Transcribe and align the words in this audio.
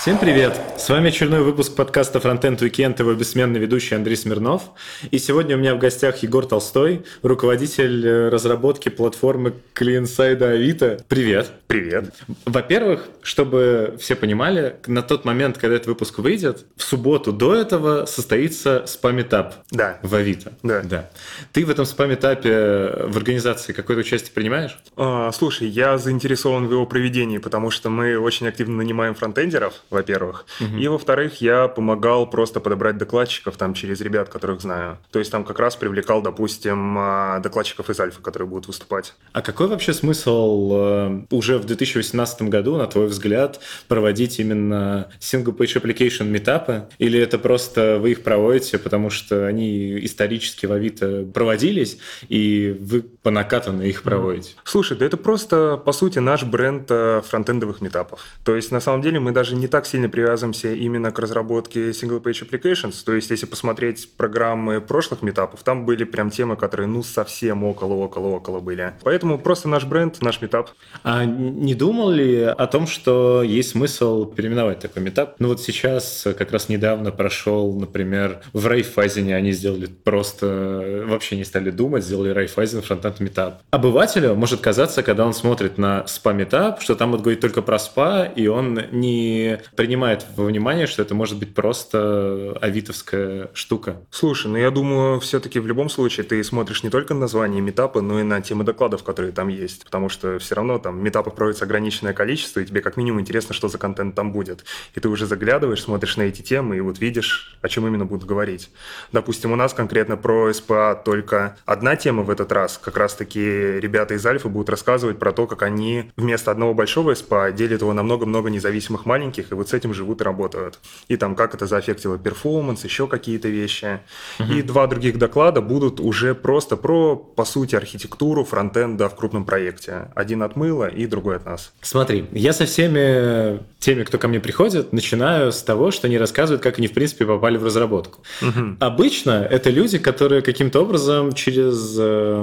Всем 0.00 0.16
привет! 0.16 0.56
С 0.78 0.88
вами 0.90 1.08
очередной 1.08 1.42
выпуск 1.42 1.74
подкаста 1.74 2.20
Frontend 2.20 2.58
Weekend, 2.60 3.00
его 3.00 3.14
бессменный 3.14 3.58
ведущий 3.58 3.96
Андрей 3.96 4.16
Смирнов. 4.16 4.70
И 5.10 5.18
сегодня 5.18 5.56
у 5.56 5.58
меня 5.58 5.74
в 5.74 5.78
гостях 5.80 6.22
Егор 6.22 6.46
Толстой, 6.46 7.04
руководитель 7.22 8.06
э, 8.06 8.28
разработки 8.28 8.90
платформы 8.90 9.54
клиент-сайда 9.72 10.50
Авито. 10.50 10.98
Привет! 11.08 11.50
Привет! 11.66 12.14
Во-первых, 12.46 13.08
чтобы 13.22 13.96
все 14.00 14.14
понимали, 14.14 14.76
на 14.86 15.02
тот 15.02 15.24
момент, 15.24 15.58
когда 15.58 15.74
этот 15.74 15.88
выпуск 15.88 16.20
выйдет, 16.20 16.64
в 16.76 16.84
субботу 16.84 17.32
до 17.32 17.56
этого 17.56 18.06
состоится 18.06 18.84
спам-этап 18.86 19.56
да. 19.72 19.98
в 20.04 20.14
Авито. 20.14 20.52
Да. 20.62 20.82
да. 20.82 21.10
Ты 21.52 21.66
в 21.66 21.70
этом 21.70 21.84
спам-этапе 21.84 23.08
в 23.08 23.16
организации 23.16 23.72
какое-то 23.72 24.02
участие 24.02 24.30
принимаешь? 24.32 24.78
А, 24.96 25.32
слушай, 25.32 25.66
я 25.66 25.98
заинтересован 25.98 26.68
в 26.68 26.70
его 26.70 26.86
проведении, 26.86 27.38
потому 27.38 27.72
что 27.72 27.90
мы 27.90 28.16
очень 28.16 28.46
активно 28.46 28.76
нанимаем 28.76 29.16
фронтендеров, 29.16 29.74
во-первых. 29.90 30.46
Угу. 30.60 30.78
И, 30.78 30.88
во-вторых, 30.88 31.40
я 31.40 31.68
помогал 31.68 32.28
просто 32.28 32.60
подобрать 32.60 32.98
докладчиков 32.98 33.56
там 33.56 33.74
через 33.74 34.00
ребят, 34.00 34.28
которых 34.28 34.60
знаю. 34.60 34.98
То 35.10 35.18
есть 35.18 35.30
там 35.30 35.44
как 35.44 35.58
раз 35.58 35.76
привлекал, 35.76 36.22
допустим, 36.22 36.96
а, 36.98 37.40
докладчиков 37.40 37.90
из 37.90 37.98
Альфа, 38.00 38.20
которые 38.22 38.48
будут 38.48 38.66
выступать. 38.66 39.14
А 39.32 39.42
какой 39.42 39.68
вообще 39.68 39.92
смысл 39.92 40.72
э, 40.72 41.20
уже 41.30 41.58
в 41.58 41.64
2018 41.64 42.42
году, 42.42 42.76
на 42.76 42.86
твой 42.86 43.06
взгляд, 43.06 43.60
проводить 43.88 44.38
именно 44.38 45.10
single-page 45.20 45.82
application 45.82 46.24
метапы? 46.24 46.88
Или 46.98 47.20
это 47.20 47.38
просто 47.38 47.98
вы 47.98 48.12
их 48.12 48.22
проводите, 48.22 48.78
потому 48.78 49.10
что 49.10 49.46
они 49.46 50.04
исторически 50.04 50.66
в 50.66 50.72
Авито 50.72 51.26
проводились, 51.32 51.98
и 52.28 52.76
вы 52.80 53.04
по 53.28 53.32
накатанной 53.32 53.88
их 53.90 54.02
проводите? 54.02 54.54
Слушай, 54.64 54.96
да 54.96 55.04
это 55.06 55.16
просто, 55.16 55.76
по 55.76 55.92
сути, 55.92 56.18
наш 56.18 56.44
бренд 56.44 56.86
э, 56.90 57.20
фронтендовых 57.26 57.82
метапов. 57.82 58.20
То 58.42 58.56
есть, 58.56 58.72
на 58.72 58.80
самом 58.80 59.02
деле, 59.02 59.20
мы 59.20 59.32
даже 59.32 59.54
не 59.54 59.66
так 59.66 59.78
так 59.78 59.86
сильно 59.86 60.08
привязываемся 60.08 60.72
именно 60.72 61.12
к 61.12 61.20
разработке 61.20 61.90
single-page 61.90 62.50
applications. 62.50 62.94
То 63.04 63.12
есть, 63.12 63.30
если 63.30 63.46
посмотреть 63.46 64.10
программы 64.16 64.80
прошлых 64.80 65.22
метапов, 65.22 65.62
там 65.62 65.86
были 65.86 66.02
прям 66.02 66.30
темы, 66.30 66.56
которые, 66.56 66.88
ну, 66.88 67.04
совсем 67.04 67.62
около-около-около 67.62 68.58
были. 68.58 68.94
Поэтому 69.04 69.38
просто 69.38 69.68
наш 69.68 69.84
бренд, 69.84 70.20
наш 70.20 70.40
метап. 70.42 70.70
А 71.04 71.24
не 71.24 71.76
думал 71.76 72.10
ли 72.10 72.42
о 72.42 72.66
том, 72.66 72.88
что 72.88 73.44
есть 73.44 73.70
смысл 73.70 74.24
переименовать 74.24 74.80
такой 74.80 75.00
метап? 75.00 75.36
Ну, 75.38 75.46
вот 75.46 75.60
сейчас 75.60 76.26
как 76.36 76.50
раз 76.50 76.68
недавно 76.68 77.12
прошел, 77.12 77.78
например, 77.78 78.40
в 78.52 78.66
Райфайзене 78.66 79.36
они 79.36 79.52
сделали 79.52 79.86
просто, 79.86 81.04
вообще 81.06 81.36
не 81.36 81.44
стали 81.44 81.70
думать, 81.70 82.02
сделали 82.02 82.30
Райфайзен 82.30 82.82
фронтенд 82.82 83.17
метап. 83.20 83.62
Обывателю 83.70 84.34
может 84.34 84.60
казаться, 84.60 85.02
когда 85.02 85.26
он 85.26 85.34
смотрит 85.34 85.78
на 85.78 86.06
спа 86.06 86.32
метап, 86.32 86.82
что 86.82 86.94
там 86.94 87.12
вот 87.12 87.20
говорить 87.20 87.40
только 87.40 87.62
про 87.62 87.78
спа, 87.78 88.24
и 88.24 88.46
он 88.46 88.80
не 88.90 89.60
принимает 89.76 90.26
во 90.36 90.44
внимание, 90.44 90.86
что 90.86 91.02
это 91.02 91.14
может 91.14 91.38
быть 91.38 91.54
просто 91.54 92.56
авитовская 92.60 93.50
штука. 93.54 93.96
Слушай, 94.10 94.48
ну 94.48 94.56
я 94.56 94.70
думаю, 94.70 95.20
все-таки 95.20 95.60
в 95.60 95.66
любом 95.66 95.88
случае 95.88 96.24
ты 96.24 96.42
смотришь 96.44 96.82
не 96.82 96.90
только 96.90 97.14
на 97.14 97.20
название 97.20 97.60
метапа, 97.60 98.00
но 98.00 98.20
и 98.20 98.22
на 98.22 98.40
темы 98.40 98.64
докладов, 98.64 99.02
которые 99.02 99.32
там 99.32 99.48
есть, 99.48 99.84
потому 99.84 100.08
что 100.08 100.38
все 100.38 100.54
равно 100.54 100.78
там 100.78 101.02
метапов 101.02 101.34
проводится 101.34 101.64
ограниченное 101.64 102.12
количество, 102.12 102.60
и 102.60 102.64
тебе 102.64 102.80
как 102.80 102.96
минимум 102.96 103.20
интересно, 103.20 103.54
что 103.54 103.68
за 103.68 103.78
контент 103.78 104.14
там 104.14 104.32
будет. 104.32 104.64
И 104.94 105.00
ты 105.00 105.08
уже 105.08 105.26
заглядываешь, 105.26 105.82
смотришь 105.82 106.16
на 106.16 106.22
эти 106.22 106.42
темы, 106.42 106.76
и 106.76 106.80
вот 106.80 106.98
видишь, 106.98 107.58
о 107.62 107.68
чем 107.68 107.86
именно 107.86 108.04
будут 108.04 108.26
говорить. 108.26 108.70
Допустим, 109.12 109.52
у 109.52 109.56
нас 109.56 109.74
конкретно 109.74 110.16
про 110.16 110.52
СПА 110.52 111.00
только 111.04 111.56
одна 111.64 111.96
тема 111.96 112.22
в 112.22 112.30
этот 112.30 112.52
раз. 112.52 112.78
Как 112.82 112.96
раз-таки 113.08 113.40
ребята 113.40 114.14
из 114.14 114.26
Альфа 114.26 114.50
будут 114.50 114.68
рассказывать 114.68 115.18
про 115.18 115.32
то, 115.32 115.46
как 115.46 115.62
они 115.62 116.12
вместо 116.16 116.50
одного 116.50 116.74
большого 116.74 117.14
СПА 117.14 117.52
делят 117.52 117.80
его 117.80 117.94
на 117.94 118.02
много-много 118.02 118.50
независимых 118.50 119.06
маленьких, 119.06 119.50
и 119.50 119.54
вот 119.54 119.70
с 119.70 119.72
этим 119.72 119.94
живут 119.94 120.20
и 120.20 120.24
работают. 120.24 120.78
И 121.08 121.16
там 121.16 121.34
как 121.34 121.54
это 121.54 121.66
заэффектило 121.66 122.18
перформанс, 122.18 122.84
еще 122.84 123.06
какие-то 123.06 123.48
вещи. 123.48 124.00
Угу. 124.38 124.52
И 124.52 124.62
два 124.62 124.86
других 124.86 125.18
доклада 125.18 125.62
будут 125.62 126.00
уже 126.00 126.34
просто 126.34 126.76
про, 126.76 127.16
по 127.16 127.46
сути, 127.46 127.76
архитектуру 127.76 128.44
фронтенда 128.44 129.08
в 129.08 129.16
крупном 129.16 129.46
проекте. 129.46 130.10
Один 130.14 130.42
от 130.42 130.54
мыла 130.56 130.86
и 130.86 131.06
другой 131.06 131.36
от 131.36 131.46
нас. 131.46 131.72
Смотри, 131.80 132.26
я 132.32 132.52
со 132.52 132.66
всеми 132.66 133.60
теми, 133.78 134.04
кто 134.04 134.18
ко 134.18 134.28
мне 134.28 134.40
приходит, 134.40 134.92
начинаю 134.92 135.50
с 135.50 135.62
того, 135.62 135.90
что 135.90 136.08
они 136.08 136.18
рассказывают, 136.18 136.62
как 136.62 136.78
они, 136.78 136.88
в 136.88 136.92
принципе, 136.92 137.24
попали 137.24 137.56
в 137.56 137.64
разработку. 137.64 138.20
Угу. 138.42 138.76
Обычно 138.80 139.46
это 139.50 139.70
люди, 139.70 139.98
которые 139.98 140.42
каким-то 140.42 140.80
образом 140.82 141.32
через 141.32 141.96
э, 141.98 142.42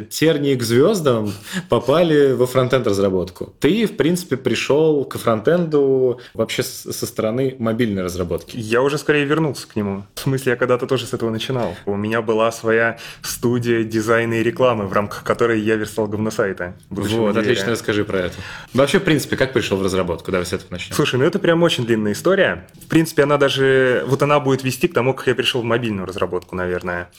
Постель. 0.00 0.08
тернии 0.08 0.54
к 0.54 0.62
звездам 0.62 1.32
попали 1.68 2.32
во 2.32 2.46
фронтенд 2.46 2.86
разработку. 2.86 3.54
Ты, 3.60 3.86
в 3.86 3.96
принципе, 3.96 4.36
пришел 4.36 5.04
к 5.04 5.18
фронтенду 5.18 6.20
вообще 6.34 6.62
со 6.62 7.06
стороны 7.06 7.56
мобильной 7.58 8.02
разработки? 8.02 8.56
Я 8.56 8.82
уже 8.82 8.98
скорее 8.98 9.24
вернулся 9.24 9.68
к 9.68 9.76
нему. 9.76 10.04
В 10.14 10.20
смысле, 10.20 10.52
я 10.52 10.56
когда-то 10.56 10.86
тоже 10.86 11.06
с 11.06 11.14
этого 11.14 11.30
начинал. 11.30 11.76
У 11.86 11.96
меня 11.96 12.22
была 12.22 12.52
своя 12.52 12.98
студия 13.22 13.84
дизайна 13.84 14.34
и 14.34 14.42
рекламы, 14.42 14.86
в 14.86 14.92
рамках 14.92 15.24
которой 15.24 15.60
я 15.60 15.76
верстал 15.76 16.06
говносайты. 16.06 16.74
Вот, 16.90 17.36
отлично 17.36 17.72
расскажи 17.72 18.04
про 18.04 18.18
это. 18.18 18.34
Вообще, 18.72 18.98
в 18.98 19.04
принципе, 19.04 19.36
как 19.36 19.52
пришел 19.52 19.76
в 19.78 19.82
разработку? 19.82 20.30
Давай 20.30 20.46
с 20.46 20.52
этого 20.52 20.72
начнем. 20.72 20.94
Слушай, 20.94 21.16
ну 21.18 21.24
это 21.24 21.38
прям 21.38 21.62
очень 21.62 21.86
длинная 21.86 22.12
история. 22.12 22.66
В 22.82 22.86
принципе, 22.86 23.22
она 23.24 23.38
даже... 23.38 24.04
Вот 24.06 24.22
она 24.22 24.40
будет 24.40 24.64
вести 24.64 24.88
к 24.88 24.94
тому, 24.94 25.14
как 25.14 25.26
я 25.26 25.34
пришел 25.34 25.62
в 25.62 25.64
мобильную 25.64 26.06
разработку, 26.06 26.54
наверное. 26.56 27.10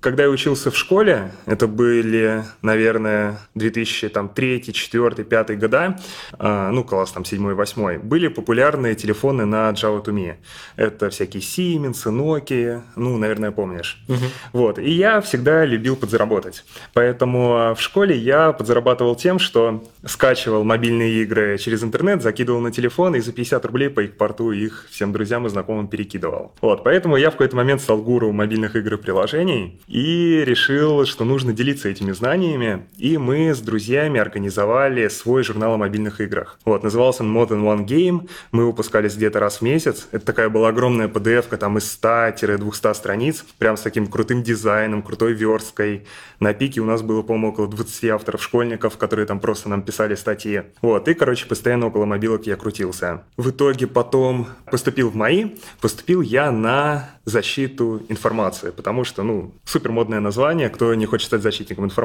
Когда 0.00 0.24
я 0.24 0.30
учился 0.30 0.70
в 0.70 0.76
школе, 0.76 1.32
это 1.46 1.66
были, 1.66 2.19
наверное, 2.62 3.38
2003, 3.54 4.56
2004, 4.56 5.14
2005 5.16 5.58
года, 5.58 5.98
а, 6.38 6.70
ну, 6.70 6.84
класс 6.84 7.12
там 7.12 7.24
7 7.24 7.54
8 7.54 7.98
были 8.00 8.28
популярны 8.28 8.60
популярные 8.60 8.94
телефоны 8.94 9.46
на 9.46 9.70
Java 9.70 10.04
to 10.04 10.12
Me. 10.12 10.34
Это 10.76 11.08
всякие 11.10 11.42
Siemens, 11.42 12.04
Nokia, 12.06 12.82
ну, 12.96 13.16
наверное, 13.16 13.50
помнишь. 13.50 14.02
Угу. 14.08 14.24
Вот. 14.52 14.78
И 14.78 14.90
я 14.90 15.20
всегда 15.20 15.64
любил 15.64 15.96
подзаработать. 15.96 16.64
Поэтому 16.92 17.54
а, 17.54 17.74
в 17.74 17.80
школе 17.80 18.16
я 18.16 18.52
подзарабатывал 18.52 19.16
тем, 19.16 19.38
что 19.38 19.82
скачивал 20.04 20.64
мобильные 20.64 21.22
игры 21.22 21.58
через 21.58 21.82
интернет, 21.82 22.22
закидывал 22.22 22.60
на 22.60 22.70
телефон 22.70 23.14
и 23.14 23.20
за 23.20 23.32
50 23.32 23.64
рублей 23.64 23.90
по 23.90 24.00
их 24.00 24.16
порту 24.16 24.52
их 24.52 24.86
всем 24.90 25.12
друзьям 25.12 25.46
и 25.46 25.50
знакомым 25.50 25.88
перекидывал. 25.88 26.52
Вот. 26.60 26.84
Поэтому 26.84 27.16
я 27.16 27.30
в 27.30 27.32
какой-то 27.32 27.56
момент 27.56 27.80
стал 27.80 27.98
гуру 28.02 28.32
мобильных 28.32 28.76
игр 28.76 28.94
и 28.94 28.96
приложений 28.96 29.80
и 29.88 30.42
решил, 30.44 31.06
что 31.06 31.24
нужно 31.24 31.52
делиться 31.52 31.88
этими 31.88 32.09
знаниями. 32.12 32.86
И 32.96 33.18
мы 33.18 33.54
с 33.54 33.60
друзьями 33.60 34.20
организовали 34.20 35.08
свой 35.08 35.42
журнал 35.42 35.74
о 35.74 35.76
мобильных 35.76 36.20
играх. 36.20 36.58
Вот. 36.64 36.82
Назывался 36.82 37.22
он 37.22 37.36
Modern 37.36 37.62
One 37.62 37.86
Game. 37.86 38.28
Мы 38.52 38.66
выпускались 38.66 39.16
где-то 39.16 39.40
раз 39.40 39.58
в 39.58 39.62
месяц. 39.62 40.08
Это 40.12 40.26
такая 40.26 40.48
была 40.48 40.68
огромная 40.68 41.08
PDF-ка 41.08 41.56
там 41.56 41.78
из 41.78 41.98
100-200 42.02 42.94
страниц, 42.94 43.44
прям 43.58 43.76
с 43.76 43.82
таким 43.82 44.06
крутым 44.06 44.42
дизайном, 44.42 45.02
крутой 45.02 45.32
версткой. 45.32 46.06
На 46.40 46.54
пике 46.54 46.80
у 46.80 46.84
нас 46.84 47.02
было, 47.02 47.22
по-моему, 47.22 47.48
около 47.48 47.68
20 47.68 48.04
авторов-школьников, 48.10 48.96
которые 48.96 49.26
там 49.26 49.40
просто 49.40 49.68
нам 49.68 49.82
писали 49.82 50.14
статьи. 50.14 50.62
Вот, 50.82 51.08
и, 51.08 51.14
короче, 51.14 51.46
постоянно 51.46 51.86
около 51.86 52.04
мобилок 52.06 52.46
я 52.46 52.56
крутился. 52.56 53.24
В 53.36 53.50
итоге 53.50 53.86
потом 53.86 54.48
поступил 54.70 55.10
в 55.10 55.14
МАИ, 55.14 55.56
поступил 55.80 56.22
я 56.22 56.50
на 56.50 57.10
защиту 57.24 58.02
информации, 58.08 58.70
потому 58.70 59.04
что, 59.04 59.22
ну, 59.22 59.54
супер 59.64 59.92
модное 59.92 60.20
название, 60.20 60.68
кто 60.68 60.94
не 60.94 61.06
хочет 61.06 61.26
стать 61.26 61.42
защитником 61.42 61.84
информации. 61.84 61.99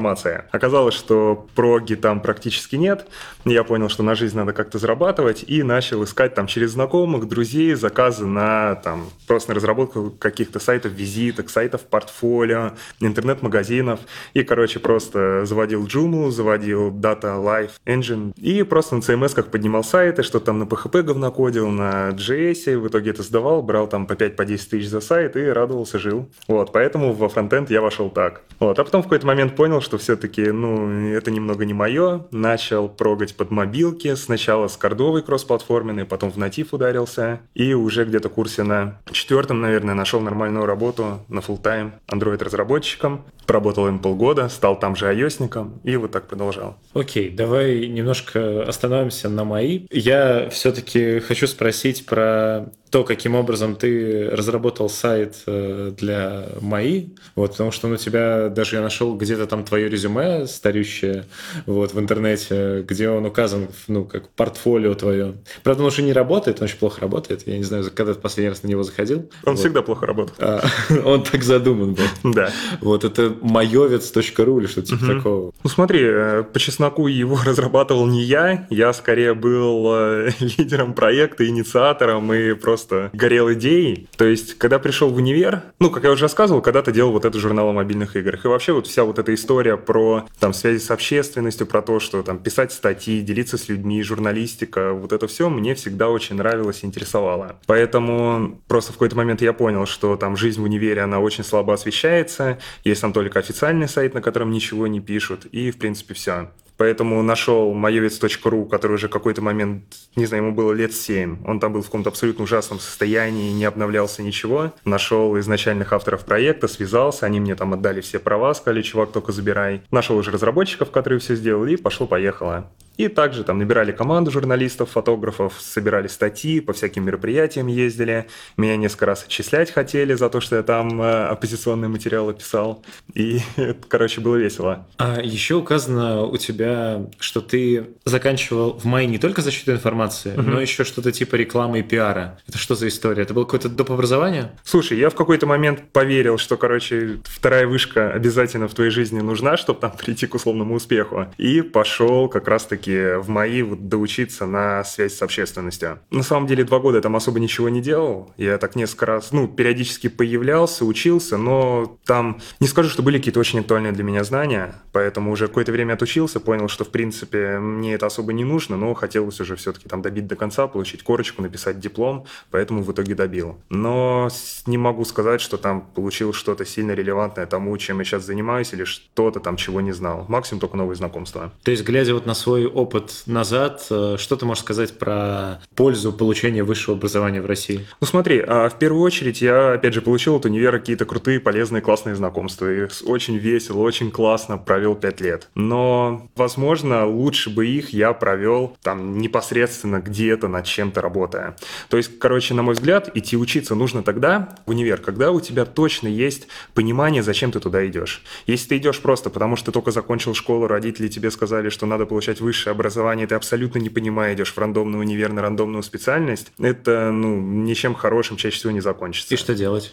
Оказалось, 0.51 0.95
что 0.95 1.47
проги 1.55 1.95
там 1.95 2.21
практически 2.21 2.75
нет. 2.75 3.07
Я 3.45 3.63
понял, 3.63 3.89
что 3.89 4.03
на 4.03 4.15
жизнь 4.15 4.37
надо 4.37 4.53
как-то 4.53 4.77
зарабатывать 4.77 5.43
и 5.47 5.63
начал 5.63 6.03
искать 6.03 6.35
там 6.35 6.47
через 6.47 6.71
знакомых, 6.71 7.27
друзей 7.27 7.73
заказы 7.73 8.25
на 8.25 8.75
там 8.75 9.09
просто 9.27 9.51
на 9.51 9.55
разработку 9.55 10.11
каких-то 10.11 10.59
сайтов 10.59 10.91
визиток, 10.93 11.49
сайтов 11.49 11.81
портфолио, 11.81 12.71
интернет-магазинов. 12.99 13.99
И, 14.33 14.43
короче, 14.43 14.79
просто 14.79 15.45
заводил 15.45 15.85
Joomla, 15.85 16.31
заводил 16.31 16.91
Data 16.91 17.41
Life 17.43 17.71
Engine 17.85 18.33
и 18.37 18.63
просто 18.63 18.95
на 18.95 18.99
CMS 18.99 19.33
как 19.33 19.51
поднимал 19.51 19.83
сайты, 19.83 20.23
что 20.23 20.39
там 20.39 20.59
на 20.59 20.63
PHP 20.63 21.03
говнокодил, 21.03 21.69
на 21.69 22.09
JS, 22.09 22.77
в 22.77 22.87
итоге 22.87 23.11
это 23.11 23.23
сдавал, 23.23 23.61
брал 23.61 23.87
там 23.87 24.05
по 24.05 24.15
5 24.15 24.35
по 24.35 24.45
10 24.45 24.69
тысяч 24.69 24.89
за 24.89 25.01
сайт 25.01 25.35
и 25.35 25.45
радовался, 25.45 25.99
жил. 25.99 26.29
Вот, 26.47 26.71
поэтому 26.71 27.13
во 27.13 27.29
фронтенд 27.29 27.69
я 27.69 27.81
вошел 27.81 28.09
так. 28.09 28.41
Вот, 28.59 28.79
а 28.79 28.83
потом 28.83 29.01
в 29.01 29.05
какой-то 29.05 29.27
момент 29.27 29.55
понял, 29.55 29.81
что 29.85 29.97
все-таки, 29.97 30.51
ну, 30.51 31.09
это 31.09 31.31
немного 31.31 31.63
не 31.63 31.73
мое. 31.73 32.25
Начал 32.31 32.89
прогать 32.89 33.35
под 33.35 33.51
мобилки, 33.51 34.15
сначала 34.15 34.67
с 34.67 34.75
кордовой 34.75 35.21
кроссплатформенной, 35.21 36.05
потом 36.05 36.31
в 36.31 36.37
натив 36.37 36.73
ударился, 36.73 37.39
и 37.53 37.73
уже 37.73 38.03
где-то 38.05 38.29
курсе 38.29 38.63
на 38.63 38.99
четвертом, 39.11 39.61
наверное, 39.61 39.95
нашел 39.95 40.19
нормальную 40.19 40.65
работу 40.65 41.19
на 41.29 41.39
full 41.39 41.61
тайм 41.61 41.93
Android-разработчиком. 42.07 43.23
Поработал 43.45 43.87
им 43.87 43.99
полгода, 43.99 44.49
стал 44.49 44.79
там 44.79 44.95
же 44.95 45.05
ios 45.05 45.35
и 45.83 45.95
вот 45.97 46.11
так 46.11 46.27
продолжал. 46.27 46.77
Окей, 46.93 47.29
давай 47.29 47.87
немножко 47.87 48.63
остановимся 48.63 49.29
на 49.29 49.43
мои. 49.43 49.85
Я 49.91 50.49
все-таки 50.49 51.19
хочу 51.19 51.47
спросить 51.47 52.05
про 52.05 52.71
то, 52.89 53.03
каким 53.03 53.35
образом 53.35 53.75
ты 53.75 54.29
разработал 54.29 54.89
сайт 54.89 55.35
э, 55.47 55.91
для 55.97 56.45
МАИ, 56.61 57.09
вот, 57.35 57.51
потому 57.51 57.71
что 57.71 57.89
ну, 57.89 57.97
тебя 57.97 58.47
даже 58.47 58.77
я 58.77 58.81
нашел 58.81 59.17
где-то 59.17 59.47
там 59.47 59.65
твое 59.65 59.89
резюме 59.89 60.47
старющее 60.47 61.25
вот, 61.65 61.93
в 61.93 61.99
интернете, 61.99 62.85
где 62.87 63.09
он 63.09 63.25
указан, 63.25 63.67
ну, 63.87 64.05
как 64.05 64.29
портфолио 64.29 64.93
твое. 64.93 65.33
Правда, 65.63 65.83
он 65.83 65.87
уже 65.87 66.03
не 66.03 66.13
работает 66.13 66.25
работает, 66.25 66.59
он 66.59 66.65
очень 66.65 66.77
плохо 66.77 67.01
работает. 67.01 67.47
Я 67.47 67.57
не 67.57 67.63
знаю, 67.63 67.85
когда 67.93 68.13
ты 68.13 68.19
последний 68.19 68.49
раз 68.49 68.63
на 68.63 68.67
него 68.67 68.83
заходил. 68.83 69.29
Он 69.43 69.53
вот. 69.53 69.59
всегда 69.59 69.81
плохо 69.81 70.05
работает. 70.05 70.37
А, 70.39 70.63
он 71.05 71.23
так 71.23 71.43
задуман 71.43 71.93
был. 71.93 72.33
Да. 72.33 72.49
Вот 72.81 73.03
это 73.03 73.34
майовец.ру 73.41 74.59
или 74.59 74.67
что-то 74.67 74.87
типа 74.87 75.03
Мгм. 75.05 75.17
такого. 75.17 75.51
Ну 75.63 75.69
смотри, 75.69 75.99
э, 76.03 76.43
по 76.51 76.59
чесноку 76.59 77.07
его 77.07 77.37
разрабатывал 77.45 78.07
не 78.07 78.23
я, 78.23 78.67
я 78.69 78.93
скорее 78.93 79.33
был 79.33 79.87
э, 79.93 80.29
лидером 80.39 80.93
проекта, 80.93 81.47
инициатором 81.47 82.33
и 82.33 82.53
просто 82.53 83.09
горел 83.13 83.51
идеей. 83.53 84.07
То 84.17 84.25
есть, 84.25 84.57
когда 84.57 84.79
пришел 84.79 85.09
в 85.09 85.15
универ, 85.17 85.61
ну, 85.79 85.89
как 85.89 86.03
я 86.03 86.11
уже 86.11 86.23
рассказывал, 86.23 86.61
когда-то 86.61 86.91
делал 86.91 87.11
вот 87.11 87.25
это 87.25 87.37
журнал 87.39 87.69
о 87.69 87.73
мобильных 87.73 88.15
играх. 88.15 88.45
И 88.45 88.47
вообще 88.47 88.73
вот 88.73 88.87
вся 88.87 89.03
вот 89.03 89.19
эта 89.19 89.33
история 89.33 89.77
про 89.77 90.25
там 90.39 90.53
связи 90.53 90.79
с 90.79 90.91
общественностью, 90.91 91.67
про 91.67 91.81
то, 91.81 91.99
что 91.99 92.23
там 92.23 92.39
писать 92.39 92.71
статьи, 92.71 93.21
делиться 93.21 93.57
с 93.57 93.69
людьми, 93.69 94.01
журналистика, 94.03 94.93
вот 94.93 95.11
это 95.13 95.27
все 95.27 95.49
мне 95.49 95.75
всегда 95.75 96.09
очень 96.09 96.35
нравилось 96.35 96.79
и 96.83 96.85
интересовало. 96.85 97.55
Поэтому 97.67 98.59
просто 98.67 98.91
в 98.91 98.95
какой-то 98.95 99.15
момент 99.15 99.41
я 99.41 99.53
понял, 99.53 99.85
что 99.85 100.15
там 100.15 100.35
жизнь 100.37 100.59
в 100.59 100.63
универе, 100.63 101.01
она 101.01 101.19
очень 101.19 101.43
слабо 101.43 101.73
освещается, 101.73 102.59
есть 102.83 103.01
там 103.01 103.13
только 103.13 103.24
официальный 103.35 103.87
сайт, 103.87 104.13
на 104.13 104.21
котором 104.21 104.51
ничего 104.51 104.87
не 104.87 104.99
пишут, 104.99 105.45
и, 105.45 105.71
в 105.71 105.77
принципе, 105.77 106.13
все. 106.13 106.49
Поэтому 106.77 107.21
нашел 107.23 107.73
моевец.ру, 107.73 108.65
который 108.65 108.93
уже 108.93 109.07
какой-то 109.07 109.41
момент, 109.41 109.83
не 110.15 110.25
знаю, 110.25 110.43
ему 110.43 110.53
было 110.53 110.73
лет 110.73 110.93
7. 110.93 111.45
Он 111.45 111.59
там 111.59 111.71
был 111.71 111.81
в 111.81 111.85
каком-то 111.85 112.09
абсолютно 112.09 112.43
ужасном 112.43 112.79
состоянии, 112.79 113.53
не 113.53 113.63
обновлялся 113.63 114.21
ничего. 114.21 114.73
Нашел 114.83 115.39
изначальных 115.39 115.93
авторов 115.93 116.25
проекта, 116.25 116.67
связался, 116.67 117.25
они 117.25 117.39
мне 117.39 117.55
там 117.55 117.73
отдали 117.73 118.01
все 118.01 118.19
права, 118.19 118.53
сказали, 118.53 118.81
чувак, 118.81 119.11
только 119.13 119.31
забирай. 119.31 119.83
Нашел 119.89 120.17
уже 120.17 120.31
разработчиков, 120.31 120.91
которые 120.91 121.19
все 121.19 121.35
сделали, 121.35 121.73
и 121.73 121.77
пошло-поехало. 121.77 122.69
И 122.97 123.07
также 123.07 123.43
там 123.43 123.57
набирали 123.57 123.91
команду 123.91 124.31
журналистов, 124.31 124.91
фотографов, 124.91 125.53
собирали 125.59 126.07
статьи, 126.07 126.59
по 126.59 126.73
всяким 126.73 127.05
мероприятиям 127.05 127.67
ездили. 127.67 128.27
Меня 128.57 128.77
несколько 128.77 129.05
раз 129.07 129.23
отчислять 129.25 129.71
хотели 129.71 130.13
за 130.13 130.29
то, 130.29 130.39
что 130.39 130.55
я 130.55 130.63
там 130.63 131.01
э, 131.01 131.25
оппозиционные 131.27 131.89
материалы 131.89 132.33
писал. 132.33 132.83
И, 133.13 133.39
короче, 133.89 134.21
было 134.21 134.35
весело. 134.37 134.87
А 134.97 135.19
еще 135.21 135.55
указано 135.55 136.23
у 136.23 136.37
тебя, 136.37 137.05
что 137.19 137.41
ты 137.41 137.87
заканчивал 138.05 138.77
в 138.77 138.85
мае 138.85 139.07
не 139.07 139.17
только 139.17 139.41
защиту 139.41 139.71
информации, 139.73 140.33
Мгм. 140.35 140.51
но 140.51 140.61
еще 140.61 140.83
что-то 140.83 141.11
типа 141.11 141.35
рекламы 141.35 141.79
и 141.79 141.83
пиара. 141.83 142.39
Это 142.47 142.57
что 142.57 142.75
за 142.75 142.87
история? 142.87 143.23
Это 143.23 143.33
было 143.33 143.43
какое-то 143.45 143.69
доп. 143.69 143.91
образование? 143.91 144.51
Слушай, 144.63 144.97
я 144.99 145.09
в 145.09 145.15
какой-то 145.15 145.45
момент 145.45 145.83
поверил, 145.91 146.37
что, 146.37 146.57
короче, 146.57 147.19
вторая 147.23 147.67
вышка 147.67 148.11
обязательно 148.11 148.67
в 148.67 148.73
твоей 148.73 148.89
жизни 148.91 149.19
нужна, 149.19 149.57
чтобы 149.57 149.79
там 149.79 149.91
прийти 150.05 150.27
к 150.27 150.35
условному 150.35 150.75
успеху. 150.75 151.27
И 151.37 151.61
пошел 151.61 152.27
как 152.29 152.47
раз-таки 152.47 152.84
в 152.89 153.29
мои 153.29 153.61
вот 153.61 153.87
доучиться 153.87 154.45
на 154.45 154.83
связь 154.83 155.15
с 155.15 155.21
общественностью. 155.21 155.99
На 156.11 156.23
самом 156.23 156.47
деле, 156.47 156.63
два 156.63 156.79
года 156.79 156.97
я 156.97 157.01
там 157.01 157.15
особо 157.15 157.39
ничего 157.39 157.69
не 157.69 157.81
делал. 157.81 158.31
Я 158.37 158.57
так 158.57 158.75
несколько 158.75 159.05
раз, 159.05 159.31
ну, 159.31 159.47
периодически 159.47 160.07
появлялся, 160.07 160.85
учился, 160.85 161.37
но 161.37 161.97
там 162.05 162.39
не 162.59 162.67
скажу, 162.67 162.89
что 162.89 163.03
были 163.03 163.17
какие-то 163.17 163.39
очень 163.39 163.59
актуальные 163.59 163.93
для 163.93 164.03
меня 164.03 164.23
знания, 164.23 164.75
поэтому 164.91 165.31
уже 165.31 165.47
какое-то 165.47 165.71
время 165.71 165.93
отучился, 165.93 166.39
понял, 166.39 166.67
что, 166.67 166.83
в 166.85 166.89
принципе, 166.89 167.59
мне 167.59 167.93
это 167.93 168.05
особо 168.05 168.33
не 168.33 168.43
нужно, 168.43 168.77
но 168.77 168.93
хотелось 168.93 169.39
уже 169.39 169.55
все-таки 169.55 169.89
там 169.89 170.01
добить 170.01 170.27
до 170.27 170.35
конца, 170.35 170.67
получить 170.67 171.03
корочку, 171.03 171.41
написать 171.41 171.79
диплом, 171.79 172.25
поэтому 172.51 172.83
в 172.83 172.91
итоге 172.91 173.15
добил. 173.15 173.57
Но 173.69 174.29
не 174.65 174.77
могу 174.77 175.05
сказать, 175.05 175.41
что 175.41 175.57
там 175.57 175.81
получил 175.81 176.33
что-то 176.33 176.65
сильно 176.65 176.91
релевантное 176.91 177.45
тому, 177.45 177.77
чем 177.77 177.99
я 177.99 178.05
сейчас 178.05 178.25
занимаюсь, 178.25 178.73
или 178.73 178.83
что-то 178.83 179.39
там, 179.39 179.57
чего 179.57 179.81
не 179.81 179.91
знал. 179.91 180.25
Максимум 180.27 180.59
только 180.59 180.77
новые 180.77 180.95
знакомства. 180.95 181.51
То 181.63 181.71
есть, 181.71 181.83
глядя 181.83 182.13
вот 182.13 182.25
на 182.25 182.33
свой 182.33 182.65
опыт 182.75 183.23
назад, 183.25 183.87
э, 183.89 184.17
что 184.19 184.35
ты 184.35 184.45
можешь 184.45 184.63
сказать 184.63 184.97
про 184.97 185.61
пользу 185.75 186.11
получения 186.11 186.63
высшего 186.63 186.97
образования 186.97 187.41
в 187.41 187.45
России? 187.45 187.85
Ну 188.01 188.07
смотри, 188.07 188.43
а 188.45 188.69
в 188.69 188.77
первую 188.77 189.01
очередь 189.01 189.41
я, 189.41 189.73
опять 189.73 189.93
же, 189.93 190.01
получил 190.01 190.35
от 190.35 190.45
универа 190.45 190.79
какие-то 190.79 191.05
крутые, 191.05 191.39
полезные, 191.39 191.81
классные 191.81 192.15
знакомства. 192.15 192.71
И 192.71 192.87
очень 193.05 193.37
весело, 193.37 193.79
очень 193.79 194.11
классно 194.11 194.57
провел 194.57 194.95
пять 194.95 195.21
лет. 195.21 195.47
Но, 195.55 196.29
возможно, 196.35 197.05
лучше 197.05 197.49
бы 197.49 197.65
их 197.65 197.89
я 197.89 198.13
провел 198.13 198.77
там 198.81 199.17
непосредственно 199.17 200.01
где-то 200.01 200.47
над 200.47 200.65
чем-то 200.65 201.01
работая. 201.01 201.55
То 201.89 201.97
есть, 201.97 202.19
короче, 202.19 202.53
на 202.53 202.63
мой 202.63 202.75
взгляд, 202.75 203.09
идти 203.15 203.37
учиться 203.37 203.75
нужно 203.75 204.03
тогда, 204.03 204.57
в 204.65 204.71
универ, 204.71 204.99
когда 204.99 205.31
у 205.31 205.39
тебя 205.39 205.65
точно 205.65 206.07
есть 206.07 206.47
понимание, 206.73 207.23
зачем 207.23 207.51
ты 207.51 207.59
туда 207.59 207.87
идешь. 207.87 208.23
Если 208.47 208.69
ты 208.69 208.77
идешь 208.77 208.99
просто 208.99 209.29
потому, 209.29 209.55
что 209.55 209.67
ты 209.67 209.71
только 209.71 209.91
закончил 209.91 210.33
школу, 210.33 210.67
родители 210.67 211.07
тебе 211.07 211.31
сказали, 211.31 211.69
что 211.69 211.85
надо 211.85 212.05
получать 212.05 212.41
высшее 212.41 212.64
образование, 212.71 213.27
ты 213.27 213.35
абсолютно 213.35 213.79
не 213.79 213.89
понимая, 213.89 214.33
идешь 214.33 214.53
в 214.53 214.57
рандомный 214.57 214.99
универ 214.99 215.31
на 215.31 215.41
рандомную 215.41 215.83
специальность, 215.83 216.51
это, 216.59 217.11
ну, 217.11 217.39
ничем 217.39 217.95
хорошим 217.95 218.37
чаще 218.37 218.57
всего 218.57 218.71
не 218.71 218.81
закончится. 218.81 219.33
И 219.33 219.37
что 219.37 219.55
делать? 219.55 219.91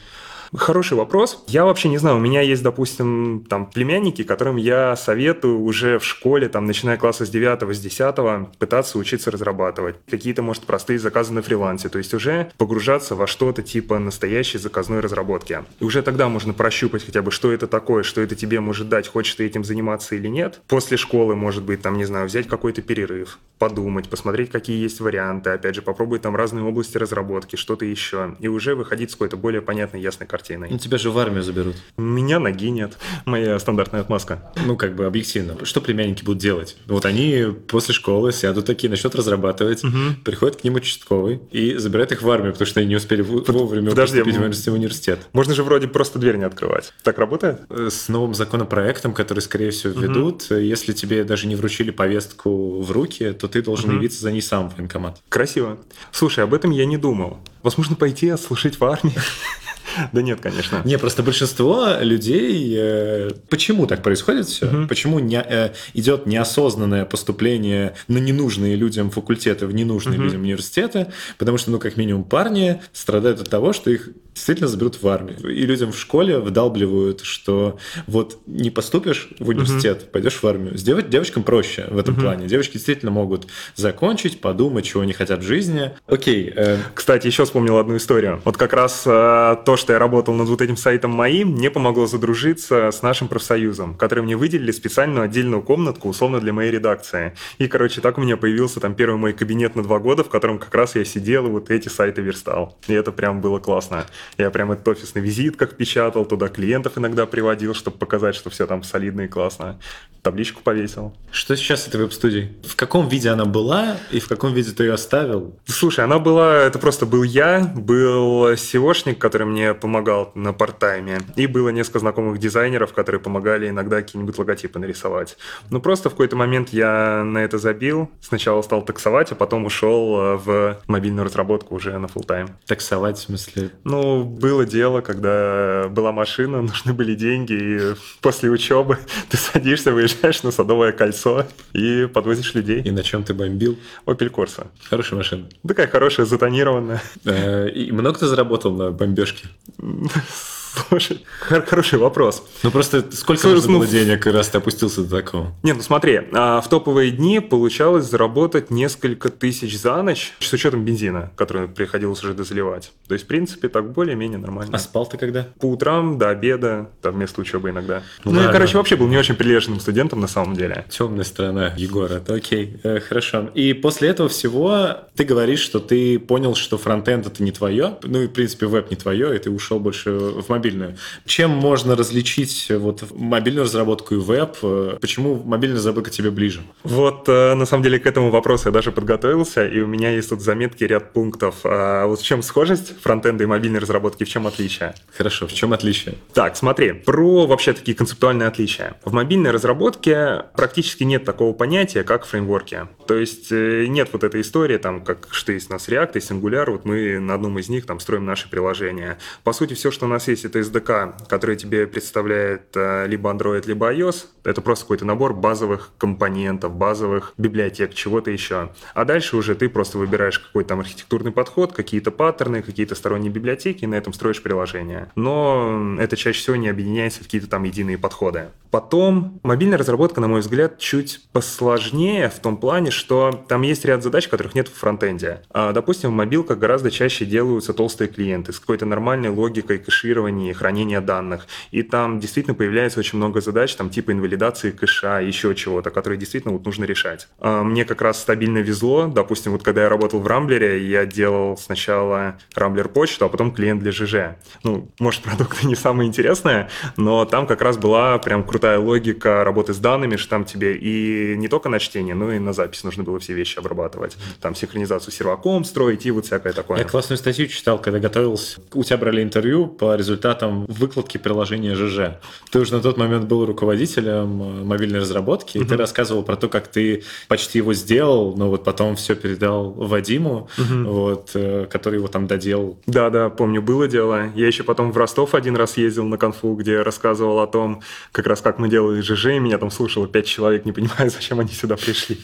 Хороший 0.54 0.98
вопрос. 0.98 1.42
Я 1.46 1.64
вообще 1.64 1.88
не 1.88 1.96
знаю, 1.96 2.16
у 2.16 2.20
меня 2.20 2.42
есть, 2.42 2.62
допустим, 2.62 3.46
там 3.48 3.70
племянники, 3.70 4.22
которым 4.22 4.56
я 4.56 4.96
советую 4.96 5.60
уже 5.60 5.98
в 5.98 6.04
школе, 6.04 6.50
там, 6.50 6.66
начиная 6.66 6.98
класса 6.98 7.24
с 7.24 7.30
9 7.30 7.74
с 7.74 7.80
10 7.80 8.58
пытаться 8.58 8.98
учиться 8.98 9.30
разрабатывать. 9.30 9.96
Какие-то, 10.10 10.42
может, 10.42 10.64
простые 10.64 10.98
заказы 10.98 11.32
на 11.32 11.40
фрилансе. 11.40 11.88
То 11.88 11.96
есть 11.96 12.12
уже 12.12 12.52
погружаться 12.58 13.14
во 13.14 13.26
что-то 13.26 13.62
типа 13.62 13.98
настоящей 13.98 14.58
заказной 14.58 15.00
разработки. 15.00 15.64
И 15.80 15.84
уже 15.84 16.02
тогда 16.02 16.28
можно 16.28 16.52
прощупать 16.52 17.06
хотя 17.06 17.22
бы, 17.22 17.30
что 17.30 17.50
это 17.50 17.66
такое, 17.66 18.02
что 18.02 18.20
это 18.20 18.34
тебе 18.34 18.60
может 18.60 18.90
дать, 18.90 19.08
хочешь 19.08 19.34
ты 19.34 19.46
этим 19.46 19.64
заниматься 19.64 20.14
или 20.16 20.28
нет. 20.28 20.60
После 20.68 20.98
школы, 20.98 21.34
может 21.34 21.62
быть, 21.62 21.80
там, 21.80 21.96
не 21.96 22.04
знаю, 22.04 22.26
взять 22.26 22.46
какой-то 22.46 22.82
перерыв, 22.82 23.38
подумать, 23.58 24.10
посмотреть, 24.10 24.50
какие 24.50 24.82
есть 24.82 25.00
варианты, 25.00 25.48
опять 25.48 25.76
же, 25.76 25.80
попробовать 25.80 26.20
там 26.20 26.36
разные 26.36 26.62
области 26.62 26.98
разработки, 26.98 27.56
что-то 27.56 27.86
еще. 27.86 28.36
И 28.38 28.48
уже 28.48 28.74
выходить 28.74 29.10
с 29.10 29.14
какой-то 29.14 29.38
более 29.38 29.62
понятной, 29.62 30.02
ясной 30.02 30.26
картиной. 30.26 30.41
Ну, 30.48 30.78
тебя 30.78 30.98
же 30.98 31.10
в 31.10 31.18
армию 31.18 31.42
заберут. 31.42 31.76
Меня 31.96 32.38
ноги 32.38 32.68
нет. 32.70 32.98
Моя 33.24 33.58
стандартная 33.58 34.00
отмазка. 34.00 34.52
Ну, 34.64 34.76
как 34.76 34.94
бы 34.96 35.06
объективно. 35.06 35.56
Что 35.64 35.80
племянники 35.80 36.24
будут 36.24 36.40
делать? 36.42 36.76
Вот 36.86 37.04
они 37.06 37.46
после 37.68 37.94
школы 37.94 38.32
сядут 38.32 38.66
такие, 38.66 38.88
начнут 38.90 39.14
разрабатывать, 39.14 39.82
приходит 40.24 40.60
к 40.60 40.64
ним 40.64 40.74
участковый 40.74 41.40
и 41.50 41.76
забирает 41.76 42.12
их 42.12 42.22
в 42.22 42.30
армию, 42.30 42.52
потому 42.52 42.66
что 42.66 42.80
они 42.80 42.88
не 42.90 42.96
успели 42.96 43.22
вовремя 43.22 43.90
подожди, 43.90 44.18
поступить 44.22 44.66
в 44.66 44.72
университет. 44.72 45.20
Можно 45.32 45.54
же 45.54 45.62
вроде 45.62 45.88
просто 45.88 46.18
дверь 46.18 46.36
не 46.36 46.44
открывать. 46.44 46.92
Так 47.02 47.18
работает? 47.18 47.60
Э, 47.70 47.88
С 47.90 48.08
новым 48.08 48.34
законопроектом, 48.34 49.12
который, 49.14 49.40
скорее 49.40 49.70
всего, 49.70 49.92
введут, 49.98 50.46
э, 50.50 50.62
если 50.64 50.92
тебе 50.92 51.24
даже 51.24 51.46
не 51.46 51.54
вручили 51.56 51.90
повестку 51.90 52.80
в 52.80 52.90
руки, 52.90 53.32
то 53.32 53.48
ты 53.48 53.62
должен 53.62 53.90
Мгм. 53.90 53.98
явиться 53.98 54.20
за 54.20 54.32
ней 54.32 54.42
сам 54.42 54.70
в 54.70 54.76
военкомат. 54.76 55.20
Красиво. 55.28 55.78
Слушай, 56.10 56.44
об 56.44 56.54
этом 56.54 56.70
я 56.70 56.84
не 56.86 56.96
думал. 56.96 57.38
Возможно, 57.62 57.96
пойти 57.96 58.28
отслужить 58.28 58.78
в 58.80 58.84
армии? 58.84 59.14
Да 60.12 60.22
нет, 60.22 60.40
конечно. 60.40 60.80
Не, 60.84 60.98
просто 60.98 61.22
большинство 61.22 61.86
людей... 62.00 62.74
э, 62.78 63.30
почему 63.48 63.86
так 63.86 64.02
происходит 64.02 64.46
все? 64.46 64.86
Почему 64.88 65.18
не, 65.18 65.36
э, 65.36 65.70
идет 65.94 66.26
неосознанное 66.26 67.04
поступление 67.04 67.94
на 68.08 68.18
ненужные 68.18 68.76
людям 68.76 69.10
факультеты 69.10 69.66
в 69.66 69.74
ненужные 69.74 70.18
людям 70.18 70.42
университеты? 70.42 71.08
Потому 71.38 71.58
что, 71.58 71.70
ну, 71.70 71.78
как 71.78 71.96
минимум, 71.96 72.24
парни 72.24 72.80
страдают 72.92 73.40
от 73.40 73.50
того, 73.50 73.72
что 73.72 73.90
их 73.90 74.08
действительно 74.34 74.68
заберут 74.68 75.02
в 75.02 75.08
армию. 75.08 75.38
И 75.50 75.66
людям 75.66 75.92
в 75.92 75.98
школе 75.98 76.38
вдалбливают, 76.38 77.20
что 77.22 77.78
вот 78.06 78.38
не 78.46 78.70
поступишь 78.70 79.28
в 79.38 79.48
университет, 79.48 80.10
пойдешь 80.10 80.38
в 80.42 80.46
армию. 80.46 80.78
С 80.78 80.82
дев- 80.82 81.06
девочкам 81.08 81.42
проще 81.42 81.86
в 81.90 81.98
этом 81.98 82.14
плане. 82.16 82.46
Девочки 82.46 82.74
действительно 82.74 83.10
могут 83.12 83.46
закончить, 83.76 84.40
подумать, 84.40 84.84
чего 84.86 85.02
они 85.02 85.12
хотят 85.12 85.40
в 85.40 85.42
жизни. 85.46 85.90
Окей, 86.06 86.50
э, 86.54 86.78
Кстати, 86.94 87.26
еще 87.26 87.44
вспомнил 87.44 87.78
одну 87.78 87.96
историю. 87.96 88.40
Вот 88.44 88.56
как 88.56 88.72
раз 88.72 89.02
э, 89.06 89.56
то, 89.66 89.76
что 89.82 89.92
я 89.92 89.98
работал 89.98 90.32
над 90.32 90.48
вот 90.48 90.62
этим 90.62 90.76
сайтом 90.76 91.10
моим, 91.10 91.48
мне 91.48 91.70
помогло 91.70 92.06
задружиться 92.06 92.90
с 92.90 93.02
нашим 93.02 93.28
профсоюзом, 93.28 93.96
который 93.96 94.22
мне 94.22 94.36
выделили 94.36 94.70
специальную 94.70 95.24
отдельную 95.24 95.60
комнатку, 95.60 96.08
условно, 96.08 96.40
для 96.40 96.52
моей 96.52 96.70
редакции. 96.70 97.34
И, 97.58 97.66
короче, 97.66 98.00
так 98.00 98.16
у 98.16 98.20
меня 98.20 98.36
появился 98.36 98.78
там 98.78 98.94
первый 98.94 99.16
мой 99.16 99.32
кабинет 99.32 99.74
на 99.74 99.82
два 99.82 99.98
года, 99.98 100.22
в 100.22 100.28
котором 100.28 100.58
как 100.58 100.72
раз 100.74 100.94
я 100.94 101.04
сидел 101.04 101.46
и 101.46 101.50
вот 101.50 101.70
эти 101.70 101.88
сайты 101.88 102.22
верстал. 102.22 102.78
И 102.86 102.92
это 102.94 103.10
прям 103.10 103.40
было 103.40 103.58
классно. 103.58 104.06
Я 104.38 104.50
прям 104.50 104.70
этот 104.70 104.86
офис 104.86 105.14
на 105.14 105.18
визитках 105.18 105.76
печатал, 105.76 106.24
туда 106.24 106.48
клиентов 106.48 106.96
иногда 106.96 107.26
приводил, 107.26 107.74
чтобы 107.74 107.98
показать, 107.98 108.36
что 108.36 108.48
все 108.48 108.66
там 108.66 108.84
солидно 108.84 109.22
и 109.22 109.28
классно. 109.28 109.78
Табличку 110.22 110.62
повесил. 110.62 111.12
что 111.32 111.56
сейчас 111.56 111.82
с 111.82 111.88
этой 111.88 112.00
веб-студией? 112.00 112.52
В 112.64 112.76
каком 112.76 113.08
виде 113.08 113.28
она 113.28 113.44
была 113.44 113.96
и 114.12 114.20
в 114.20 114.28
каком 114.28 114.54
виде 114.54 114.70
ты 114.70 114.84
ее 114.84 114.92
оставил? 114.92 115.58
Слушай, 115.64 116.04
она 116.04 116.20
была, 116.20 116.58
это 116.58 116.78
просто 116.78 117.06
был 117.06 117.24
я, 117.24 117.72
был 117.74 118.52
SEOшник, 118.52 119.16
который 119.16 119.48
мне 119.48 119.71
мне 119.72 119.80
помогал 119.80 120.32
на 120.34 120.52
парт-тайме. 120.52 121.20
И 121.36 121.46
было 121.46 121.70
несколько 121.70 121.98
знакомых 121.98 122.38
дизайнеров, 122.38 122.92
которые 122.92 123.20
помогали 123.20 123.68
иногда 123.68 124.02
какие-нибудь 124.02 124.38
логотипы 124.38 124.78
нарисовать. 124.78 125.36
Ну, 125.70 125.80
просто 125.80 126.08
в 126.08 126.12
какой-то 126.12 126.36
момент 126.36 126.70
я 126.70 127.22
на 127.24 127.38
это 127.38 127.58
забил. 127.58 128.10
Сначала 128.20 128.62
стал 128.62 128.82
таксовать, 128.84 129.32
а 129.32 129.34
потом 129.34 129.64
ушел 129.64 130.16
э, 130.16 130.36
в 130.36 130.78
мобильную 130.86 131.24
разработку 131.24 131.74
уже 131.74 131.98
на 131.98 132.06
full 132.06 132.26
тайм 132.26 132.48
Таксовать, 132.66 133.18
в 133.18 133.22
смысле? 133.22 133.70
Ну, 133.84 134.24
было 134.24 134.64
дело, 134.64 135.00
когда 135.00 135.86
была 135.88 136.12
машина, 136.12 136.62
нужны 136.62 136.92
были 136.92 137.14
деньги, 137.14 137.52
и 137.52 137.94
после 138.20 138.50
учебы 138.50 138.98
ты 139.30 139.36
садишься, 139.36 139.92
выезжаешь 139.92 140.42
на 140.42 140.50
Садовое 140.50 140.92
кольцо 140.92 141.46
и 141.72 142.06
подвозишь 142.12 142.54
людей. 142.54 142.82
И 142.82 142.90
на 142.90 143.02
чем 143.02 143.24
ты 143.24 143.34
бомбил? 143.34 143.78
Opel 144.06 144.30
Corsa. 144.30 144.66
Хорошая 144.90 145.18
машина. 145.18 145.48
Такая 145.66 145.86
хорошая, 145.86 146.26
затонированная. 146.26 147.02
Э, 147.24 147.68
и 147.68 147.90
много 147.92 148.18
ты 148.18 148.26
заработал 148.26 148.72
на 148.72 148.90
бомбежке? 148.90 149.48
Mm. 149.82 150.51
Слушай, 150.72 151.24
хороший 151.40 151.98
вопрос. 151.98 152.42
Ну 152.62 152.70
просто 152.70 153.04
сколько 153.12 153.40
Слушай, 153.42 153.54
нужно 153.54 153.72
ну, 153.72 153.78
было 153.78 153.86
денег, 153.86 154.26
раз 154.26 154.48
ты 154.48 154.58
опустился 154.58 155.02
до 155.02 155.16
такого? 155.22 155.52
Не, 155.62 155.72
ну 155.72 155.82
смотри, 155.82 156.20
а, 156.32 156.60
в 156.60 156.68
топовые 156.68 157.10
дни 157.10 157.40
получалось 157.40 158.06
заработать 158.06 158.70
несколько 158.70 159.28
тысяч 159.28 159.78
за 159.78 160.02
ночь 160.02 160.32
с 160.38 160.52
учетом 160.52 160.84
бензина, 160.84 161.30
который 161.36 161.68
приходилось 161.68 162.22
уже 162.22 162.34
дозаливать. 162.34 162.92
То 163.06 163.14
есть, 163.14 163.24
в 163.24 163.28
принципе, 163.28 163.68
так 163.68 163.92
более-менее 163.92 164.38
нормально. 164.38 164.74
А 164.74 164.78
спал 164.78 165.06
ты 165.06 165.18
когда? 165.18 165.46
По 165.60 165.66
утрам 165.66 166.18
до 166.18 166.30
обеда, 166.30 166.90
там 167.02 167.14
вместо 167.14 167.40
учебы 167.40 167.70
иногда. 167.70 168.02
Ну 168.24 168.32
Ну, 168.32 168.38
я, 168.38 168.46
ладно. 168.46 168.52
короче, 168.52 168.76
вообще 168.76 168.96
был 168.96 169.08
не 169.08 169.18
очень 169.18 169.34
прилежным 169.34 169.80
студентом 169.80 170.20
на 170.20 170.28
самом 170.28 170.54
деле. 170.54 170.86
Темная 170.88 171.24
сторона 171.24 171.74
Егора. 171.76 172.20
Да, 172.26 172.34
Окей, 172.34 172.80
э, 172.82 173.00
хорошо. 173.00 173.50
И 173.54 173.72
после 173.74 174.08
этого 174.08 174.28
всего 174.28 174.96
ты 175.14 175.24
говоришь, 175.24 175.60
что 175.60 175.80
ты 175.80 176.18
понял, 176.18 176.54
что 176.54 176.78
фронтенд 176.78 177.26
это 177.26 177.42
не 177.42 177.52
твое, 177.52 177.96
ну 178.02 178.22
и, 178.22 178.26
в 178.26 178.30
принципе, 178.32 178.66
веб 178.66 178.90
не 178.90 178.96
твое, 178.96 179.36
и 179.36 179.38
ты 179.38 179.50
ушел 179.50 179.78
больше 179.78 180.10
в 180.10 180.42
мобильную. 180.62 180.96
Чем 181.26 181.50
можно 181.50 181.96
различить 181.96 182.66
э, 182.68 182.76
вот 182.76 183.04
мобильную 183.12 183.64
разработку 183.64 184.14
и 184.14 184.18
веб? 184.18 184.56
Э, 184.62 184.96
Почему 185.00 185.42
мобильная 185.42 185.78
разработка 185.78 186.10
тебе 186.10 186.30
ближе? 186.30 186.60
Вот, 186.84 187.28
э, 187.28 187.54
на 187.54 187.66
самом 187.66 187.82
деле, 187.82 187.98
к 187.98 188.06
этому 188.06 188.30
вопросу 188.30 188.68
я 188.68 188.72
даже 188.72 188.92
подготовился, 188.92 189.66
и 189.66 189.80
у 189.80 189.86
меня 189.88 190.10
есть 190.10 190.28
тут 190.28 190.40
заметки, 190.40 190.84
ряд 190.84 191.12
пунктов. 191.12 191.56
А 191.64 192.06
Вот 192.06 192.20
в 192.20 192.24
чем 192.24 192.42
схожесть 192.42 192.94
фронтенда 193.02 193.44
и 193.44 193.46
мобильной 193.46 193.80
разработки, 193.80 194.24
в 194.24 194.28
чем 194.28 194.46
отличие? 194.46 194.94
Хорошо, 195.16 195.46
в 195.48 195.52
чем 195.52 195.72
отличие? 195.72 196.14
Так, 196.32 196.56
смотри, 196.56 196.92
про 196.92 197.46
вообще 197.46 197.72
такие 197.72 197.96
концептуальные 197.96 198.46
отличия. 198.46 198.94
В 199.04 199.12
мобильной 199.12 199.50
разработке 199.50 200.44
практически 200.54 201.02
нет 201.02 201.24
такого 201.24 201.52
понятия, 201.52 202.04
как 202.04 202.24
фреймворки. 202.24 202.86
То 203.06 203.16
есть 203.16 203.50
нет 203.50 204.08
вот 204.12 204.22
этой 204.22 204.40
истории, 204.42 204.78
там, 204.78 205.04
как 205.04 205.28
что 205.30 205.52
есть 205.52 205.70
у 205.70 205.72
нас 205.72 205.88
React 205.88 206.12
и 206.14 206.18
Angular, 206.18 206.70
вот 206.70 206.84
мы 206.84 207.18
на 207.18 207.34
одном 207.34 207.58
из 207.58 207.68
них 207.68 207.84
там 207.84 207.98
строим 208.00 208.24
наши 208.24 208.48
приложения. 208.48 209.18
По 209.42 209.52
сути, 209.52 209.74
все, 209.74 209.90
что 209.90 210.06
у 210.06 210.08
нас 210.08 210.28
есть, 210.28 210.44
это 210.52 210.60
SDK, 210.60 211.14
который 211.28 211.56
тебе 211.56 211.86
представляет 211.86 212.76
э, 212.76 213.06
либо 213.06 213.30
Android, 213.30 213.66
либо 213.66 213.92
iOS. 213.92 214.26
Это 214.44 214.60
просто 214.60 214.84
какой-то 214.84 215.04
набор 215.04 215.34
базовых 215.34 215.92
компонентов, 215.98 216.74
базовых 216.74 217.32
библиотек, 217.38 217.94
чего-то 217.94 218.30
еще. 218.30 218.70
А 218.94 219.04
дальше 219.04 219.36
уже 219.36 219.54
ты 219.54 219.68
просто 219.68 219.98
выбираешь 219.98 220.38
какой-то 220.38 220.70
там 220.70 220.80
архитектурный 220.80 221.32
подход, 221.32 221.72
какие-то 221.72 222.10
паттерны, 222.10 222.62
какие-то 222.62 222.94
сторонние 222.94 223.32
библиотеки, 223.32 223.84
и 223.84 223.86
на 223.86 223.94
этом 223.94 224.12
строишь 224.12 224.42
приложение. 224.42 225.10
Но 225.16 225.96
это 225.98 226.16
чаще 226.16 226.38
всего 226.38 226.56
не 226.56 226.68
объединяется 226.68 227.20
в 227.20 227.24
какие-то 227.24 227.48
там 227.48 227.62
единые 227.64 227.98
подходы. 227.98 228.48
Потом 228.70 229.38
мобильная 229.42 229.76
разработка, 229.76 230.20
на 230.22 230.28
мой 230.28 230.40
взгляд, 230.40 230.78
чуть 230.78 231.20
посложнее 231.32 232.30
в 232.30 232.40
том 232.40 232.56
плане, 232.56 232.90
что 232.90 233.44
там 233.46 233.62
есть 233.62 233.84
ряд 233.84 234.02
задач, 234.02 234.28
которых 234.28 234.54
нет 234.54 234.68
в 234.68 234.74
фронтенде. 234.74 235.42
А, 235.50 235.72
допустим, 235.72 236.10
в 236.10 236.14
мобилках 236.14 236.58
гораздо 236.58 236.90
чаще 236.90 237.26
делаются 237.26 237.74
толстые 237.74 238.08
клиенты 238.08 238.54
с 238.54 238.58
какой-то 238.58 238.86
нормальной 238.86 239.28
логикой 239.28 239.78
кэширования 239.78 240.41
и 240.50 240.54
хранения 240.54 241.00
данных. 241.00 241.46
И 241.70 241.82
там 241.82 242.20
действительно 242.20 242.54
появляется 242.54 243.00
очень 243.00 243.18
много 243.18 243.40
задач, 243.40 243.74
там 243.74 243.90
типа 243.90 244.12
инвалидации 244.12 244.70
кэша, 244.70 245.20
еще 245.20 245.54
чего-то, 245.54 245.90
которые 245.90 246.18
действительно 246.18 246.52
вот 246.52 246.64
нужно 246.64 246.84
решать. 246.84 247.28
А, 247.38 247.62
Мне 247.62 247.84
как 247.84 248.02
раз 248.02 248.20
стабильно 248.20 248.58
везло. 248.58 249.06
Допустим, 249.06 249.52
вот 249.52 249.62
когда 249.62 249.82
я 249.82 249.88
работал 249.88 250.20
в 250.20 250.26
Рамблере, 250.26 250.86
я 250.86 251.06
делал 251.06 251.56
сначала 251.56 252.38
Рамблер 252.54 252.88
почту, 252.88 253.24
а 253.24 253.28
потом 253.28 253.52
клиент 253.52 253.82
для 253.82 253.92
ЖЖ. 253.92 254.36
Ну, 254.64 254.88
может, 254.98 255.22
продукты 255.22 255.66
не 255.66 255.76
самые 255.76 256.08
интересные, 256.08 256.68
но 256.96 257.24
там 257.24 257.46
как 257.46 257.62
раз 257.62 257.76
была 257.76 258.18
прям 258.18 258.44
крутая 258.44 258.78
логика 258.78 259.44
работы 259.44 259.74
с 259.74 259.78
данными, 259.78 260.16
что 260.16 260.30
там 260.30 260.44
тебе 260.44 260.76
и 260.76 261.36
не 261.36 261.48
только 261.48 261.68
на 261.68 261.78
чтение, 261.78 262.14
но 262.14 262.32
и 262.32 262.38
на 262.38 262.52
запись 262.52 262.84
нужно 262.84 263.04
было 263.04 263.18
все 263.18 263.32
вещи 263.32 263.58
обрабатывать. 263.58 264.16
Там 264.40 264.54
синхронизацию 264.54 265.12
с 265.12 265.16
серваком 265.16 265.64
строить 265.64 266.06
и 266.06 266.10
вот 266.10 266.26
всякое 266.26 266.52
такое. 266.52 266.78
Я 266.78 266.84
классную 266.84 267.18
статью 267.18 267.46
читал, 267.48 267.78
когда 267.78 267.98
готовился. 267.98 268.60
У 268.72 268.82
тебя 268.82 268.96
брали 268.96 269.22
интервью 269.22 269.66
по 269.66 269.94
результатам 269.94 270.31
выкладки 270.68 271.18
приложения 271.18 271.74
ЖЖ. 271.74 272.18
Ты 272.50 272.60
уже 272.60 272.74
на 272.74 272.80
тот 272.80 272.96
момент 272.96 273.24
был 273.24 273.46
руководителем 273.46 274.42
э, 274.42 274.64
мобильной 274.64 275.00
разработки, 275.00 275.58
и 275.58 275.64
ты 275.64 275.76
рассказывал 275.76 276.22
про 276.22 276.36
то, 276.36 276.48
как 276.48 276.68
ты 276.68 277.04
почти 277.28 277.58
его 277.58 277.74
сделал, 277.74 278.34
но 278.36 278.48
вот 278.48 278.64
потом 278.64 278.96
все 278.96 279.14
передал 279.14 279.70
Вадиму, 279.70 280.48
вот, 280.58 281.30
э, 281.34 281.66
который 281.70 281.96
его 281.96 282.08
там 282.08 282.26
доделал. 282.26 282.78
Да, 282.86 283.10
да, 283.10 283.28
помню, 283.28 283.62
было 283.62 283.88
дело. 283.88 284.30
Я 284.34 284.46
еще 284.46 284.62
потом 284.62 284.92
в 284.92 284.96
Ростов 284.96 285.34
один 285.34 285.56
раз 285.56 285.76
ездил 285.76 286.04
на 286.06 286.18
конфу, 286.18 286.54
где 286.54 286.82
рассказывал 286.82 287.40
о 287.40 287.46
том, 287.46 287.82
как 288.12 288.26
раз 288.26 288.40
как 288.40 288.58
мы 288.58 288.68
делали 288.68 289.00
ЖЖ, 289.00 289.26
и 289.26 289.38
меня 289.38 289.58
там 289.58 289.70
слушало 289.70 290.08
пять 290.08 290.26
человек, 290.26 290.64
не 290.64 290.72
понимаю, 290.72 291.10
зачем 291.14 291.40
они 291.40 291.50
сюда 291.50 291.76
пришли. 291.76 292.18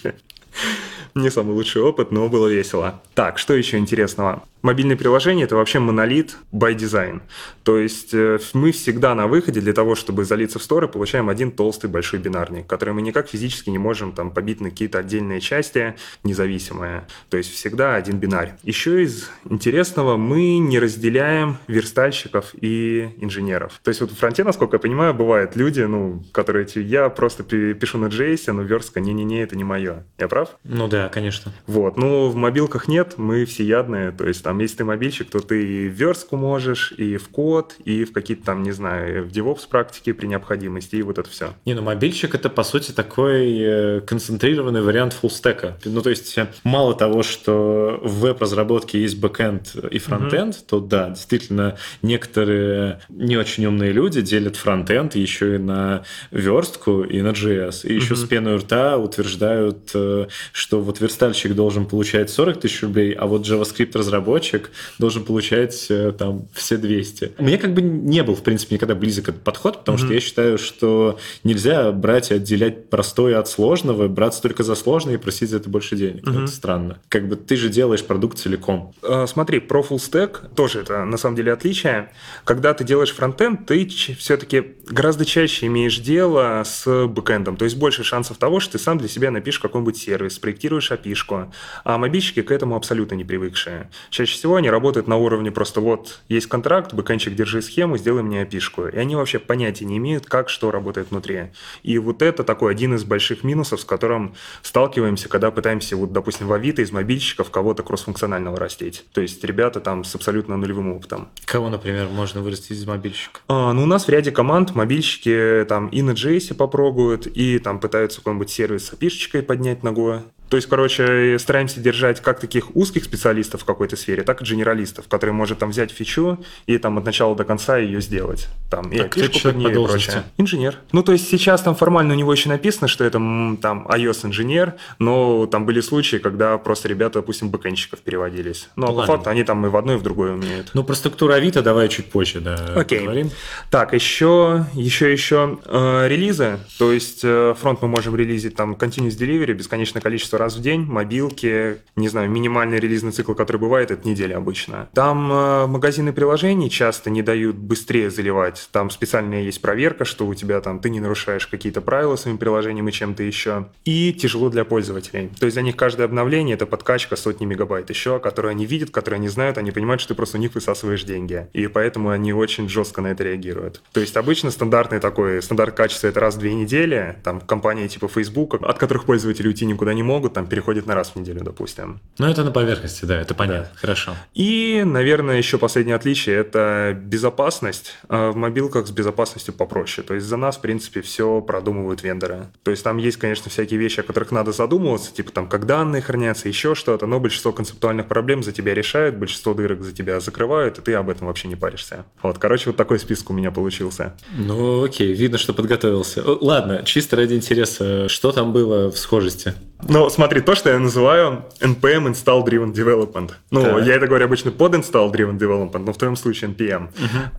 Не 1.19 1.31
самый 1.31 1.53
лучший 1.55 1.83
опыт, 1.83 2.13
но 2.13 2.29
было 2.29 2.47
весело. 2.47 3.03
Так, 3.15 3.39
что 3.39 3.55
еще 3.55 3.77
интересного? 3.79 4.45
Мобильное 4.63 4.97
приложение– 4.97 5.45
это 5.47 5.55
вообще 5.55 5.79
монолит 5.79 6.37
by 6.53 6.75
design. 6.75 7.21
То 7.63 7.79
есть 7.79 8.13
э, 8.13 8.39
мы 8.55 8.73
всегда 8.73 9.15
на 9.15 9.29
выходе 9.29 9.61
для 9.61 9.73
того, 9.73 9.95
чтобы 9.95 10.25
залиться 10.25 10.59
в 10.59 10.63
сторы, 10.65 10.89
получаем 10.89 11.29
один 11.29 11.53
толстый 11.53 11.89
большой 11.89 12.19
бинарник, 12.19 12.67
который 12.67 12.93
мы 12.93 13.03
никак 13.03 13.29
физически 13.29 13.71
не 13.71 13.79
можем 13.79 14.13
там 14.13 14.33
побить 14.33 14.61
на 14.61 14.71
какие-то 14.71 14.99
отдельные 14.99 15.41
части 15.41 15.95
независимые. 16.25 17.07
То 17.31 17.37
есть 17.37 17.53
всегда 17.53 17.95
один 17.95 18.19
бинарь. 18.19 18.55
Еще 18.65 19.05
из 19.05 19.31
интересного 19.49 20.17
мы 20.17 20.59
не 20.59 20.81
разделяем 20.81 21.59
верстальщиков 21.69 22.53
и 22.61 23.11
инженеров. 23.19 23.81
То 23.85 23.91
есть 23.91 24.01
вот 24.01 24.11
в 24.11 24.19
фронте, 24.19 24.43
насколько 24.43 24.77
я 24.77 24.81
понимаю, 24.81 25.15
бывают 25.15 25.55
люди, 25.55 25.83
ну, 25.83 26.25
которые 26.33 26.67
я 26.75 27.09
просто 27.11 27.45
пи- 27.45 27.75
пишу 27.75 27.99
на 27.99 28.07
JS, 28.07 28.53
но 28.53 28.63
верстка, 28.63 28.99
не-не-не, 28.99 29.43
это 29.43 29.57
не 29.57 29.65
мое. 29.65 30.05
Я 30.19 30.27
прав? 30.27 30.51
Ну 30.65 30.89
да, 30.89 31.08
конечно. 31.09 31.53
Вот, 31.67 31.97
ну 31.97 32.29
в 32.29 32.37
мобилках 32.37 32.89
нет, 32.89 33.15
мы 33.17 33.45
всеядные, 33.45 34.13
то 34.13 34.27
есть 34.27 34.43
там, 34.43 34.59
если 34.59 34.79
ты 34.79 34.85
мобильщик, 34.85 35.31
то 35.31 35.41
ты 35.41 35.65
и 35.65 35.89
в 35.89 35.93
верстку 35.93 36.37
можешь, 36.37 36.93
и 36.97 37.17
в 37.17 37.29
код, 37.29 37.77
и 37.85 38.05
в 38.05 38.13
какие-то 38.13 38.45
там, 38.45 38.63
не 38.63 38.73
знаю, 38.73 39.25
в 39.25 39.29
DevOps 39.29 39.69
практике 39.69 40.15
при 40.15 40.27
необходимости, 40.27 40.97
и 40.97 41.03
вот 41.03 41.19
это 41.19 41.29
все. 41.29 41.55
Не, 41.65 41.75
ну 41.75 41.83
мобильщик 41.83 42.35
это 42.35 42.49
по 42.51 42.63
сути 42.63 42.93
такой 42.93 43.59
э, 43.59 44.01
концентрированный 44.01 44.83
вариант 44.83 45.13
фуллстека. 45.13 45.79
Ну 45.85 46.01
то 46.01 46.11
есть 46.11 46.37
э, 46.39 46.49
мало 46.65 46.95
того, 46.95 47.23
что 47.23 48.01
в 48.03 48.21
веб-разработке 48.21 49.01
есть 49.01 49.19
бэкэнд 49.19 49.77
и 49.91 49.99
фронтенд, 49.99 50.67
то 50.67 50.81
да, 50.81 51.11
действительно 51.11 51.77
некоторые 52.03 53.01
не 53.09 53.37
очень 53.37 53.67
умные 53.67 53.93
люди 53.93 54.21
делят 54.21 54.57
фронтенд 54.57 55.15
еще 55.15 55.57
и 55.57 55.59
на 55.59 56.05
верстку 56.31 57.03
и 57.03 57.21
на 57.21 57.29
JS. 57.29 57.87
И 57.87 57.95
еще 57.95 58.17
с 58.17 58.25
пеной 58.25 58.57
рта 58.57 58.97
утверждают, 58.97 59.91
э, 59.95 60.27
что 60.53 60.81
вот 60.81 60.98
верстальщик 61.01 61.55
должен 61.55 61.87
получать 61.87 62.31
40 62.31 62.61
тысяч 62.61 62.83
рублей, 62.83 63.13
а 63.13 63.27
вот 63.27 63.47
JavaScript-разработчик 63.47 64.71
должен 64.99 65.25
получать 65.25 65.87
э, 65.91 66.13
там 66.17 66.47
все 66.53 66.77
200. 66.77 67.33
Мне 67.39 67.59
как 67.59 67.75
бы 67.75 67.83
не 67.83 68.23
был, 68.23 68.35
в 68.35 68.43
принципе, 68.43 68.75
никогда 68.77 68.95
близок 68.95 69.29
этот 69.29 69.43
подход, 69.43 69.79
потому 69.81 69.99
что 69.99 70.13
я 70.13 70.21
считаю, 70.21 70.59
что 70.59 71.19
нельзя 71.45 71.93
брать 71.93 72.31
и 72.31 72.35
отделять 72.35 72.91
простое 72.91 73.39
от 73.39 73.49
сложного, 73.49 74.09
браться 74.09 74.43
только 74.43 74.63
за 74.63 74.75
сложное 74.75 75.15
и 75.15 75.17
просить 75.17 75.51
за 75.51 75.57
это 75.59 75.69
больше 75.69 75.97
денег. 75.97 76.25
Ну, 76.25 76.45
Это 76.45 76.53
странно. 76.53 76.99
Как 77.09 77.29
бы 77.29 77.37
ты 77.37 77.57
же 77.57 77.69
делаешь 77.69 78.05
продукт 78.05 78.39
целиком. 78.39 78.95
Э, 79.03 79.27
Смотри, 79.27 79.61
про 79.61 79.81
full 79.81 79.97
stack 79.99 80.55
тоже 80.55 80.81
это 80.81 81.05
на 81.05 81.17
самом 81.17 81.37
деле 81.37 81.53
отличие. 81.53 82.11
Когда 82.45 82.75
ты 82.75 82.85
делаешь 82.85 83.13
фронтенд, 83.13 83.67
ты 83.67 83.87
все-таки 83.87 84.77
гораздо 84.89 85.25
чаще 85.25 85.67
имеешь 85.67 85.99
дело 85.99 86.63
с 86.65 87.07
бэкэндом. 87.07 87.57
То 87.57 87.65
есть 87.65 87.77
больше 87.77 88.05
шансов 88.05 88.39
того, 88.39 88.61
что 88.61 88.73
ты 88.73 88.79
сам 88.79 88.99
для 88.99 89.09
себя 89.09 89.31
напишешь 89.31 89.61
какой-нибудь 89.61 89.97
сервис, 89.97 90.35
спроектируешь 90.35 90.78
опишку. 90.91 91.53
А 91.85 91.99
мобильщики 91.99 92.43
к 92.43 92.51
этому 92.51 92.77
абсолютно 92.77 93.15
не 93.15 93.25
привыкшие. 93.25 93.91
Чаще 94.11 94.35
всего 94.35 94.57
они 94.57 94.71
работают 94.71 95.09
на 95.09 95.17
уровне 95.17 95.51
просто 95.51 95.81
вот 95.81 96.21
есть 96.29 96.47
контракт, 96.47 96.95
бэкэндчик, 96.95 97.35
держи 97.35 97.63
схему, 97.63 97.97
сделай 97.99 98.23
мне 98.23 98.43
опишку. 98.43 98.87
И 98.87 98.97
они 98.97 99.17
вообще 99.17 99.39
понятия 99.39 99.85
не 99.85 99.99
имеют, 99.99 100.27
как 100.27 100.49
что 100.49 100.71
работает 100.71 101.11
внутри. 101.11 101.49
И 101.83 101.99
вот 101.99 102.23
это 102.23 102.45
такой 102.45 102.73
один 102.73 102.95
из 102.95 103.05
больших 103.05 103.45
минусов, 103.45 103.81
с 103.81 103.85
которым 103.85 104.35
сталкиваемся, 104.63 105.29
когда 105.29 105.51
пытаемся, 105.51 105.97
вот, 105.97 106.13
допустим, 106.13 106.47
в 106.47 106.53
Авито 106.53 106.83
из 106.83 106.93
мобильщиков 106.93 107.51
кого-то 107.51 107.83
кроссфункционального 107.83 108.59
растить. 108.59 109.05
То 109.13 109.21
есть 109.21 109.43
ребята 109.45 109.81
там 109.81 110.05
с 110.05 110.15
абсолютно 110.15 110.57
нулевым 110.57 110.93
опытом. 110.93 111.29
Кого, 111.45 111.69
например, 111.69 112.09
можно 112.09 112.41
вырастить 112.41 112.73
из 112.73 112.87
мобильщика? 112.87 113.41
А, 113.49 113.73
ну, 113.73 113.83
у 113.83 113.87
нас 113.87 114.07
в 114.07 114.09
ряде 114.09 114.31
команд 114.31 114.75
мобильщики 114.75 115.65
там 115.69 115.89
и 115.89 116.03
на 116.03 116.13
JS 116.13 116.55
попробуют, 116.55 117.27
и 117.27 117.59
там 117.59 117.81
пытаются 117.81 118.19
какой-нибудь 118.19 118.51
сервис 118.51 118.87
с 118.87 118.93
опишечкой 118.93 119.43
поднять 119.43 119.83
ногой. 119.83 120.21
То 120.49 120.57
есть, 120.57 120.69
короче, 120.69 121.39
стараемся 121.39 121.81
держать 121.81 122.21
как 122.21 122.41
таких 122.41 122.75
узких 122.77 123.05
специалистов 123.05 123.63
в 123.63 123.65
какой-то 123.65 123.97
сфере, 123.97 124.23
так 124.23 124.43
и 124.43 124.45
генералистов, 124.45 125.09
которые 125.09 125.35
может 125.35 125.59
там 125.59 125.71
взять 125.71 125.91
фичу 125.91 126.39
и 126.67 126.79
там 126.79 126.99
от 126.99 127.05
начала 127.05 127.35
до 127.37 127.45
конца 127.45 127.79
ее 127.79 128.01
сделать. 128.01 128.49
Там, 128.71 128.91
и 128.91 128.99
Так, 128.99 129.13
кто 129.13 129.27
человек 129.29 129.63
по 129.63 129.69
и 129.69 129.87
прочее. 129.87 130.25
Инженер. 130.37 130.77
Ну, 130.93 131.03
то 131.03 131.13
есть 131.13 131.29
сейчас 131.29 131.63
там 131.63 131.75
формально 131.75 132.15
у 132.15 132.17
него 132.17 132.33
еще 132.33 132.49
написано, 132.49 132.89
что 132.89 133.05
это 133.05 133.19
там 133.61 133.87
iOS-инженер, 133.89 134.75
но 134.99 135.47
там 135.47 135.67
были 135.67 135.81
случаи, 135.81 136.17
когда 136.17 136.59
просто 136.59 136.89
ребята, 136.89 137.21
допустим, 137.21 137.51
бэкэнщиков 137.51 138.01
переводились. 138.01 138.69
Но 138.77 138.87
Ладно. 138.87 139.01
по 139.03 139.07
факту 139.07 139.31
они 139.31 139.45
там 139.45 139.65
и 139.67 139.69
в 139.69 139.77
одно, 139.77 139.95
и 139.95 139.97
в 139.97 140.03
другое 140.03 140.33
умеют. 140.33 140.71
Ну, 140.75 140.85
про 140.85 140.95
структуру 140.95 141.33
Авито 141.33 141.63
давай 141.63 141.89
чуть 141.89 142.11
позже, 142.11 142.41
да, 142.41 142.57
Окей. 142.77 143.01
поговорим. 143.01 143.31
Так, 143.71 143.93
еще, 143.93 144.67
еще, 144.75 145.13
еще 145.13 145.59
э, 145.65 146.09
релизы. 146.09 146.59
То 146.79 146.93
есть 146.93 147.21
э, 147.23 147.55
фронт 147.61 147.83
мы 147.83 147.89
можем 147.89 148.17
релизить 148.17 148.57
там 148.57 148.75
continuous 148.75 149.19
delivery, 149.19 149.53
бесконечное 149.53 150.01
количество 150.01 150.38
раз 150.39 150.57
в 150.57 150.63
день, 150.63 150.85
мобилки, 150.85 151.79
не 151.97 152.09
знаю, 152.09 152.31
минимальный 152.31 152.79
релизный 152.79 153.13
цикл, 153.13 153.35
который 153.35 153.59
бывает, 153.59 153.91
это 153.91 154.07
неделя 154.09 154.37
обычно. 154.37 154.89
Там 154.95 155.31
э, 155.33 155.67
магазины 155.67 156.13
приложений 156.13 156.71
часто 156.71 157.11
не 157.11 157.23
дают 157.23 157.57
быстрее 157.57 158.11
заливать. 158.11 158.69
Там 158.73 158.91
специальная 158.91 159.43
есть 159.43 159.61
проверка, 159.61 160.05
что 160.05 160.27
у 160.27 160.35
тебя 160.35 160.61
там 160.61 160.81
ты 160.81 160.91
не 160.91 161.01
нарушаешь 161.01 161.47
какие-то 161.47 161.81
правила 161.81 162.17
своим 162.17 162.39
приложением 162.39 162.89
и 162.89 162.93
чем-то 162.93 163.23
еще. 163.23 163.69
И 163.85 164.13
тяжело 164.13 164.49
для 164.51 164.65
пользователей. 164.65 165.31
То 165.39 165.47
есть 165.47 165.57
для 165.57 165.63
них 165.63 165.77
каждое 165.77 166.05
обновление 166.05 166.55
это 166.55 166.67
подкачка 166.67 167.17
сотни 167.17 167.45
мегабайт 167.45 167.91
еще, 167.91 168.19
которые 168.19 168.51
они 168.51 168.67
видят, 168.67 168.91
которые 168.91 169.19
они 169.19 169.29
знают, 169.29 169.59
они 169.59 169.71
понимают, 169.71 170.01
что 170.01 170.09
ты 170.09 170.15
просто 170.15 170.39
у 170.39 170.41
них 170.41 170.55
высасываешь 170.55 171.05
деньги. 171.05 171.47
И 171.53 171.67
поэтому 171.67 172.11
они 172.11 172.33
очень 172.33 172.69
жестко 172.69 173.01
на 173.01 173.09
это 173.09 173.25
реагируют. 173.25 173.83
То 173.93 174.01
есть 174.01 174.17
обычно 174.17 174.51
стандартный 174.51 175.01
такой, 175.01 175.43
стандарт 175.43 175.75
качества 175.75 176.09
это 176.09 176.21
раз 176.21 176.37
в 176.37 176.39
две 176.39 176.55
недели. 176.55 177.17
Там 177.25 177.41
компании 177.41 177.89
типа 177.89 178.09
Facebook, 178.09 178.55
от 178.63 178.79
которых 178.79 179.05
пользователи 179.05 179.47
уйти 179.47 179.67
никуда 179.67 179.95
не 179.95 180.03
могут, 180.03 180.28
там 180.31 180.47
переходят 180.47 180.87
на 180.87 180.95
раз 180.95 181.11
в 181.11 181.17
неделю, 181.17 181.43
допустим. 181.43 182.01
Ну, 182.19 182.27
это 182.27 182.45
на 182.45 182.51
поверхности, 182.51 183.05
да, 183.05 183.21
это 183.21 183.35
понятно. 183.35 183.71
Хорошо. 183.77 184.15
И, 184.35 184.83
наверное, 184.85 185.39
еще 185.39 185.59
последнее 185.59 185.97
отличие– 185.97 186.37
это 186.39 186.97
безопасность. 186.99 187.95
А 188.09 188.33
В 188.33 188.37
мобилках 188.37 188.87
с 188.87 188.91
безопасностью 188.91 189.55
попроще. 189.55 190.07
То 190.07 190.15
есть 190.15 190.27
за 190.27 190.37
нас, 190.37 190.57
в 190.57 190.61
принципе, 190.61 191.01
все 191.03 191.41
продумывают 191.41 192.03
вендоры. 192.03 192.49
То 192.63 192.71
есть 192.71 192.85
там 192.85 192.97
есть, 192.99 193.17
конечно, 193.17 193.51
всякие 193.51 193.79
вещи, 193.79 194.01
о 194.01 194.03
которых 194.03 194.31
надо 194.31 194.53
задумываться, 194.53 195.13
типа 195.13 195.33
там, 195.33 195.49
как 195.49 195.67
данные 195.67 196.03
хранятся, 196.03 196.49
еще 196.49 196.75
что-то, 196.75 197.07
но 197.07 197.21
большинство 197.21 197.53
концептуальных 197.53 198.07
проблем 198.07 198.43
за 198.43 198.53
тебя 198.53 198.75
решают, 198.75 199.17
большинство 199.17 199.55
дырок 199.55 199.83
за 199.83 199.93
тебя 199.93 200.21
закрывают, 200.21 200.79
и 200.79 200.83
ты 200.83 200.95
об 200.95 201.11
этом 201.11 201.27
вообще 201.27 201.49
не 201.49 201.57
паришься. 201.57 202.05
Вот, 202.23 202.39
короче, 202.39 202.71
вот 202.71 202.77
такой 202.77 202.99
список 202.99 203.31
у 203.31 203.33
меня 203.33 203.51
получился. 203.51 204.15
Ну, 204.37 204.85
окей, 204.85 205.13
видно, 205.13 205.39
что 205.39 205.55
подготовился. 205.55 206.23
Ладно, 206.27 206.83
чисто 206.85 207.17
ради 207.17 207.35
интереса, 207.35 208.09
что 208.09 208.33
там 208.33 208.53
было 208.53 208.91
в 208.91 208.99
схожести? 208.99 209.55
Ну, 209.87 210.11
смотри, 210.11 210.41
то, 210.41 210.55
что 210.55 210.71
я 210.71 210.79
называю 210.79 211.45
NPM 211.61 212.09
Install 212.13 212.45
Driven 212.45 212.73
Development. 212.73 213.33
Ну, 213.51 213.63
Так. 213.63 213.85
я 213.87 213.95
это 213.95 214.07
говорю 214.07 214.25
обычно 214.25 214.51
под 214.51 214.75
Install 214.75 215.13
Driven 215.13 215.39
Development, 215.39 215.79
но 215.79 215.93
в 215.93 215.97
твоем 215.99 216.17
случае 216.17 216.51
NPM. 216.51 216.89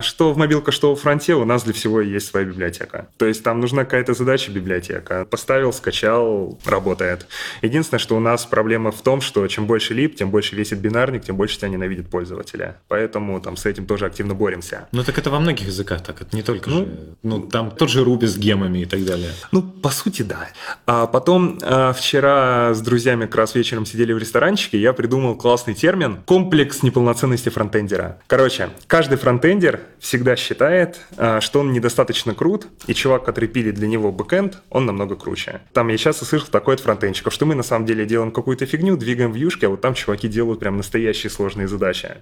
Что 0.00 0.32
в 0.32 0.38
мобилках, 0.38 0.72
что 0.74 0.94
в 0.94 1.00
фронте, 1.00 1.34
у 1.34 1.44
нас 1.44 1.64
для 1.64 1.72
всего 1.74 2.00
есть 2.00 2.26
своя 2.28 2.46
библиотека. 2.46 3.08
То 3.18 3.26
есть 3.26 3.42
там 3.42 3.60
нужна 3.60 3.84
какая-то 3.84 4.14
задача 4.14 4.50
библиотека. 4.52 5.26
Поставил, 5.30 5.72
скачал, 5.72 6.58
работает. 6.64 7.26
Единственное, 7.62 7.98
что 7.98 8.16
у 8.16 8.20
нас 8.20 8.46
проблема 8.46 8.90
в 8.90 9.02
том, 9.02 9.20
что 9.20 9.46
чем 9.48 9.66
больше 9.66 9.92
лип, 9.94 10.16
тем 10.16 10.30
больше 10.30 10.56
весит 10.56 10.78
бинарник, 10.78 11.24
тем 11.24 11.36
больше 11.36 11.58
тебя 11.58 11.68
ненавидят 11.68 12.08
пользователи. 12.08 12.74
Поэтому 12.88 13.40
там 13.40 13.56
с 13.56 13.66
этим 13.66 13.86
тоже 13.86 14.06
активно 14.06 14.34
боремся. 14.34 14.88
Ну, 14.92 15.04
так 15.04 15.18
это 15.18 15.30
во 15.30 15.40
многих 15.40 15.66
языках 15.66 16.02
так, 16.02 16.22
это 16.22 16.34
не 16.34 16.42
только 16.42 16.70
Ну, 16.70 16.76
же. 16.78 16.88
Ну, 17.22 17.40
там 17.42 17.70
тот 17.70 17.90
же 17.90 18.02
Руби 18.02 18.26
с 18.26 18.38
гемами 18.38 18.78
и 18.78 18.86
так 18.86 19.04
далее. 19.04 19.30
Ну, 19.52 19.62
по 19.62 19.90
сути, 19.90 20.22
да. 20.22 20.48
А 20.86 21.06
потом 21.06 21.58
а, 21.62 21.92
вчера 21.92 22.29
с 22.74 22.80
друзьями 22.80 23.26
как 23.26 23.36
раз 23.36 23.54
вечером 23.54 23.86
сидели 23.86 24.12
в 24.12 24.18
ресторанчике, 24.18 24.78
я 24.78 24.92
придумал 24.92 25.36
классный 25.36 25.74
термин 25.74 26.18
«комплекс 26.26 26.82
неполноценности 26.82 27.48
фронтендера». 27.48 28.18
Короче, 28.26 28.70
каждый 28.86 29.18
фронтендер 29.18 29.80
всегда 29.98 30.36
считает, 30.36 31.00
а, 31.16 31.40
что 31.40 31.60
он 31.60 31.72
недостаточно 31.72 32.34
крут, 32.34 32.66
и 32.86 32.94
чувак, 32.94 33.24
который 33.24 33.48
пилит 33.48 33.74
для 33.74 33.88
него 33.88 34.12
backend, 34.12 34.58
он 34.70 34.86
намного 34.86 35.16
круче. 35.16 35.60
Там 35.72 35.88
я 35.88 35.98
часто 35.98 36.24
слышал 36.24 36.48
такое 36.50 36.76
от 36.76 36.80
фронтенщиков, 36.80 37.32
что 37.32 37.46
мы 37.46 37.54
на 37.54 37.62
самом 37.62 37.86
деле 37.86 38.06
делаем 38.06 38.30
какую-то 38.30 38.66
фигню, 38.66 38.96
двигаем 38.96 39.32
вьюшки, 39.32 39.64
а 39.64 39.68
вот 39.68 39.80
там 39.80 39.94
чуваки 39.94 40.28
делают 40.28 40.60
прям 40.60 40.76
настоящие 40.76 41.30
сложные 41.30 41.68
задачи. 41.68 42.16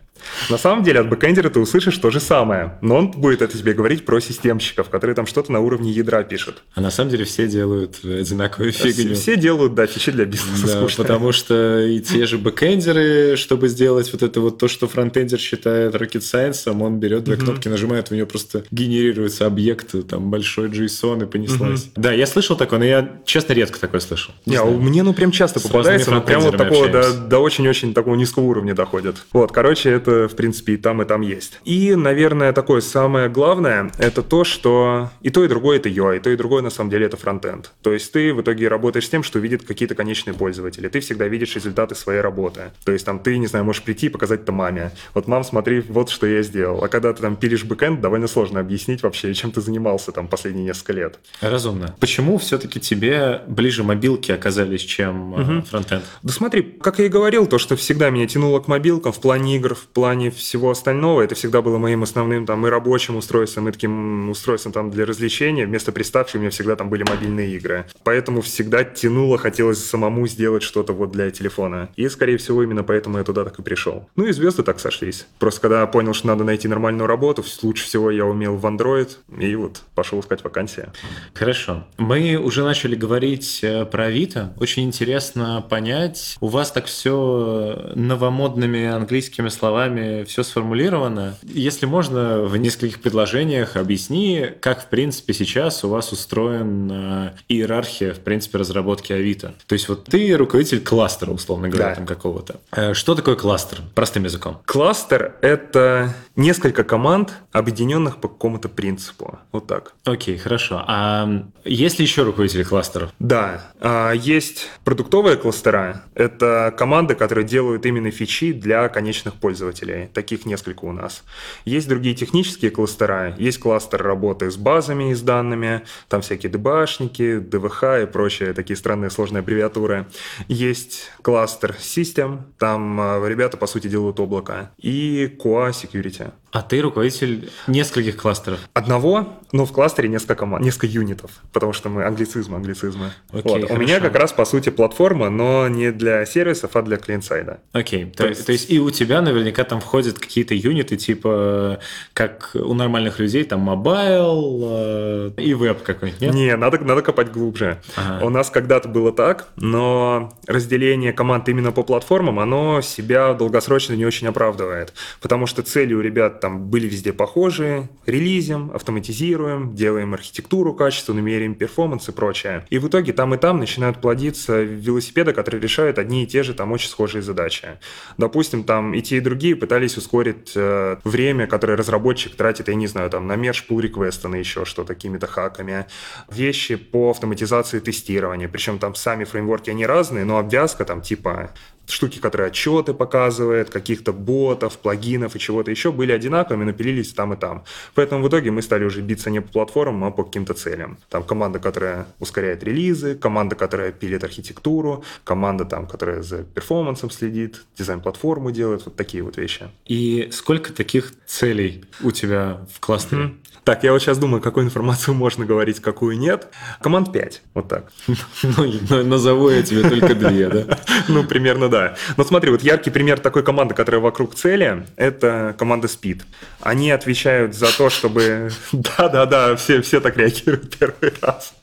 На 0.51 0.59
самом 0.59 0.83
деле 0.83 1.01
от 1.01 1.09
бэкэндера 1.09 1.51
ты 1.51 1.61
услышишь 1.61 1.97
то 1.99 2.11
же 2.11 2.21
самое, 2.21 2.79
но 2.81 2.97
он 2.97 3.11
будет 3.11 3.43
это 3.43 3.57
тебе 3.57 3.73
говорить 3.73 4.05
про 4.05 4.21
системщиков, 4.21 4.89
которые 4.89 5.15
там 5.15 5.27
что-то 5.27 5.53
на 5.53 5.61
уровне 5.61 5.91
ядра 5.91 6.23
пишут. 6.23 6.63
А 6.75 6.81
на 6.81 6.91
самом 6.91 7.11
деле 7.11 7.25
все 7.25 7.47
делают 7.47 8.01
одинаковую 8.05 8.73
фигню. 8.73 9.15
Все 9.15 9.37
делают, 9.37 9.75
да, 9.75 9.87
фичи 9.99 10.13
для 10.13 10.25
бизнеса 10.25 10.67
Да, 10.67 10.81
скучные. 10.81 11.07
потому 11.07 11.33
что 11.33 11.81
и 11.81 12.01
те 12.01 12.27
же 12.27 12.39
бэкэндеры, 12.39 13.37
чтобы 13.37 13.69
сделать 13.69 14.13
вот 14.13 14.23
это 14.23 14.41
вот 14.41 14.59
то, 14.59 14.69
что 14.69 14.89
фронтендер 14.89 15.39
считает 15.39 15.95
rocket 15.95 16.21
science, 16.21 16.71
он 16.71 16.99
берет 16.99 17.25
две 17.25 17.37
кнопки, 17.37 17.69
нажимает, 17.69 18.11
у 18.11 18.15
него 18.15 18.27
просто 18.27 18.65
генерируется 18.71 19.47
объект, 19.47 19.95
там 20.09 20.31
большой 20.31 20.69
JSON 20.69 21.25
и 21.25 21.27
понеслась. 21.27 21.91
Да, 21.97 22.13
я 22.13 22.27
слышал 22.27 22.57
такое, 22.57 22.79
но 22.79 22.85
я, 22.85 23.21
честно, 23.25 23.53
редко 23.53 23.79
такое 23.81 24.01
слышал. 24.01 24.35
Не 24.47 24.53
Не, 24.53 24.59
а 24.59 24.65
мне 24.65 25.03
ну 25.03 25.13
прям 25.13 25.31
часто 25.31 25.61
попадается, 25.61 26.11
но 26.11 26.21
прям 26.21 26.43
вот 26.43 26.57
такого 26.57 26.89
до, 26.89 27.13
до 27.15 27.39
очень-очень 27.39 27.95
такого 27.95 28.15
низкого 28.15 28.45
уровня 28.45 28.75
доходит. 28.75 29.17
Вот, 29.33 29.53
короче, 29.53 29.91
это 29.91 30.29
в 30.29 30.37
принципе 30.37 30.75
и 30.75 30.77
там, 30.77 31.03
и 31.03 31.05
там 31.05 31.23
есть. 31.23 31.61
И, 31.65 31.95
наверное, 31.95 32.53
такое 32.53 32.81
самое 32.81 33.29
главное, 33.29 33.91
это 33.99 34.23
то, 34.23 34.45
что 34.45 35.11
и 35.23 35.31
то, 35.31 35.45
и 35.45 35.49
другое 35.49 35.79
это 35.79 35.89
UI, 35.89 36.19
и 36.19 36.21
то, 36.21 36.31
и 36.31 36.37
другое 36.37 36.63
на 36.63 36.71
самом 36.71 36.91
деле 36.91 37.07
это 37.07 37.17
frontend. 37.17 37.71
То 37.83 37.93
есть 37.93 38.13
ты 38.13 38.33
в 38.33 38.41
итоге 38.43 38.69
работаешь 38.69 39.07
с 39.07 39.09
тем, 39.09 39.23
что 39.23 39.39
видят 39.39 39.65
какие-то 39.89 39.95
конечные 39.95 40.35
пользователи. 40.35 40.89
Ты 40.89 41.01
всегда 41.01 41.29
видишь 41.29 41.55
результаты 41.55 41.95
своей 41.95 42.21
работы. 42.21 42.73
То 42.85 42.93
есть 42.93 43.07
там 43.07 43.19
ты, 43.19 43.39
не 43.39 43.47
знаю, 43.47 43.65
можешь 43.65 43.83
прийти 43.83 44.07
и 44.07 44.09
показать 44.09 44.43
это 44.43 44.53
маме. 44.53 44.91
Вот, 45.15 45.27
мам, 45.27 45.45
смотри, 45.45 45.81
вот 45.89 46.11
что 46.11 46.27
я 46.27 46.43
сделал. 46.43 46.85
А 46.85 46.89
когда 46.89 47.13
ты 47.13 47.23
там 47.23 47.37
пилишь 47.37 47.65
backend, 47.65 48.01
довольно 48.01 48.27
сложно 48.27 48.61
объяснить 48.61 49.03
вообще, 49.03 49.33
чем 49.35 49.51
ты 49.51 49.61
занимался 49.61 50.13
там 50.13 50.29
последние 50.29 50.67
несколько 50.67 50.93
лет. 50.93 51.19
Разумно. 51.41 51.95
Почему 52.01 52.37
все-таки 52.37 52.81
тебе 52.81 53.43
ближе 53.47 53.83
мобилки 53.83 54.31
оказались, 54.31 54.83
чем 54.83 55.61
э, 55.61 55.63
фронтенд? 55.63 56.05
Да 56.23 56.33
смотри, 56.33 56.63
как 56.63 56.99
я 56.99 57.07
и 57.07 57.09
говорил, 57.09 57.47
то, 57.47 57.59
что 57.59 57.77
всегда 57.77 58.11
меня 58.11 58.27
тянуло 58.27 58.61
к 58.61 58.69
мобилкам 58.69 59.13
в 59.13 59.21
плане 59.21 59.57
игр, 59.57 59.75
в 59.75 59.87
плане 59.87 60.31
всего 60.31 60.71
остального, 60.71 61.23
это 61.23 61.35
всегда 61.35 61.63
было 61.63 61.79
моим 61.79 62.03
основным 62.03 62.45
там 62.45 62.67
и 62.67 62.71
рабочим 62.71 63.17
устройством, 63.17 63.69
и 63.69 63.73
таким 63.73 64.31
устройством 64.31 64.73
там 64.73 64.91
для 64.91 65.07
развлечения. 65.07 65.67
Вместо 65.67 65.93
приставки 65.93 66.37
у 66.37 66.41
меня 66.41 66.51
всегда 66.51 66.77
там 66.77 66.91
были 66.91 67.05
мобильные 67.09 67.55
игры. 67.57 67.87
Поэтому 68.05 68.43
всегда 68.43 68.85
тянуло, 68.85 69.39
хотелось 69.39 69.78
самому 69.85 70.27
сделать 70.27 70.63
что-то 70.63 70.93
вот 70.93 71.11
для 71.13 71.31
телефона. 71.31 71.91
И, 71.97 72.09
скорее 72.09 72.37
всего, 72.37 72.63
именно 72.63 72.85
поэтому 72.85 73.19
я 73.19 73.25
туда 73.25 73.45
так 73.45 73.59
и 73.59 73.63
пришел. 73.63 74.09
Ну 74.17 74.27
и 74.27 74.33
звезды 74.33 74.63
так 74.63 74.81
сошлись. 74.81 75.27
Просто 75.39 75.61
когда 75.61 75.87
понял, 75.87 76.15
что 76.15 76.27
надо 76.27 76.45
найти 76.45 76.69
нормальную 76.69 77.07
работу, 77.07 77.45
лучше 77.63 77.85
всего 77.85 78.11
я 78.11 78.25
умел 78.25 78.57
в 78.57 78.67
Android, 78.67 79.11
и 79.39 79.55
вот 79.55 79.83
пошел 79.95 80.21
искать 80.21 80.45
вакансии. 80.45 80.87
Хорошо. 81.35 81.87
Мы 81.97 82.37
уже 82.37 82.65
начали 82.65 82.95
говорить 82.95 83.61
э, 83.63 83.85
про 83.85 84.05
Авито. 84.05 84.55
Очень 84.59 84.85
интересно 84.85 85.65
понять, 85.69 86.37
у 86.41 86.49
вас 86.49 86.73
так 86.73 86.87
все 86.87 87.93
новомодными 87.95 88.87
английскими 88.87 89.49
словами 89.49 90.25
все 90.25 90.43
сформулировано. 90.43 91.37
Если 91.43 91.87
можно, 91.87 92.43
в 92.43 92.57
нескольких 92.57 93.01
предложениях 93.01 93.77
объясни, 93.77 94.47
как, 94.61 94.83
в 94.83 94.89
принципе, 94.89 95.33
сейчас 95.35 95.85
у 95.85 95.89
вас 95.89 96.13
устроена 96.13 97.35
иерархия, 97.49 98.13
в 98.13 98.21
принципе, 98.21 98.59
разработки 98.59 99.13
Авито. 99.13 99.55
То 99.69 99.75
есть 99.75 99.87
вот 99.89 100.05
ты 100.05 100.35
руководитель 100.35 100.81
кластера, 100.81 101.31
условно 101.31 101.69
говоря, 101.69 101.91
Да. 101.91 101.95
там 101.97 102.07
какого-то. 102.07 102.61
Э, 102.73 102.95
Что 102.95 103.15
такое 103.15 103.37
кластер? 103.37 103.83
Простым 103.95 104.25
языком. 104.25 104.59
Кластер— 104.65 105.35
это 105.43 106.15
несколько 106.37 106.85
команд, 106.85 107.35
объединенных 107.53 108.17
по 108.17 108.29
какому-то 108.29 108.69
принципу. 108.71 109.39
Вот 109.53 109.67
так. 109.67 109.93
Окей, 110.05 110.39
хорошо. 110.39 110.83
А 110.87 111.29
есть 111.65 111.99
ли 111.99 112.05
еще 112.07 112.23
руководители 112.23 112.63
кластеров? 112.63 113.11
Да, 113.19 113.73
а, 113.81 114.13
есть 114.13 114.69
продуктовые 114.85 115.37
кластера. 115.37 116.05
Это 116.15 116.75
команды, 116.79 117.15
которые 117.15 117.45
делают 117.47 117.85
именно 117.85 118.11
фичи 118.11 118.53
для 118.53 118.89
конечных 118.89 119.35
пользователей. 119.35 120.09
Таких 120.15 120.47
несколько 120.47 120.85
у 120.87 120.93
нас. 120.93 121.25
Есть 121.67 121.89
другие 121.89 122.15
технические 122.15 122.71
кластера. 122.71 123.35
Есть 123.37 123.59
кластер 123.59 124.03
работы 124.03 124.51
с 124.51 124.57
базами 124.57 125.11
и 125.11 125.15
с 125.15 125.21
данными. 125.21 125.83
Там 126.09 126.23
всякие 126.23 126.51
DBAшники, 126.51 127.39
DVH 127.41 128.05
и 128.05 128.07
прочие 128.07 128.55
такие 128.55 128.77
странные 128.77 129.11
сложные 129.11 129.43
аббревиатуры. 129.49 130.07
Есть 130.49 131.11
кластер 131.23 131.75
System. 131.79 132.41
Там 132.59 133.01
а, 133.01 133.27
ребята, 133.27 133.57
по 133.57 133.67
сути, 133.67 133.89
делают 133.89 134.21
облако. 134.21 134.71
И 134.79 135.35
QA 135.43 135.71
Security. 135.71 136.33
А 136.51 136.63
ты 136.63 136.81
руководитель 136.81 137.51
нескольких 137.67 138.17
кластеров? 138.17 138.61
Одного, 138.73 139.39
но 139.53 139.67
в 139.67 139.73
кластере 139.73 140.09
несколько 140.09 140.35
команд, 140.35 140.65
несколько 140.65 140.87
юнитов, 140.87 141.31
потому 141.53 141.73
что 141.73 141.91
мы 141.91 142.05
англицизмы, 142.05 142.57
англицизмы. 142.57 143.13
Окей, 143.33 143.63
вот. 143.63 143.71
У 143.71 143.77
меня 143.77 144.01
как 144.01 144.15
раз, 144.15 144.33
по 144.33 144.45
сути, 144.45 144.71
платформа, 144.71 145.29
но 145.29 145.69
не 145.69 145.93
для 145.93 146.25
сервисов, 146.25 146.75
а 146.75 146.83
для 146.83 146.97
клиент-сайда. 146.97 147.61
Окей, 147.73 148.07
то, 148.07 148.25
то, 148.25 148.29
есть... 148.29 148.47
то 148.47 148.53
есть 148.53 148.71
и 148.71 148.81
у 148.81 148.91
тебя 148.91 149.21
наверняка 149.21 149.65
там 149.65 149.81
входят 149.81 150.19
какие-то 150.19 150.55
юниты, 150.55 150.97
типа 150.97 151.81
как 152.15 152.51
у 152.55 152.73
нормальных 152.73 153.19
людей, 153.19 153.45
там 153.45 153.61
mobile 153.61 154.61
э, 154.63 155.31
и 155.37 155.53
веб 155.53 155.83
какой-нибудь, 155.83 156.21
нет? 156.21 156.35
Не, 156.35 156.57
надо, 156.57 156.79
надо 156.79 157.03
копать 157.03 157.31
глубже. 157.31 157.81
Ага. 157.97 158.25
У 158.25 158.31
нас 158.31 158.49
когда-то 158.51 158.89
было 158.89 159.13
так, 159.13 159.49
но 159.57 160.33
разделение 160.47 161.13
команд 161.13 161.49
именно 161.49 161.73
по 161.73 161.83
платформам, 161.83 162.41
оно 162.41 162.81
себя 162.81 163.35
долгосрочно 163.35 163.93
не 163.95 164.07
очень 164.07 164.27
оправдывает, 164.27 164.95
потому 165.21 165.47
что 165.47 165.63
цели 165.63 165.93
у 165.93 166.01
ребят 166.01 166.38
там 166.41 166.69
были 166.69 166.87
везде 166.87 167.13
похожие, 167.13 167.89
релизим, 168.07 168.71
автоматизируем, 168.75 169.75
делаем 169.75 170.15
архитектуру 170.15 170.75
качественно, 170.75 171.21
меряем 171.21 171.55
performance 171.55 172.09
и 172.09 172.13
прочее. 172.13 172.67
И 172.71 172.79
в 172.79 172.89
итоге 172.89 173.13
там 173.13 173.35
и 173.35 173.39
там 173.39 173.59
начинают 173.59 174.01
плодиться 174.01 174.63
велосипеды, 174.63 175.33
которые 175.33 175.61
решают 175.61 175.99
одни 175.99 176.25
и 176.25 176.27
те 176.27 176.43
же 176.43 176.55
там 176.55 176.73
очень 176.73 176.89
схожие 176.89 177.23
задачи. 177.23 177.79
Допустим, 178.17 178.65
там 178.65 178.95
и 178.95 179.03
те, 179.03 179.19
и 179.19 179.21
другие 179.21 179.57
пытались 179.57 179.97
ускорить 179.97 180.53
э, 180.55 180.97
время, 181.05 181.47
которое 181.47 181.77
разработчик 181.77 182.35
тратит, 182.35 182.69
я 182.69 182.75
не 182.75 182.87
знаю, 182.87 183.11
там 183.11 183.27
на 183.27 183.37
мерж 183.37 183.67
pull 183.69 183.81
реквеста, 183.81 184.29
на 184.29 184.37
еще 184.37 184.65
что 184.65 184.85
такими-то 184.85 185.27
хаками. 185.27 185.87
Вещи 186.31 186.77
по 186.77 187.11
автоматизации 187.11 187.81
тестирования. 187.81 188.49
Причем 188.49 188.79
там 188.79 188.95
сами 188.95 189.25
фреймворки, 189.25 189.71
они 189.71 189.87
разные, 189.87 190.25
но 190.25 190.39
обвязка 190.39 190.85
там 190.85 191.03
типа 191.03 191.51
штуки, 191.89 192.19
которые 192.19 192.49
отчеты 192.49 192.95
показывают, 192.95 193.71
каких-то 193.71 194.13
ботов, 194.13 194.79
плагинов 194.79 195.37
и 195.37 195.39
чего-то 195.39 195.71
еще 195.71 195.91
были 195.91 196.13
одинаковыми, 196.13 196.65
но 196.65 196.73
пилились 196.73 197.13
там 197.13 197.33
и 197.33 197.37
там. 197.37 197.65
Поэтому 197.95 198.25
в 198.25 198.29
итоге 198.29 198.51
мы 198.51 198.63
стали 198.63 198.85
уже 198.85 199.01
биться 199.01 199.31
не 199.31 199.41
по 199.41 199.49
платформам, 199.49 200.05
а 200.05 200.11
по 200.11 200.25
каким-то 200.25 200.55
целям. 200.55 200.99
Там 201.09 201.23
команда, 201.23 201.59
которая 201.59 202.07
ускоряет 202.19 202.63
релизы, 202.63 203.15
команда, 203.15 203.57
которая 203.57 203.93
пилит 203.93 204.25
архитектуру, 204.25 205.05
команда, 205.25 205.65
там, 205.65 205.87
которая 205.87 206.23
за 206.23 206.45
перформансом 206.45 207.11
следит, 207.11 207.63
дизайн-платформу 207.77 208.51
делает, 208.51 208.85
вот 208.85 208.97
такие 208.97 209.23
вот 209.23 209.37
вещи. 209.37 209.69
И 209.87 210.29
сколько 210.33 210.73
таких 210.73 211.13
целей 211.27 211.85
у 212.03 212.11
тебя 212.11 212.67
в 212.75 212.81
кластере? 212.81 213.23
Mm-hmm. 213.23 213.49
Так, 213.69 213.85
я 213.85 213.93
вот 213.93 214.01
сейчас 214.01 214.17
думаю, 214.17 214.41
какую 214.41 214.65
информацию 214.65 215.15
можно 215.15 215.45
говорить, 215.45 215.81
какую 215.81 216.17
нет. 216.17 216.49
Команд 216.81 217.13
5, 217.13 217.43
вот 217.53 217.69
так. 217.69 217.93
Ну, 218.43 219.05
назову 219.05 219.51
я 219.51 219.63
тебе 219.63 219.87
только 219.87 220.15
две, 220.15 220.49
да? 220.49 220.79
Ну, 221.09 221.23
примерно 221.25 221.69
да. 221.69 221.78
Но 222.17 222.25
смотри, 222.25 222.51
вот 222.51 222.63
яркий 222.63 222.91
пример 222.91 223.21
такой 223.21 223.43
команды, 223.43 223.75
которая 223.75 224.01
вокруг 224.01 224.35
цели, 224.35 224.87
это 224.97 225.55
команда 225.59 225.89
Speed. 225.89 226.23
Они 226.61 226.91
отвечают 226.91 227.55
за 227.55 227.77
то, 227.77 227.91
чтобы... 227.91 228.51
Да-да-да, 228.73 229.57
все, 229.57 229.83
все 229.83 230.01
так 230.01 230.17
реагируют 230.17 230.77
первый 230.79 231.13
раз. 231.21 231.55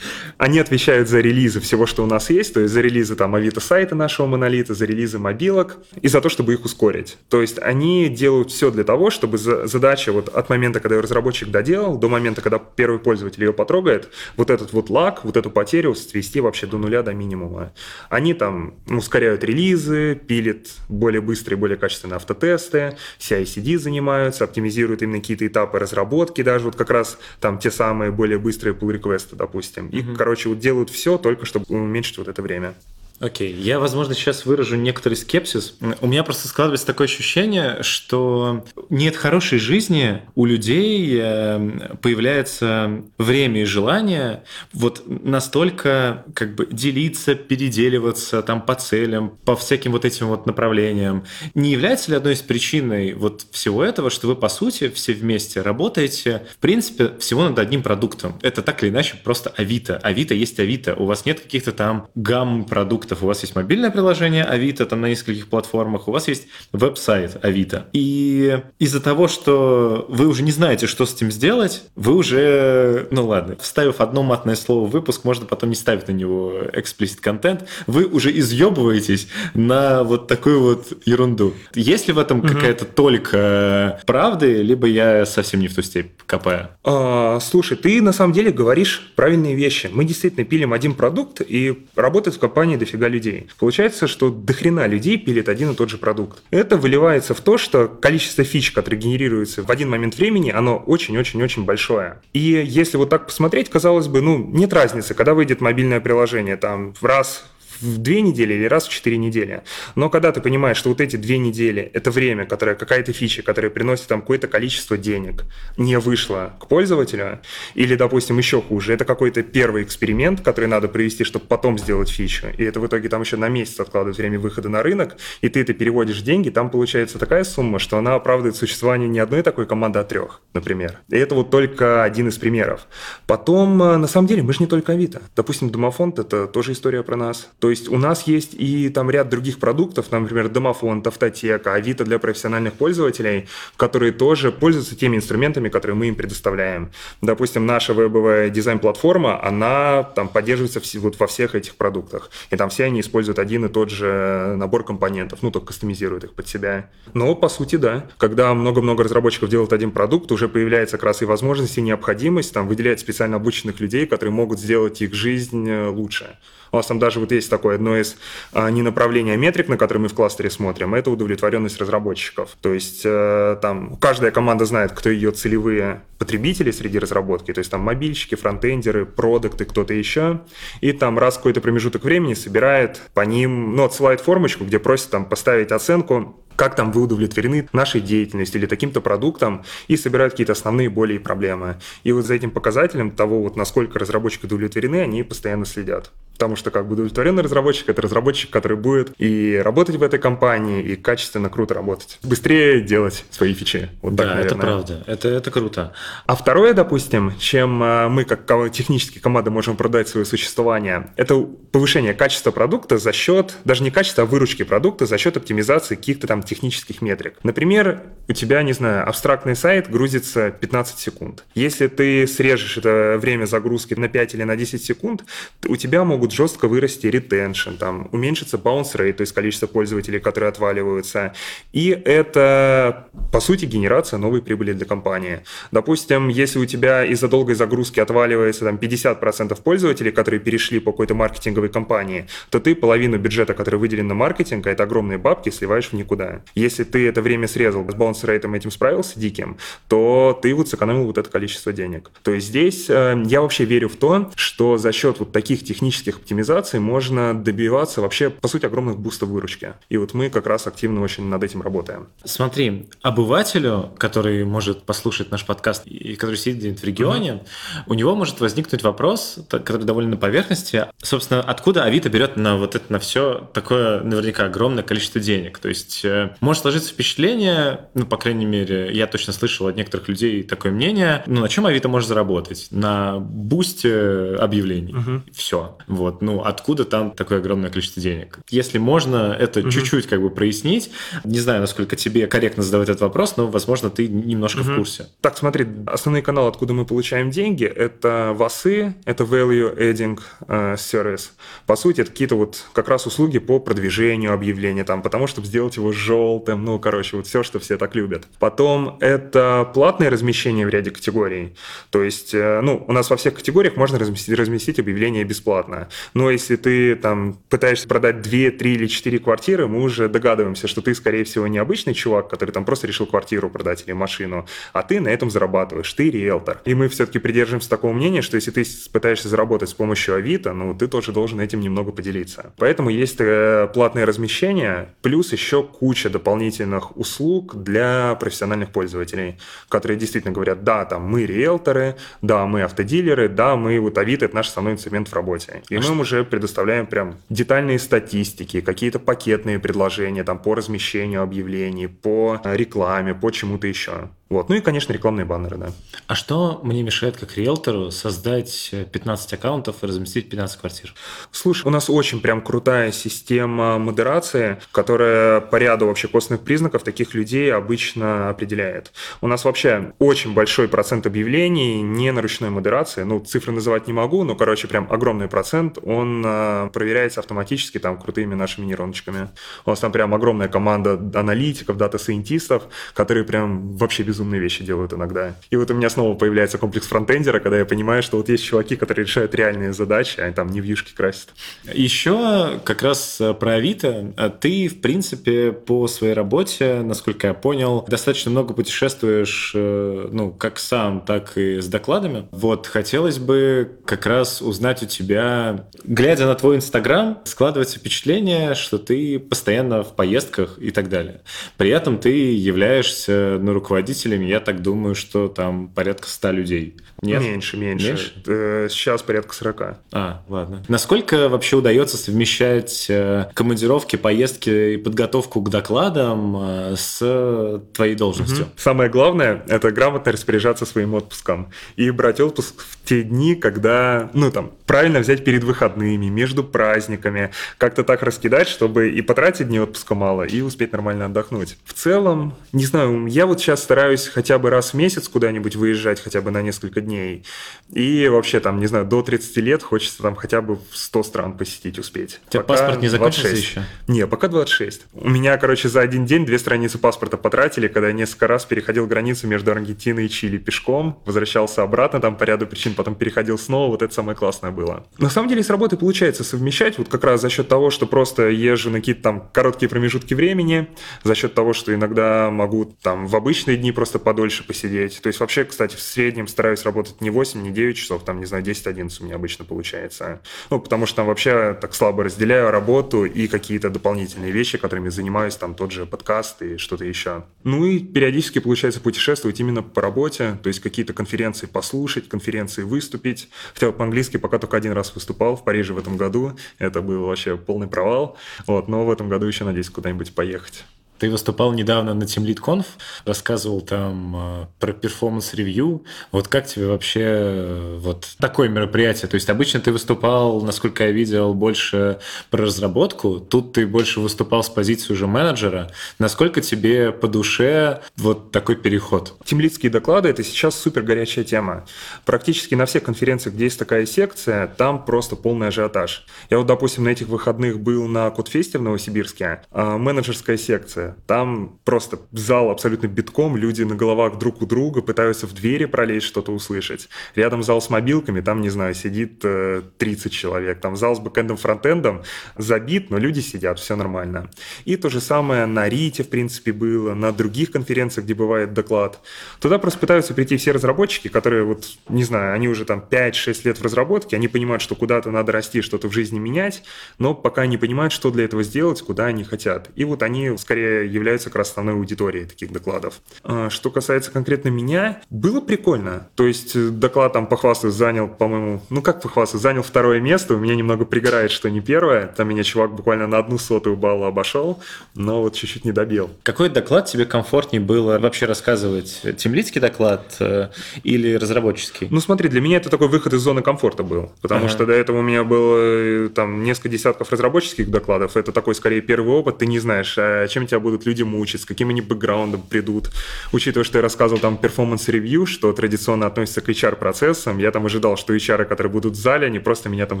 Они 0.38 0.58
отвечают 0.58 1.08
за 1.08 1.20
релизы 1.20 1.60
всего, 1.60 1.86
что 1.86 2.04
у 2.04 2.06
нас 2.06 2.28
есть, 2.28 2.52
то 2.52 2.60
есть 2.60 2.72
за 2.72 2.82
релизы 2.82 3.16
там 3.16 3.34
Авито 3.34 3.60
сайта 3.60 3.94
нашего 3.94 4.26
монолита, 4.26 4.74
за 4.74 4.84
релизы 4.84 5.18
мобилок 5.18 5.78
и 6.02 6.08
за 6.08 6.20
то, 6.20 6.28
чтобы 6.28 6.52
их 6.52 6.64
ускорить. 6.64 7.16
То 7.30 7.40
есть 7.40 7.58
они 7.58 8.10
делают 8.10 8.50
все 8.50 8.70
для 8.70 8.84
того, 8.84 9.08
чтобы 9.08 9.38
задача 9.38 10.12
вот 10.12 10.28
от 10.28 10.50
момента, 10.50 10.80
когда 10.80 10.96
ее 10.96 11.00
разработчик 11.00 11.48
доделал, 11.48 11.96
до 11.96 12.10
момента, 12.10 12.42
когда 12.42 12.58
первый 12.58 12.98
пользователь 12.98 13.44
ее 13.44 13.54
потрогает, 13.54 14.10
вот 14.36 14.50
этот 14.50 14.74
вот 14.74 14.90
лаг, 14.90 15.24
вот 15.24 15.38
эту 15.38 15.50
потерю 15.50 15.94
свести 15.94 16.40
вообще 16.40 16.66
до 16.66 16.76
нуля, 16.76 17.02
до 17.02 17.14
минимума. 17.14 17.72
Они 18.10 18.34
там 18.34 18.74
ускоряют 18.88 19.42
релизы, 19.42 20.16
пилят 20.16 20.66
более 20.90 21.22
быстрые, 21.22 21.56
более 21.56 21.78
качественные 21.78 22.16
автотесты, 22.16 22.98
CI-CD 23.18 23.78
занимаются, 23.78 24.44
оптимизируют 24.44 25.00
именно 25.00 25.20
какие-то 25.20 25.46
этапы 25.46 25.78
разработки, 25.78 26.42
даже 26.42 26.66
вот 26.66 26.76
как 26.76 26.90
раз 26.90 27.18
там 27.40 27.58
те 27.58 27.70
самые 27.70 28.10
более 28.10 28.38
быстрые 28.38 28.74
pull-реквесты, 28.74 29.34
допустим. 29.34 29.88
И, 29.88 30.00
mm-hmm 30.00 30.25
короче, 30.26 30.48
вот 30.48 30.58
делают 30.58 30.90
все 30.90 31.18
только, 31.18 31.46
чтобы 31.46 31.66
уменьшить 31.68 32.18
вот 32.18 32.26
это 32.26 32.42
время. 32.42 32.74
Окей, 33.18 33.52
okay. 33.52 33.60
я, 33.60 33.80
возможно, 33.80 34.14
сейчас 34.14 34.44
выражу 34.44 34.76
некоторый 34.76 35.14
скепсис. 35.14 35.76
У 36.00 36.06
меня 36.06 36.22
просто 36.22 36.48
складывается 36.48 36.86
такое 36.86 37.06
ощущение, 37.06 37.82
что 37.82 38.64
нет 38.90 39.16
хорошей 39.16 39.58
жизни, 39.58 40.22
у 40.34 40.44
людей 40.44 41.18
э, 41.18 41.96
появляется 42.02 43.02
время 43.16 43.62
и 43.62 43.64
желание 43.64 44.44
вот 44.72 45.02
настолько 45.06 46.24
как 46.34 46.54
бы 46.54 46.66
делиться, 46.70 47.34
переделиваться 47.34 48.42
там 48.42 48.60
по 48.60 48.74
целям, 48.74 49.30
по 49.44 49.56
всяким 49.56 49.92
вот 49.92 50.04
этим 50.04 50.26
вот 50.26 50.46
направлениям. 50.46 51.24
Не 51.54 51.72
является 51.72 52.10
ли 52.10 52.16
одной 52.18 52.34
из 52.34 52.42
причин 52.42 52.86
вот 53.16 53.46
всего 53.50 53.82
этого, 53.82 54.10
что 54.10 54.28
вы, 54.28 54.36
по 54.36 54.48
сути, 54.48 54.88
все 54.90 55.14
вместе 55.14 55.62
работаете, 55.62 56.42
в 56.54 56.58
принципе, 56.58 57.12
всего 57.18 57.44
над 57.44 57.58
одним 57.58 57.82
продуктом? 57.82 58.38
Это 58.42 58.62
так 58.62 58.82
или 58.82 58.90
иначе 58.90 59.16
просто 59.24 59.50
Авито. 59.56 59.96
Авито 59.96 60.34
есть 60.34 60.60
Авито. 60.60 60.94
У 60.94 61.06
вас 61.06 61.24
нет 61.24 61.40
каких-то 61.40 61.72
там 61.72 62.08
гамм 62.14 62.64
продуктов, 62.64 63.05
продуктов. 63.06 63.22
У 63.22 63.26
вас 63.26 63.42
есть 63.42 63.54
мобильное 63.54 63.90
приложение 63.90 64.44
Авито 64.44 64.86
там 64.86 65.00
на 65.00 65.06
нескольких 65.06 65.48
платформах, 65.48 66.08
у 66.08 66.12
вас 66.12 66.28
есть 66.28 66.48
веб-сайт 66.72 67.38
Авито. 67.42 67.86
И 67.92 68.58
из-за 68.78 69.00
того, 69.00 69.28
что 69.28 70.06
вы 70.08 70.26
уже 70.26 70.42
не 70.42 70.52
знаете, 70.52 70.86
что 70.86 71.06
с 71.06 71.14
этим 71.14 71.30
сделать, 71.30 71.84
вы 71.94 72.14
уже, 72.14 73.06
ну 73.10 73.26
ладно, 73.26 73.56
вставив 73.60 74.00
одно 74.00 74.22
матное 74.22 74.56
слово 74.56 74.86
в 74.86 74.90
выпуск, 74.90 75.24
можно 75.24 75.46
потом 75.46 75.70
не 75.70 75.76
ставить 75.76 76.08
на 76.08 76.12
него 76.12 76.52
explicit 76.72 77.18
контент, 77.20 77.64
вы 77.86 78.04
уже 78.04 78.36
изъебываетесь 78.36 79.28
на 79.54 80.02
вот 80.02 80.26
такую 80.26 80.60
вот 80.60 80.92
ерунду. 81.04 81.54
Есть 81.74 82.08
ли 82.08 82.12
в 82.12 82.18
этом 82.18 82.40
угу. 82.40 82.48
какая-то 82.48 82.84
только 82.84 84.00
правды, 84.06 84.62
либо 84.62 84.86
я 84.86 85.26
совсем 85.26 85.60
не 85.60 85.68
в 85.68 85.74
ту 85.74 85.82
степь 85.82 86.22
копаю? 86.26 86.68
А, 86.84 87.38
слушай, 87.40 87.76
ты 87.76 88.02
на 88.02 88.12
самом 88.12 88.32
деле 88.32 88.50
говоришь 88.50 89.12
правильные 89.16 89.54
вещи. 89.54 89.90
Мы 89.92 90.04
действительно 90.04 90.44
пилим 90.44 90.72
один 90.72 90.94
продукт, 90.94 91.40
и 91.46 91.86
работает 91.94 92.36
в 92.36 92.40
компании 92.40 92.76
дофига 92.76 92.95
дофига 92.96 93.08
людей. 93.08 93.48
Получается, 93.58 94.06
что 94.06 94.30
дохрена 94.30 94.86
людей 94.86 95.18
пилит 95.18 95.48
один 95.48 95.72
и 95.72 95.74
тот 95.74 95.90
же 95.90 95.98
продукт. 95.98 96.42
Это 96.50 96.76
выливается 96.76 97.34
в 97.34 97.40
то, 97.40 97.58
что 97.58 97.88
количество 97.88 98.44
фич, 98.44 98.72
которые 98.72 99.00
генерируются 99.00 99.62
в 99.62 99.70
один 99.70 99.90
момент 99.90 100.16
времени, 100.16 100.50
оно 100.50 100.76
очень-очень-очень 100.78 101.64
большое. 101.64 102.20
И 102.32 102.40
если 102.40 102.96
вот 102.96 103.10
так 103.10 103.26
посмотреть, 103.26 103.70
казалось 103.70 104.08
бы, 104.08 104.20
ну, 104.20 104.38
нет 104.38 104.72
разницы, 104.72 105.14
когда 105.14 105.34
выйдет 105.34 105.60
мобильное 105.60 106.00
приложение, 106.00 106.56
там, 106.56 106.94
раз 107.00 107.44
в 107.80 107.98
две 107.98 108.20
недели 108.20 108.54
или 108.54 108.64
раз 108.64 108.86
в 108.86 108.90
четыре 108.90 109.16
недели. 109.16 109.62
Но 109.94 110.10
когда 110.10 110.32
ты 110.32 110.40
понимаешь, 110.40 110.76
что 110.76 110.88
вот 110.88 111.00
эти 111.00 111.16
две 111.16 111.38
недели– 111.38 111.82
это 111.92 112.10
время, 112.10 112.46
которое 112.46 112.76
какая-то 112.76 113.12
фича, 113.12 113.42
которая 113.42 113.70
приносит 113.70 114.06
там 114.06 114.20
какое-то 114.20 114.48
количество 114.48 114.96
денег, 114.96 115.44
не 115.76 115.98
вышла 115.98 116.56
к 116.60 116.68
пользователю, 116.68 117.40
или, 117.74 117.94
допустим, 117.96 118.38
еще 118.38 118.60
хуже, 118.60 118.92
это 118.92 119.04
какой-то 119.04 119.42
первый 119.42 119.82
эксперимент, 119.82 120.40
который 120.40 120.66
надо 120.66 120.88
провести, 120.88 121.24
чтобы 121.24 121.46
потом 121.46 121.78
сделать 121.78 122.08
фичу, 122.08 122.46
и 122.56 122.64
это 122.64 122.80
в 122.80 122.86
итоге 122.86 123.08
там 123.08 123.22
еще 123.22 123.36
на 123.36 123.48
месяц 123.48 123.80
откладывает 123.80 124.16
время 124.18 124.38
выхода 124.38 124.68
на 124.68 124.82
рынок, 124.82 125.16
и 125.40 125.48
ты 125.48 125.60
это 125.60 125.72
переводишь 125.74 126.20
в 126.20 126.24
деньги, 126.24 126.50
там 126.50 126.70
получается 126.70 127.18
такая 127.18 127.44
сумма, 127.44 127.78
что 127.78 127.98
она 127.98 128.14
оправдывает 128.14 128.56
существование 128.56 129.08
не 129.08 129.18
одной 129.18 129.42
такой 129.42 129.66
команды, 129.66 129.98
а 129.98 130.04
трех, 130.04 130.40
например. 130.54 131.00
И 131.08 131.16
это 131.16 131.34
вот 131.34 131.50
только 131.50 132.02
один 132.02 132.28
из 132.28 132.36
примеров. 132.36 132.86
Потом, 133.26 133.82
э, 133.82 133.96
на 133.96 134.06
самом 134.06 134.26
деле, 134.26 134.42
мы 134.42 134.52
же 134.52 134.60
не 134.60 134.66
только 134.66 134.92
Авито. 134.92 135.22
Допустим, 135.34 135.70
Домофонд– 135.70 136.18
это 136.20 136.46
тоже 136.46 136.72
история 136.72 137.02
про 137.02 137.16
нас. 137.16 137.48
То 137.66 137.70
есть 137.70 137.88
у 137.88 137.98
нас 137.98 138.28
есть 138.28 138.54
и 138.54 138.88
там 138.90 139.10
ряд 139.10 139.28
других 139.28 139.58
продуктов, 139.58 140.12
например, 140.12 140.48
домофон, 140.48 141.02
автотека, 141.04 141.74
Авито 141.74 142.04
для 142.04 142.20
профессиональных 142.20 142.74
пользователей, 142.74 143.48
которые 143.76 144.12
тоже 144.12 144.52
пользуются 144.52 144.94
теми 144.94 145.16
инструментами, 145.16 145.68
которые 145.68 145.96
мы 145.96 146.06
им 146.06 146.14
предоставляем. 146.14 146.92
Допустим, 147.22 147.66
наша 147.66 147.92
вебовая 147.92 148.50
дизайн-платформа, 148.50 149.44
она 149.44 150.04
там 150.04 150.28
поддерживается 150.28 150.80
вот 151.00 151.18
во 151.18 151.26
всех 151.26 151.56
этих 151.56 151.74
продуктах. 151.74 152.30
И 152.50 152.56
там 152.56 152.70
все 152.70 152.84
они 152.84 153.00
используют 153.00 153.40
один 153.40 153.64
и 153.64 153.68
тот 153.68 153.90
же 153.90 154.54
набор 154.56 154.84
компонентов, 154.84 155.40
ну, 155.42 155.50
только 155.50 155.66
кастомизируют 155.66 156.22
их 156.22 156.34
под 156.34 156.46
себя. 156.46 156.88
Но, 157.14 157.34
по 157.34 157.48
сути, 157.48 157.74
да. 157.74 158.06
Когда 158.16 158.54
много-много 158.54 159.02
разработчиков 159.02 159.48
делают 159.48 159.72
один 159.72 159.90
продукт, 159.90 160.30
уже 160.30 160.48
появляется 160.48 160.98
как 160.98 161.06
раз 161.06 161.22
и 161.22 161.24
возможность, 161.24 161.78
и 161.78 161.82
необходимость 161.82 162.54
там 162.54 162.68
выделять 162.68 163.00
специально 163.00 163.38
обученных 163.38 163.80
людей, 163.80 164.06
которые 164.06 164.32
могут 164.32 164.60
сделать 164.60 165.02
их 165.02 165.14
жизнь 165.14 165.68
э, 165.68 165.88
лучше. 165.88 166.36
У 166.72 166.76
нас 166.76 166.86
там 166.86 166.98
даже 166.98 167.20
вот 167.20 167.32
есть 167.32 167.48
такое 167.56 167.76
одно 167.76 167.96
из 167.96 168.16
а, 168.52 168.70
не 168.70 168.82
направления 168.82 169.32
а 169.32 169.36
метрик, 169.36 169.68
на 169.68 169.76
которые 169.78 170.02
мы 170.02 170.08
в 170.08 170.14
кластере 170.14 170.50
смотрим, 170.50 170.94
это 170.94 171.10
удовлетворенность 171.10 171.80
разработчиков. 171.80 172.50
То 172.60 172.74
есть 172.74 173.02
э, 173.04 173.56
там 173.62 173.96
каждая 173.96 174.30
команда 174.30 174.66
знает, 174.66 174.92
кто 174.92 175.08
ее 175.08 175.30
целевые 175.30 176.02
потребители 176.18 176.70
среди 176.70 176.98
разработки, 176.98 177.52
то 177.52 177.60
есть 177.60 177.70
там 177.70 177.80
мобильщики, 177.80 178.34
фронтендеры, 178.34 179.06
продукты, 179.06 179.64
кто-то 179.64 179.94
еще. 179.94 180.40
И 180.80 180.92
там 180.92 181.18
раз 181.18 181.36
какой-то 181.36 181.60
промежуток 181.60 182.04
времени 182.04 182.34
собирает 182.34 183.00
по 183.14 183.22
ним, 183.22 183.74
ну, 183.74 183.84
отсылает 183.84 184.20
формочку, 184.20 184.64
где 184.64 184.78
просит 184.78 185.10
там 185.10 185.24
поставить 185.24 185.72
оценку 185.72 186.42
как 186.56 186.74
там 186.74 186.92
вы 186.92 187.02
удовлетворены 187.02 187.68
нашей 187.72 188.00
деятельностью 188.00 188.60
или 188.60 188.66
таким-то 188.66 189.00
продуктом, 189.00 189.64
и 189.88 189.96
собирают 189.96 190.32
какие-то 190.32 190.52
основные 190.52 190.88
боли 190.88 191.14
и 191.14 191.18
проблемы. 191.18 191.76
И 192.02 192.12
вот 192.12 192.24
за 192.24 192.34
этим 192.34 192.50
показателем 192.50 193.10
того, 193.10 193.42
вот 193.42 193.56
насколько 193.56 193.98
разработчики 193.98 194.46
удовлетворены, 194.46 195.02
они 195.02 195.22
постоянно 195.22 195.66
следят. 195.66 196.10
Потому 196.36 196.54
что 196.56 196.70
как 196.70 196.86
бы 196.86 196.92
удовлетворенный 196.92 197.42
разработчик— 197.42 197.88
это 197.90 198.02
разработчик, 198.02 198.50
который 198.50 198.76
будет 198.76 199.10
и 199.16 199.58
работать 199.64 199.96
в 199.96 200.02
этой 200.02 200.18
компании, 200.18 200.82
и 200.82 200.94
качественно 200.94 201.48
круто 201.48 201.72
работать. 201.72 202.18
Быстрее 202.22 202.82
делать 202.82 203.24
свои 203.30 203.54
фичи. 203.54 203.88
Вот 204.02 204.16
да, 204.16 204.34
так, 204.34 204.44
это 204.44 204.54
правда. 204.54 205.04
Это, 205.06 205.28
это 205.28 205.50
круто. 205.50 205.94
А 206.26 206.36
второе, 206.36 206.74
допустим, 206.74 207.32
чем 207.38 207.82
а, 207.82 208.10
мы 208.10 208.24
как 208.24 208.44
технические 208.70 209.22
команды 209.22 209.50
можем 209.50 209.78
продать 209.78 210.08
свое 210.08 210.26
существование, 210.26 211.10
это 211.16 211.40
повышение 211.72 212.12
качества 212.12 212.50
продукта 212.50 212.98
за 212.98 213.12
счет, 213.12 213.56
даже 213.64 213.82
не 213.82 213.90
качества, 213.90 214.24
а 214.24 214.26
выручки 214.26 214.62
продукта 214.62 215.06
за 215.06 215.16
счет 215.16 215.38
оптимизации 215.38 215.94
каких-то 215.94 216.26
там 216.26 216.42
технических 216.46 217.02
метрик. 217.02 217.34
Например, 217.42 218.02
у 218.28 218.32
тебя, 218.32 218.62
не 218.62 218.72
знаю, 218.72 219.08
абстрактный 219.08 219.54
сайт 219.54 219.90
грузится 219.90 220.50
15 220.50 220.98
секунд. 220.98 221.44
Если 221.54 221.86
ты 221.86 222.26
срежешь 222.26 222.78
это 222.78 223.18
время 223.20 223.44
загрузки 223.44 223.94
на 223.94 224.08
5 224.08 224.34
или 224.34 224.42
на 224.42 224.56
10 224.56 224.82
секунд, 224.82 225.24
у 225.66 225.76
тебя 225.76 226.04
могут 226.04 226.32
жестко 226.32 226.68
вырасти 226.68 227.06
ретеншн, 227.06 227.74
там, 227.74 228.08
уменьшится 228.12 228.56
bounce 228.56 228.94
rate, 228.94 229.14
то 229.14 229.20
есть 229.22 229.32
количество 229.32 229.66
пользователей, 229.66 230.18
которые 230.18 230.48
отваливаются. 230.48 231.34
И 231.72 231.90
это, 231.90 233.08
по 233.32 233.40
сути, 233.40 233.64
генерация 233.64 234.18
новой 234.18 234.42
прибыли 234.42 234.72
для 234.72 234.86
компании. 234.86 235.40
Допустим, 235.70 236.28
если 236.28 236.58
у 236.58 236.66
тебя 236.66 237.04
из-за 237.04 237.28
долгой 237.28 237.54
загрузки 237.54 238.00
отваливается 238.00 238.64
там 238.64 238.76
50% 238.76 239.60
пользователей, 239.62 240.12
которые 240.12 240.40
перешли 240.40 240.80
по 240.80 240.92
какой-то 240.92 241.14
маркетинговой 241.14 241.68
компании, 241.68 242.26
то 242.50 242.60
ты 242.60 242.74
половину 242.74 243.18
бюджета, 243.18 243.54
который 243.54 243.78
выделен 243.78 244.08
на 244.08 244.14
маркетинг, 244.14 244.66
а 244.66 244.70
это 244.70 244.82
огромные 244.84 245.18
бабки, 245.18 245.50
сливаешь 245.50 245.88
в 245.88 245.92
никуда. 245.92 246.35
Если 246.54 246.84
ты 246.84 247.08
это 247.08 247.22
время 247.22 247.48
срезал, 247.48 247.84
с 247.88 247.94
bounce 247.94 248.26
рейтом 248.26 248.54
этим 248.54 248.70
справился 248.70 249.18
диким, 249.18 249.58
то 249.88 250.38
ты 250.42 250.54
вот 250.54 250.68
сэкономил 250.68 251.04
вот 251.04 251.18
это 251.18 251.30
количество 251.30 251.72
денег. 251.72 252.10
То 252.22 252.32
есть 252.32 252.48
здесь 252.48 252.88
э, 252.88 253.22
я 253.26 253.40
вообще 253.40 253.64
верю 253.64 253.88
в 253.88 253.96
то, 253.96 254.30
что 254.34 254.78
за 254.78 254.92
счет 254.92 255.18
вот 255.18 255.32
таких 255.32 255.64
технических 255.64 256.16
оптимизаций 256.16 256.80
можно 256.80 257.34
добиваться 257.34 258.00
вообще, 258.00 258.30
по 258.30 258.48
сути, 258.48 258.66
огромных 258.66 258.98
бустов 258.98 259.28
выручки. 259.28 259.74
И 259.88 259.96
вот 259.96 260.14
мы 260.14 260.30
как 260.30 260.46
раз 260.46 260.66
активно 260.66 261.02
очень 261.02 261.24
над 261.24 261.42
этим 261.42 261.62
работаем. 261.62 262.08
Смотри, 262.24 262.88
обывателю, 263.02 263.92
который 263.98 264.44
может 264.44 264.82
послушать 264.82 265.30
наш 265.30 265.44
подкаст 265.44 265.86
и 265.86 266.16
который 266.16 266.36
сидит 266.36 266.80
в 266.80 266.84
регионе, 266.84 267.34
угу. 267.34 267.42
у 267.88 267.94
него 267.94 268.14
может 268.14 268.40
возникнуть 268.40 268.82
вопрос, 268.82 269.38
который 269.48 269.84
довольно 269.84 270.10
на 270.10 270.16
поверхности. 270.16 270.86
Собственно, 271.02 271.40
откуда 271.40 271.84
Авито 271.84 272.08
берет 272.08 272.36
на 272.36 272.56
вот 272.56 272.74
это 272.74 272.92
на 272.92 272.98
все 272.98 273.48
такое 273.52 274.00
наверняка 274.02 274.46
огромное 274.46 274.82
количество 274.82 275.20
денег? 275.20 275.58
То 275.58 275.68
есть 275.68 276.04
э, 276.04 276.25
может 276.40 276.62
сложиться 276.62 276.92
впечатление, 276.92 277.88
ну, 277.94 278.06
по 278.06 278.16
крайней 278.16 278.46
мере, 278.46 278.90
я 278.92 279.06
точно 279.06 279.32
слышал 279.32 279.66
от 279.66 279.76
некоторых 279.76 280.08
людей 280.08 280.42
такое 280.42 280.72
мнение, 280.72 281.22
ну, 281.26 281.40
на 281.40 281.48
чем 281.48 281.66
Авито 281.66 281.88
может 281.88 282.08
заработать? 282.08 282.68
На 282.70 283.18
бусте 283.18 284.36
объявлений. 284.38 284.94
Угу. 284.94 285.22
Все. 285.32 285.76
Вот. 285.86 286.22
Ну, 286.22 286.40
откуда 286.42 286.84
там 286.84 287.10
такое 287.12 287.38
огромное 287.38 287.70
количество 287.70 288.02
денег? 288.02 288.38
Если 288.50 288.78
можно 288.78 289.36
это 289.38 289.60
угу. 289.60 289.70
чуть-чуть 289.70 290.06
как 290.06 290.20
бы 290.20 290.30
прояснить, 290.30 290.90
не 291.24 291.40
знаю, 291.40 291.60
насколько 291.60 291.96
тебе 291.96 292.26
корректно 292.26 292.62
задавать 292.62 292.88
этот 292.88 293.02
вопрос, 293.02 293.36
но, 293.36 293.46
возможно, 293.46 293.90
ты 293.90 294.08
немножко 294.08 294.60
угу. 294.60 294.70
в 294.70 294.76
курсе. 294.76 295.06
Так, 295.20 295.36
смотри, 295.36 295.66
основной 295.86 296.22
канал, 296.22 296.46
откуда 296.48 296.72
мы 296.74 296.84
получаем 296.84 297.30
деньги, 297.30 297.64
это 297.64 298.32
ВАСы, 298.34 298.94
это 299.04 299.24
Value 299.24 299.76
Adding 299.76 300.18
э, 300.48 300.74
Service. 300.74 301.30
По 301.66 301.76
сути, 301.76 302.00
это 302.02 302.10
какие-то 302.10 302.36
вот 302.36 302.64
как 302.72 302.88
раз 302.88 303.06
услуги 303.06 303.38
по 303.38 303.58
продвижению 303.58 304.32
объявления, 304.32 304.84
там, 304.84 305.02
потому 305.02 305.26
чтобы 305.26 305.46
сделать 305.46 305.76
его 305.76 305.92
желтым, 306.16 306.64
ну, 306.64 306.78
короче, 306.78 307.16
вот 307.16 307.26
все, 307.26 307.42
что 307.42 307.58
все 307.58 307.76
так 307.76 307.94
любят. 307.94 308.26
Потом 308.38 308.96
это 309.00 309.70
платное 309.74 310.10
размещение 310.10 310.66
в 310.66 310.70
ряде 310.70 310.90
категорий. 310.90 311.54
То 311.90 312.02
есть, 312.02 312.34
э, 312.34 312.60
ну, 312.62 312.84
у 312.88 312.92
нас 312.92 313.10
во 313.10 313.16
всех 313.16 313.34
категориях 313.34 313.76
можно 313.76 313.98
разместить, 313.98 314.34
разместить 314.38 314.78
объявление 314.78 315.24
бесплатно. 315.24 315.88
Но 316.14 316.30
если 316.30 316.56
ты 316.56 316.96
там 316.96 317.38
пытаешься 317.48 317.86
продать 317.88 318.22
2, 318.22 318.50
3 318.50 318.74
или 318.74 318.86
4 318.86 319.18
квартиры, 319.18 319.66
мы 319.66 319.82
уже 319.82 320.08
догадываемся, 320.08 320.68
что 320.68 320.80
ты, 320.80 320.94
скорее 320.94 321.24
всего, 321.24 321.46
не 321.46 321.58
обычный 321.58 321.94
чувак, 321.94 322.28
который 322.28 322.50
там 322.50 322.64
просто 322.64 322.86
решил 322.86 323.06
квартиру 323.06 323.50
продать 323.50 323.84
или 323.86 323.92
машину, 323.92 324.46
а 324.72 324.82
ты 324.82 325.00
на 325.00 325.08
этом 325.08 325.30
зарабатываешь, 325.30 325.92
ты 325.92 326.10
риэлтор. 326.10 326.60
И 326.64 326.74
мы 326.74 326.88
все-таки 326.88 327.18
придерживаемся 327.18 327.68
такого 327.68 327.92
мнения, 327.92 328.22
что 328.22 328.36
если 328.36 328.50
ты 328.50 328.64
пытаешься 328.92 329.28
заработать 329.28 329.68
с 329.68 329.74
помощью 329.74 330.14
Авито, 330.14 330.52
ну, 330.52 330.74
ты 330.74 330.88
тоже 330.88 331.12
должен 331.12 331.40
этим 331.40 331.60
немного 331.60 331.92
поделиться. 331.92 332.52
Поэтому 332.56 332.90
есть 332.90 333.16
э, 333.18 333.68
платное 333.72 334.06
размещение, 334.06 334.88
плюс 335.02 335.32
еще 335.32 335.62
куча 335.62 336.05
дополнительных 336.08 336.96
услуг 336.96 337.54
для 337.56 338.16
профессиональных 338.20 338.70
пользователей, 338.70 339.38
которые 339.68 339.98
действительно 339.98 340.32
говорят, 340.32 340.64
да, 340.64 340.84
там 340.84 341.02
мы 341.04 341.24
риэлторы, 341.24 341.96
да, 342.22 342.46
мы 342.46 342.62
автодилеры, 342.62 343.28
да, 343.28 343.56
мы 343.56 343.78
вот 343.80 343.98
Авито– 343.98 344.24
это 344.26 344.34
наш 344.34 344.48
основной 344.48 344.74
инструмент 344.74 345.08
в 345.08 345.12
работе. 345.12 345.62
И 345.68 345.74
а 345.74 345.78
мы 345.78 345.82
что? 345.82 345.92
им 345.92 346.00
уже 346.00 346.24
предоставляем 346.24 346.86
прям 346.86 347.16
детальные 347.28 347.78
статистики, 347.78 348.60
какие-то 348.60 348.98
пакетные 348.98 349.58
предложения 349.58 350.24
там 350.24 350.38
по 350.38 350.54
размещению 350.54 351.22
объявлений, 351.22 351.86
по 351.86 352.40
рекламе, 352.44 353.14
по 353.14 353.30
чему-то 353.30 353.66
еще. 353.66 354.10
Вот. 354.28 354.48
Ну 354.48 354.56
и, 354.56 354.60
конечно, 354.60 354.92
рекламные 354.92 355.24
баннеры, 355.24 355.56
да. 355.56 355.68
А 356.08 356.16
что 356.16 356.60
мне 356.64 356.82
мешает 356.82 357.16
как 357.16 357.36
риэлтору 357.36 357.92
создать 357.92 358.74
15 358.92 359.32
аккаунтов 359.34 359.76
и 359.82 359.86
разместить 359.86 360.28
15 360.28 360.60
квартир? 360.60 360.94
Слушай, 361.30 361.66
у 361.66 361.70
нас 361.70 361.88
очень 361.88 362.20
прям 362.20 362.40
крутая 362.40 362.90
система 362.90 363.78
модерации, 363.78 364.60
которая 364.72 365.40
по 365.40 365.56
ряду 365.56 365.86
вообще 365.86 366.08
костных 366.08 366.40
признаков 366.40 366.82
таких 366.82 367.14
людей 367.14 367.54
обычно 367.54 368.28
определяет. 368.30 368.92
У 369.20 369.28
нас 369.28 369.44
вообще 369.44 369.92
очень 370.00 370.34
большой 370.34 370.66
процент 370.66 371.06
объявлений 371.06 371.82
не 371.82 372.10
на 372.10 372.20
ручной 372.20 372.50
модерации. 372.50 373.04
Ну, 373.04 373.20
цифры 373.20 373.52
называть 373.52 373.86
не 373.86 373.92
могу, 373.92 374.24
но, 374.24 374.34
короче, 374.34 374.66
прям 374.66 374.88
огромный 374.90 375.28
процент. 375.28 375.78
Он 375.84 376.24
а, 376.26 376.68
проверяется 376.70 377.20
автоматически 377.20 377.78
там 377.78 377.96
крутыми 377.96 378.34
нашими 378.34 378.66
нейроночками. 378.66 379.28
У 379.64 379.70
нас 379.70 379.78
там 379.78 379.92
прям 379.92 380.14
огромная 380.14 380.48
команда 380.48 380.94
аналитиков, 381.14 381.76
дата-сайентистов, 381.76 382.64
которые 382.92 383.24
прям 383.24 383.76
вообще 383.76 384.02
без 384.02 384.15
безумные 384.16 384.40
вещи 384.40 384.64
делают 384.64 384.94
иногда. 384.94 385.34
И 385.50 385.56
вот 385.56 385.70
у 385.70 385.74
меня 385.74 385.90
снова 385.90 386.14
появляется 386.14 386.56
комплекс 386.56 386.86
фронтендера, 386.86 387.38
когда 387.38 387.58
я 387.58 387.66
понимаю, 387.66 388.02
что 388.02 388.16
вот 388.16 388.30
есть 388.30 388.44
чуваки, 388.44 388.76
которые 388.76 389.04
решают 389.04 389.34
реальные 389.34 389.74
задачи, 389.74 390.20
а 390.20 390.32
там 390.32 390.48
не 390.48 390.60
вьюшки 390.60 390.94
красят. 390.94 391.28
Еще 391.72 392.60
как 392.64 392.82
раз 392.82 393.20
э, 393.20 393.34
про 393.34 393.54
Авито. 393.54 394.14
А 394.16 394.30
ты, 394.30 394.68
в 394.68 394.80
принципе, 394.80 395.52
по 395.52 395.86
своей 395.86 396.14
работе, 396.14 396.80
насколько 396.82 397.26
я 397.26 397.34
понял, 397.34 397.84
достаточно 397.86 398.30
много 398.30 398.54
путешествуешь, 398.54 399.52
э, 399.54 400.08
ну, 400.10 400.32
как 400.32 400.58
сам, 400.58 401.02
так 401.02 401.36
и 401.36 401.60
с 401.60 401.66
докладами. 401.66 402.26
Вот, 402.30 402.66
хотелось 402.66 403.18
бы 403.18 403.78
как 403.84 404.06
раз 404.06 404.40
узнать 404.40 404.82
у 404.82 404.86
тебя, 404.86 405.66
глядя 405.84 406.26
на 406.26 406.34
твой 406.34 406.56
Инстаграм, 406.56 407.20
складывается 407.24 407.78
впечатление, 407.78 408.54
что 408.54 408.78
ты 408.78 409.18
постоянно 409.18 409.82
в 409.82 409.94
поездках 409.94 410.58
и 410.58 410.70
так 410.70 410.88
далее. 410.88 411.20
При 411.58 411.68
этом 411.68 411.98
ты 411.98 412.34
являешься 412.34 413.38
ну, 413.40 413.52
руководителем 413.52 414.05
слушателями, 414.06 414.26
я 414.26 414.40
так 414.40 414.62
думаю, 414.62 414.94
что 414.94 415.28
там 415.28 415.68
порядка 415.68 416.08
100 416.08 416.30
людей. 416.32 416.74
Нет? 417.02 417.20
Меньше, 417.20 417.56
меньше. 417.56 417.88
меньше? 417.88 418.12
Э, 418.26 418.68
сейчас 418.70 419.02
порядка 419.02 419.34
40. 419.34 419.78
А, 419.92 420.22
ладно. 420.28 420.62
Насколько 420.68 421.28
вообще 421.28 421.56
удается 421.56 421.96
совмещать 421.96 422.86
э, 422.88 423.26
командировки, 423.34 423.96
поездки 423.96 424.74
и 424.74 424.76
подготовку 424.76 425.42
к 425.42 425.50
докладам 425.50 426.36
э, 426.38 426.74
с 426.76 427.62
твоей 427.74 427.94
должностью? 427.94 428.44
Угу. 428.44 428.52
Самое 428.56 428.88
главное– 428.88 429.44
это 429.48 429.70
грамотно 429.70 430.12
распоряжаться 430.12 430.64
своим 430.64 430.94
отпуском 430.94 431.50
и 431.76 431.90
брать 431.90 432.20
отпуск 432.20 432.62
в 432.62 432.84
те 432.84 433.02
дни, 433.02 433.34
когда, 433.34 434.10
ну 434.14 434.30
там, 434.30 434.52
правильно 434.64 435.00
взять 435.00 435.24
перед 435.24 435.44
выходными, 435.44 436.06
между 436.06 436.44
праздниками, 436.44 437.30
как-то 437.58 437.84
так 437.84 438.02
раскидать, 438.02 438.48
чтобы 438.48 438.90
и 438.90 439.02
потратить 439.02 439.48
дни 439.48 439.60
отпуска 439.60 439.94
мало, 439.94 440.22
и 440.22 440.40
успеть 440.40 440.72
нормально 440.72 441.06
отдохнуть. 441.06 441.58
В 441.64 441.74
целом, 441.74 442.34
не 442.52 442.64
знаю, 442.64 443.06
я 443.06 443.26
вот 443.26 443.40
сейчас 443.40 443.62
стараюсь 443.62 444.06
хотя 444.06 444.38
бы 444.38 444.50
раз 444.50 444.70
в 444.70 444.74
месяц 444.74 445.08
куда-нибудь 445.08 445.56
выезжать, 445.56 446.00
хотя 446.00 446.20
бы 446.20 446.30
на 446.30 446.42
несколько 446.42 446.80
дней. 446.86 447.24
И 447.72 448.06
вообще 448.08 448.38
там, 448.38 448.60
не 448.60 448.66
знаю, 448.66 448.84
до 448.84 449.02
30 449.02 449.36
лет 449.38 449.62
хочется 449.62 450.02
там 450.02 450.14
хотя 450.14 450.40
бы 450.40 450.56
в 450.56 450.76
100 450.76 451.02
стран 451.02 451.36
посетить 451.36 451.78
успеть. 451.78 452.20
У 452.28 452.30
тебя 452.30 452.42
пока 452.42 452.60
паспорт 452.60 452.82
не 452.82 452.88
закончился 452.88 453.28
26. 453.28 453.50
еще? 453.50 453.62
Не, 453.88 454.06
пока 454.06 454.28
26. 454.28 454.86
У 454.94 455.08
меня, 455.08 455.36
короче, 455.38 455.68
за 455.68 455.80
один 455.80 456.06
день 456.06 456.24
две 456.24 456.38
страницы 456.38 456.78
паспорта 456.78 457.16
потратили, 457.16 457.66
когда 457.66 457.88
я 457.88 457.92
несколько 457.92 458.28
раз 458.28 458.44
переходил 458.44 458.86
границу 458.86 459.26
между 459.26 459.50
Аргентиной 459.50 460.06
и 460.06 460.08
Чили 460.08 460.38
пешком, 460.38 461.02
возвращался 461.04 461.62
обратно 461.62 462.00
там 462.00 462.16
по 462.16 462.24
ряду 462.24 462.46
причин, 462.46 462.74
потом 462.74 462.94
переходил 462.94 463.38
снова, 463.38 463.70
вот 463.70 463.82
это 463.82 463.92
самое 463.92 464.16
классное 464.16 464.52
было. 464.52 464.86
На 464.98 465.10
самом 465.10 465.28
деле 465.28 465.42
с 465.42 465.50
работой 465.50 465.78
получается 465.78 466.22
совмещать, 466.22 466.78
вот 466.78 466.88
как 466.88 467.02
раз 467.02 467.20
за 467.20 467.28
счет 467.28 467.48
того, 467.48 467.70
что 467.70 467.86
просто 467.86 468.28
езжу 468.28 468.70
на 468.70 468.78
какие-то 468.78 469.02
там 469.02 469.28
короткие 469.32 469.68
промежутки 469.68 470.14
времени, 470.14 470.68
за 471.02 471.14
счет 471.16 471.34
того, 471.34 471.52
что 471.52 471.74
иногда 471.74 472.30
могу 472.30 472.76
там 472.82 473.06
в 473.06 473.16
обычные 473.16 473.56
дни 473.56 473.72
просто 473.72 473.86
просто 473.86 473.98
подольше 474.00 474.44
посидеть. 474.44 475.00
То 475.00 475.06
есть 475.08 475.20
вообще, 475.20 475.44
кстати, 475.44 475.76
в 475.76 475.80
среднем 475.80 476.26
стараюсь 476.26 476.64
работать 476.64 476.75
не 477.00 477.10
8, 477.10 477.42
не 477.42 477.50
9 477.50 477.76
часов, 477.76 478.04
там, 478.04 478.20
не 478.20 478.26
знаю, 478.26 478.44
10-11 478.44 478.90
у 479.00 479.04
меня 479.04 479.16
обычно 479.16 479.44
получается. 479.44 480.20
Ну, 480.50 480.60
потому 480.60 480.86
что 480.86 480.96
там 480.96 481.06
вообще 481.06 481.56
так 481.60 481.74
слабо 481.74 482.04
разделяю 482.04 482.50
работу 482.50 483.04
и 483.04 483.26
какие-то 483.28 483.70
дополнительные 483.70 484.32
вещи, 484.32 484.58
которыми 484.58 484.88
занимаюсь, 484.88 485.36
там 485.36 485.54
тот 485.54 485.72
же 485.72 485.86
подкаст 485.86 486.42
и 486.42 486.56
что-то 486.56 486.84
еще. 486.84 487.24
Ну 487.44 487.64
и 487.64 487.78
периодически 487.78 488.38
получается 488.38 488.80
путешествовать 488.80 489.40
именно 489.40 489.62
по 489.62 489.80
работе, 489.80 490.38
то 490.42 490.48
есть 490.48 490.60
какие-то 490.60 490.92
конференции 490.92 491.46
послушать, 491.46 492.08
конференции 492.08 492.62
выступить. 492.62 493.28
Хотя 493.54 493.68
вот 493.68 493.76
по-английски 493.76 494.16
пока 494.16 494.38
только 494.38 494.56
один 494.56 494.72
раз 494.72 494.94
выступал 494.94 495.36
в 495.36 495.44
Париже 495.44 495.72
в 495.72 495.78
этом 495.78 495.96
году. 495.96 496.36
Это 496.58 496.82
был 496.82 497.06
вообще 497.06 497.36
полный 497.36 497.68
провал. 497.68 498.16
Вот, 498.46 498.68
но 498.68 498.84
в 498.84 498.90
этом 498.90 499.08
году 499.08 499.26
еще 499.26 499.44
надеюсь 499.44 499.70
куда-нибудь 499.70 500.14
поехать. 500.14 500.64
Ты 500.98 501.10
выступал 501.10 501.52
недавно 501.52 501.92
на 501.94 502.04
Team 502.04 502.24
Lead 502.24 502.40
Conf, 502.40 502.66
рассказывал 503.04 503.60
там 503.60 504.16
э, 504.16 504.46
про 504.58 504.72
performance 504.72 505.40
review. 505.40 505.84
Вот 506.10 506.28
как 506.28 506.46
тебе 506.46 506.68
вообще 506.68 507.02
э, 507.04 507.78
вот 507.80 508.08
такое 508.18 508.48
мероприятие? 508.48 509.08
То 509.08 509.16
есть 509.16 509.28
обычно 509.28 509.60
ты 509.60 509.72
выступал, 509.72 510.40
насколько 510.40 510.84
я 510.84 510.92
видел, 510.92 511.34
больше 511.34 511.98
про 512.30 512.44
разработку, 512.44 513.20
тут 513.20 513.52
ты 513.52 513.66
больше 513.66 514.00
выступал 514.00 514.42
с 514.42 514.48
позиции 514.48 514.92
уже 514.92 515.06
менеджера. 515.06 515.70
Насколько 515.98 516.40
тебе 516.40 516.92
по 516.92 517.08
душе 517.08 517.82
вот 517.96 518.32
такой 518.32 518.56
переход? 518.56 519.14
Тимлидские 519.24 519.70
доклады– 519.70 520.08
это 520.10 520.22
сейчас 520.24 520.58
супер 520.58 520.82
горячая 520.82 521.24
тема. 521.24 521.66
Практически 522.06 522.54
на 522.54 522.64
всех 522.64 522.84
конференциях, 522.84 523.34
где 523.34 523.44
есть 523.44 523.58
такая 523.58 523.84
секция, 523.84 524.46
там 524.46 524.84
просто 524.84 525.16
полный 525.16 525.48
ажиотаж. 525.48 526.06
Я 526.30 526.38
вот, 526.38 526.46
допустим, 526.46 526.84
на 526.84 526.88
этих 526.88 527.08
выходных 527.08 527.60
был 527.60 527.86
на 527.86 528.08
CodeFest 528.10 528.53
е 528.53 528.58
в 528.58 528.62
Новосибирске, 528.62 529.42
а 529.50 529.76
менеджерская 529.76 530.38
секция 530.38 530.85
там 531.06 531.58
просто 531.64 531.98
зал 532.12 532.50
абсолютно 532.50 532.86
битком, 532.86 533.36
люди 533.36 533.62
на 533.62 533.74
головах 533.74 534.18
друг 534.18 534.42
у 534.42 534.46
друга 534.46 534.82
пытаются 534.82 535.26
в 535.26 535.32
двери 535.32 535.64
пролезть, 535.64 536.06
что-то 536.06 536.32
услышать. 536.32 536.88
Рядом 537.14 537.42
зал 537.42 537.60
с 537.60 537.70
мобилками, 537.70 538.20
там, 538.20 538.40
не 538.40 538.50
знаю, 538.50 538.74
сидит 538.74 539.20
30 539.20 540.06
э, 540.06 540.10
человек. 540.10 540.60
Там 540.60 540.76
зал 540.76 540.96
с 540.96 540.98
бэкэндом, 540.98 541.36
фронтендом 541.36 542.02
забит, 542.36 542.90
но 542.90 542.98
люди 542.98 543.20
сидят, 543.20 543.58
все 543.58 543.76
нормально. 543.76 544.30
И 544.64 544.76
то 544.76 544.88
же 544.90 545.00
самое 545.00 545.46
на 545.46 545.68
Рите, 545.68 546.02
в 546.02 546.08
принципе, 546.08 546.52
было, 546.52 546.94
на 546.94 547.12
других 547.12 547.50
конференциях, 547.50 548.04
где 548.04 548.14
бывает 548.14 548.52
доклад. 548.52 549.00
Туда 549.40 549.58
просто 549.58 549.78
пытаются 549.78 550.14
прийти 550.14 550.36
все 550.36 550.52
разработчики, 550.52 551.08
которые, 551.08 551.44
вот, 551.44 551.66
не 551.88 552.04
знаю, 552.04 552.34
они 552.34 552.48
уже 552.48 552.64
там 552.64 552.84
5-6 552.88 553.40
лет 553.44 553.58
в 553.58 553.62
разработке, 553.62 554.16
они 554.16 554.28
понимают, 554.28 554.62
что 554.62 554.74
куда-то 554.74 555.10
надо 555.10 555.32
расти, 555.32 555.62
что-то 555.62 555.88
в 555.88 555.92
жизни 555.92 556.18
менять, 556.18 556.62
но 556.98 557.14
пока 557.14 557.46
не 557.46 557.56
понимают, 557.56 557.92
что 557.92 558.10
для 558.10 558.24
этого 558.24 558.42
сделать, 558.42 558.82
куда 558.82 559.06
они 559.06 559.24
хотят. 559.24 559.70
И 559.74 559.84
вот 559.84 560.02
они 560.02 560.36
скорее 560.38 560.75
являются 560.84 561.28
как 561.28 561.36
раз 561.36 561.50
основной 561.50 561.74
аудиторией 561.74 562.26
таких 562.26 562.52
докладов. 562.52 563.00
А, 563.22 563.50
что 563.50 563.70
касается 563.70 564.10
конкретно 564.10 564.48
меня, 564.48 565.00
было 565.10 565.40
прикольно. 565.40 566.08
То 566.14 566.26
есть 566.26 566.56
э, 566.56 566.68
доклад 566.68 567.12
там 567.12 567.26
похвастаюсь 567.26 567.74
занял, 567.74 568.08
по-моему, 568.08 568.62
ну 568.70 568.82
как 568.82 569.00
похвастаюсь, 569.02 569.42
занял 569.42 569.62
второе 569.62 570.00
место. 570.00 570.34
У 570.34 570.38
меня 570.38 570.54
немного 570.54 570.84
пригорает, 570.84 571.30
что 571.30 571.50
не 571.50 571.60
первое. 571.60 572.06
Там 572.06 572.28
меня 572.28 572.42
чувак 572.42 572.74
буквально 572.74 573.06
на 573.06 573.18
одну 573.18 573.38
сотую 573.38 573.76
балла 573.76 574.08
обошел, 574.08 574.60
но 574.94 575.22
вот 575.22 575.34
чуть-чуть 575.34 575.64
не 575.64 575.72
добил. 575.72 576.10
Какой 576.22 576.48
доклад 576.48 576.86
тебе 576.86 577.04
комфортнее 577.04 577.60
было 577.60 577.98
вообще 577.98 578.26
рассказывать? 578.26 579.02
Тимлидский 579.16 579.60
доклад 579.60 580.16
э, 580.20 580.48
или 580.82 581.14
разработческий? 581.14 581.88
Ну 581.90 582.00
смотри, 582.00 582.28
для 582.28 582.40
меня 582.40 582.58
это 582.58 582.70
такой 582.70 582.88
выход 582.88 583.12
из 583.12 583.20
зоны 583.20 583.42
комфорта 583.42 583.82
был, 583.82 584.12
потому 584.22 584.46
ага. 584.46 584.48
что 584.48 584.66
до 584.66 584.72
этого 584.72 584.98
у 584.98 585.02
меня 585.02 585.24
было 585.24 585.56
э, 585.58 586.08
там 586.14 586.42
несколько 586.42 586.68
десятков 586.68 587.10
разработческих 587.12 587.70
докладов. 587.70 588.16
Это 588.16 588.32
такой 588.32 588.54
скорее 588.54 588.80
первый 588.80 589.14
опыт, 589.14 589.38
ты 589.38 589.46
не 589.46 589.58
знаешь, 589.58 589.96
а 589.98 590.26
чем 590.28 590.46
тебя 590.46 590.60
будут 590.66 590.84
люди 590.84 591.04
мучить, 591.04 591.42
с 591.42 591.44
каким 591.44 591.68
они 591.68 591.80
бэкграундом 591.80 592.42
придут. 592.42 592.90
Учитывая, 593.32 593.64
что 593.64 593.78
я 593.78 593.82
рассказывал 593.82 594.20
там 594.20 594.36
performance 594.36 594.90
review, 594.90 595.24
что 595.24 595.52
традиционно 595.52 596.06
относится 596.06 596.40
к 596.40 596.48
HR-процессам, 596.48 597.38
я 597.38 597.52
там 597.52 597.66
ожидал, 597.66 597.96
что 597.96 598.16
HR, 598.16 598.46
которые 598.46 598.72
будут 598.72 598.94
в 598.94 599.00
зале, 599.00 599.28
они 599.28 599.38
просто 599.38 599.68
меня 599.68 599.86
там 599.86 600.00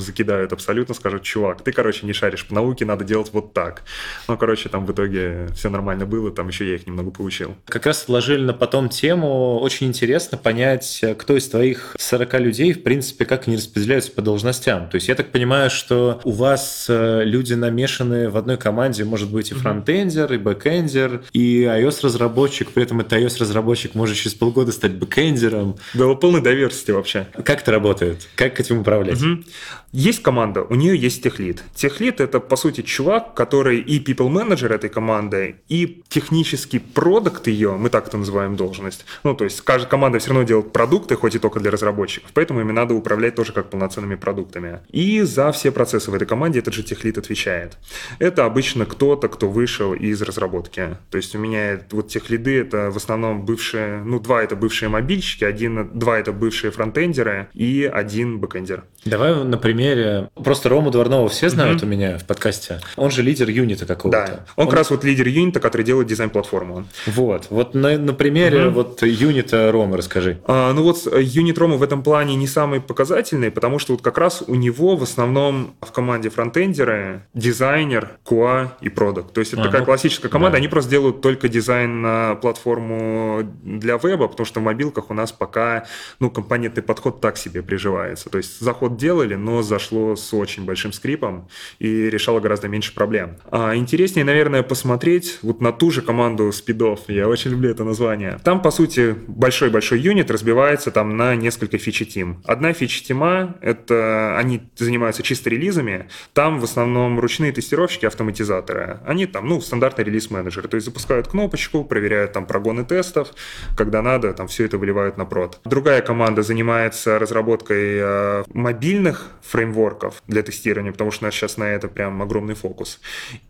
закидают 0.00 0.52
абсолютно, 0.52 0.92
скажут, 0.94 1.22
чувак, 1.22 1.62
ты, 1.62 1.70
короче, 1.70 2.04
не 2.04 2.12
шаришь 2.12 2.44
по 2.44 2.54
науке, 2.54 2.84
надо 2.84 3.04
делать 3.04 3.30
вот 3.32 3.52
так. 3.52 3.84
Ну, 4.26 4.36
короче, 4.36 4.68
там 4.68 4.86
в 4.86 4.90
итоге 4.90 5.46
все 5.54 5.70
нормально 5.70 6.04
было, 6.04 6.32
там 6.32 6.48
еще 6.48 6.68
я 6.68 6.74
их 6.74 6.86
немного 6.88 7.12
получил. 7.12 7.54
Как 7.66 7.86
раз 7.86 8.02
отложили 8.02 8.42
на 8.42 8.54
потом 8.54 8.88
тему, 8.88 9.60
очень 9.60 9.86
интересно 9.86 10.36
понять, 10.36 11.04
кто 11.16 11.36
из 11.36 11.48
твоих 11.48 11.94
40 11.96 12.40
людей, 12.40 12.72
в 12.72 12.82
принципе, 12.82 13.24
как 13.24 13.46
они 13.46 13.56
распределяются 13.56 14.10
по 14.10 14.20
должностям. 14.20 14.88
То 14.88 14.96
есть 14.96 15.06
я 15.06 15.14
так 15.14 15.30
понимаю, 15.30 15.70
что 15.70 16.20
у 16.24 16.32
вас 16.32 16.86
э, 16.88 17.22
люди 17.24 17.54
намешаны 17.54 18.28
в 18.30 18.36
одной 18.36 18.56
команде, 18.56 19.04
может 19.04 19.30
быть, 19.30 19.52
и 19.52 19.54
фронтендер, 19.54 20.32
и 20.32 20.38
бэк 20.38 20.55
бэкэндер 20.56 21.24
и 21.32 21.62
iOS-разработчик, 21.62 22.70
при 22.70 22.82
этом 22.82 23.00
это 23.00 23.18
iOS-разработчик 23.18 23.94
может 23.94 24.16
через 24.16 24.34
полгода 24.34 24.72
стать 24.72 24.94
бэкэндером. 24.94 25.76
Было 25.94 26.14
полной 26.14 26.40
diversity 26.40 26.92
вообще. 26.92 27.28
Как 27.44 27.62
это 27.62 27.72
работает? 27.72 28.28
Как 28.34 28.58
этим 28.58 28.80
управлять? 28.80 29.22
Угу. 29.22 29.44
Есть 29.92 30.22
команда, 30.22 30.62
у 30.62 30.74
нее 30.74 30.96
есть 30.96 31.22
техлит. 31.22 31.62
Техлит– 31.74 32.20
это, 32.20 32.40
по 32.40 32.56
сути, 32.56 32.82
чувак, 32.82 33.34
который 33.34 33.80
и 33.80 33.98
people 34.02 34.28
менеджер 34.28 34.72
этой 34.72 34.90
команды, 34.90 35.56
и 35.68 36.02
технический 36.08 36.78
продукт 36.78 37.46
ее, 37.46 37.72
мы 37.72 37.88
так 37.88 38.08
это 38.08 38.18
называем 38.18 38.56
должность. 38.56 39.06
Ну, 39.24 39.34
то 39.34 39.44
есть 39.44 39.60
каждая 39.62 39.88
команда 39.88 40.18
все 40.18 40.30
равно 40.30 40.44
делает 40.44 40.72
продукты, 40.72 41.16
хоть 41.16 41.34
и 41.34 41.38
только 41.38 41.60
для 41.60 41.70
разработчиков, 41.70 42.30
поэтому 42.34 42.60
ими 42.60 42.72
надо 42.72 42.94
управлять 42.94 43.36
тоже 43.36 43.52
как 43.52 43.70
полноценными 43.70 44.16
продуктами. 44.16 44.80
И 44.90 45.22
за 45.22 45.50
все 45.52 45.70
процессы 45.70 46.10
в 46.10 46.14
этой 46.14 46.26
команде 46.26 46.58
этот 46.58 46.74
же 46.74 46.82
техлид 46.82 47.16
отвечает. 47.16 47.78
Это 48.18 48.44
обычно 48.44 48.86
кто-то, 48.86 49.28
кто 49.28 49.48
вышел 49.48 49.94
из 49.94 50.20
разработки 50.22 50.45
разработки. 50.46 50.96
То 51.10 51.16
есть 51.16 51.34
у 51.34 51.38
меня 51.38 51.80
вот 51.90 52.08
техлиды 52.08 52.60
это 52.60 52.90
в 52.90 52.96
основном 52.96 53.44
бывшие, 53.44 54.02
ну, 54.04 54.20
два 54.20 54.42
это 54.42 54.56
бывшие 54.56 54.88
мобильщики, 54.88 55.44
один, 55.44 55.98
два 55.98 56.18
это 56.18 56.32
бывшие 56.32 56.70
фронтендеры 56.70 57.48
и 57.54 57.90
один 57.92 58.38
бэкендер. 58.38 58.84
Давай 59.04 59.44
на 59.44 59.58
примере. 59.58 60.30
Просто 60.34 60.68
Рому 60.68 60.90
Дворнова 60.90 61.28
все 61.28 61.48
знают 61.48 61.82
mm-hmm. 61.82 61.84
у 61.84 61.88
меня 61.88 62.18
в 62.18 62.24
подкасте. 62.24 62.80
Он 62.96 63.10
же 63.10 63.22
лидер 63.22 63.48
юнита 63.48 63.86
какого-то. 63.86 64.26
Да, 64.26 64.40
он, 64.56 64.64
он 64.64 64.66
как 64.68 64.78
раз 64.78 64.90
вот 64.90 65.04
лидер 65.04 65.28
юнита, 65.28 65.60
который 65.60 65.82
делает 65.82 66.08
дизайн-платформу. 66.08 66.86
Вот. 67.06 67.46
Вот 67.50 67.74
на, 67.74 67.98
на 67.98 68.14
примере 68.14 68.58
mm-hmm. 68.58 68.70
вот 68.70 69.02
юнита 69.02 69.70
Рома 69.72 69.96
расскажи. 69.96 70.38
А, 70.46 70.72
ну 70.72 70.82
вот 70.82 71.06
юнит 71.16 71.58
Рома 71.58 71.76
в 71.76 71.82
этом 71.82 72.02
плане 72.02 72.36
не 72.36 72.46
самый 72.46 72.80
показательный, 72.80 73.50
потому 73.50 73.78
что 73.78 73.92
вот 73.92 74.02
как 74.02 74.18
раз 74.18 74.42
у 74.46 74.54
него 74.54 74.96
в 74.96 75.02
основном 75.02 75.74
в 75.80 75.92
команде 75.92 76.30
фронтендеры, 76.30 77.22
дизайнер, 77.34 78.18
QA 78.24 78.70
и 78.80 78.88
продукт. 78.88 79.32
То 79.32 79.40
есть 79.40 79.52
это 79.52 79.62
а, 79.62 79.64
такая 79.66 79.80
ну, 79.80 79.86
классическая 79.86 80.28
команда, 80.36 80.56
да. 80.56 80.58
они 80.58 80.68
просто 80.68 80.90
делают 80.90 81.20
только 81.20 81.48
дизайн 81.48 82.00
на 82.00 82.34
платформу 82.36 83.42
для 83.62 83.96
веба, 83.96 84.28
потому 84.28 84.46
что 84.46 84.60
в 84.60 84.62
мобилках 84.62 85.10
у 85.10 85.14
нас 85.14 85.32
пока 85.32 85.86
ну, 86.20 86.30
компонентный 86.30 86.82
подход 86.82 87.20
так 87.20 87.36
себе 87.36 87.62
приживается. 87.62 88.30
То 88.30 88.38
есть 88.38 88.60
заход 88.60 88.96
делали, 88.96 89.34
но 89.34 89.62
зашло 89.62 90.16
с 90.16 90.32
очень 90.34 90.64
большим 90.64 90.92
скрипом 90.92 91.48
и 91.78 92.10
решало 92.10 92.40
гораздо 92.40 92.68
меньше 92.68 92.94
проблем. 92.94 93.36
А 93.50 93.74
интереснее, 93.76 94.24
наверное, 94.24 94.62
посмотреть 94.62 95.38
вот 95.42 95.60
на 95.60 95.72
ту 95.72 95.90
же 95.90 96.02
команду 96.02 96.52
спидов. 96.52 97.00
Я 97.08 97.28
очень 97.28 97.50
люблю 97.50 97.70
это 97.70 97.84
название. 97.84 98.38
Там, 98.44 98.62
по 98.62 98.70
сути, 98.70 99.16
большой-большой 99.26 100.00
юнит 100.00 100.30
разбивается 100.30 100.90
там 100.90 101.16
на 101.16 101.34
несколько 101.34 101.78
фичи-тим. 101.78 102.42
Одна 102.44 102.72
фичи-тима— 102.72 103.56
это 103.60 104.36
они 104.38 104.62
занимаются 104.76 105.22
чисто 105.22 105.50
релизами. 105.50 106.08
Там 106.32 106.58
в 106.60 106.64
основном 106.64 107.20
ручные 107.20 107.52
тестировщики, 107.52 108.06
автоматизаторы. 108.06 109.00
Они 109.06 109.26
там, 109.26 109.48
ну, 109.48 109.60
стандартный 109.60 110.04
релиз 110.04 110.15
релиз-менеджеры. 110.16 110.68
То 110.68 110.76
есть 110.76 110.86
запускают 110.86 111.28
кнопочку, 111.28 111.84
проверяют 111.84 112.32
там 112.32 112.46
прогоны 112.46 112.84
тестов, 112.84 113.28
когда 113.76 114.02
надо, 114.02 114.32
там 114.32 114.48
все 114.48 114.64
это 114.64 114.78
выливают 114.78 115.16
на 115.16 115.24
прод. 115.24 115.60
Другая 115.64 116.00
команда 116.02 116.42
занимается 116.42 117.18
разработкой 117.18 117.98
э, 117.98 118.44
мобильных 118.52 119.30
фреймворков 119.42 120.22
для 120.26 120.42
тестирования, 120.42 120.92
потому 120.92 121.10
что 121.10 121.24
у 121.24 121.26
нас 121.26 121.34
сейчас 121.34 121.56
на 121.56 121.64
это 121.64 121.88
прям 121.88 122.22
огромный 122.22 122.54
фокус. 122.54 123.00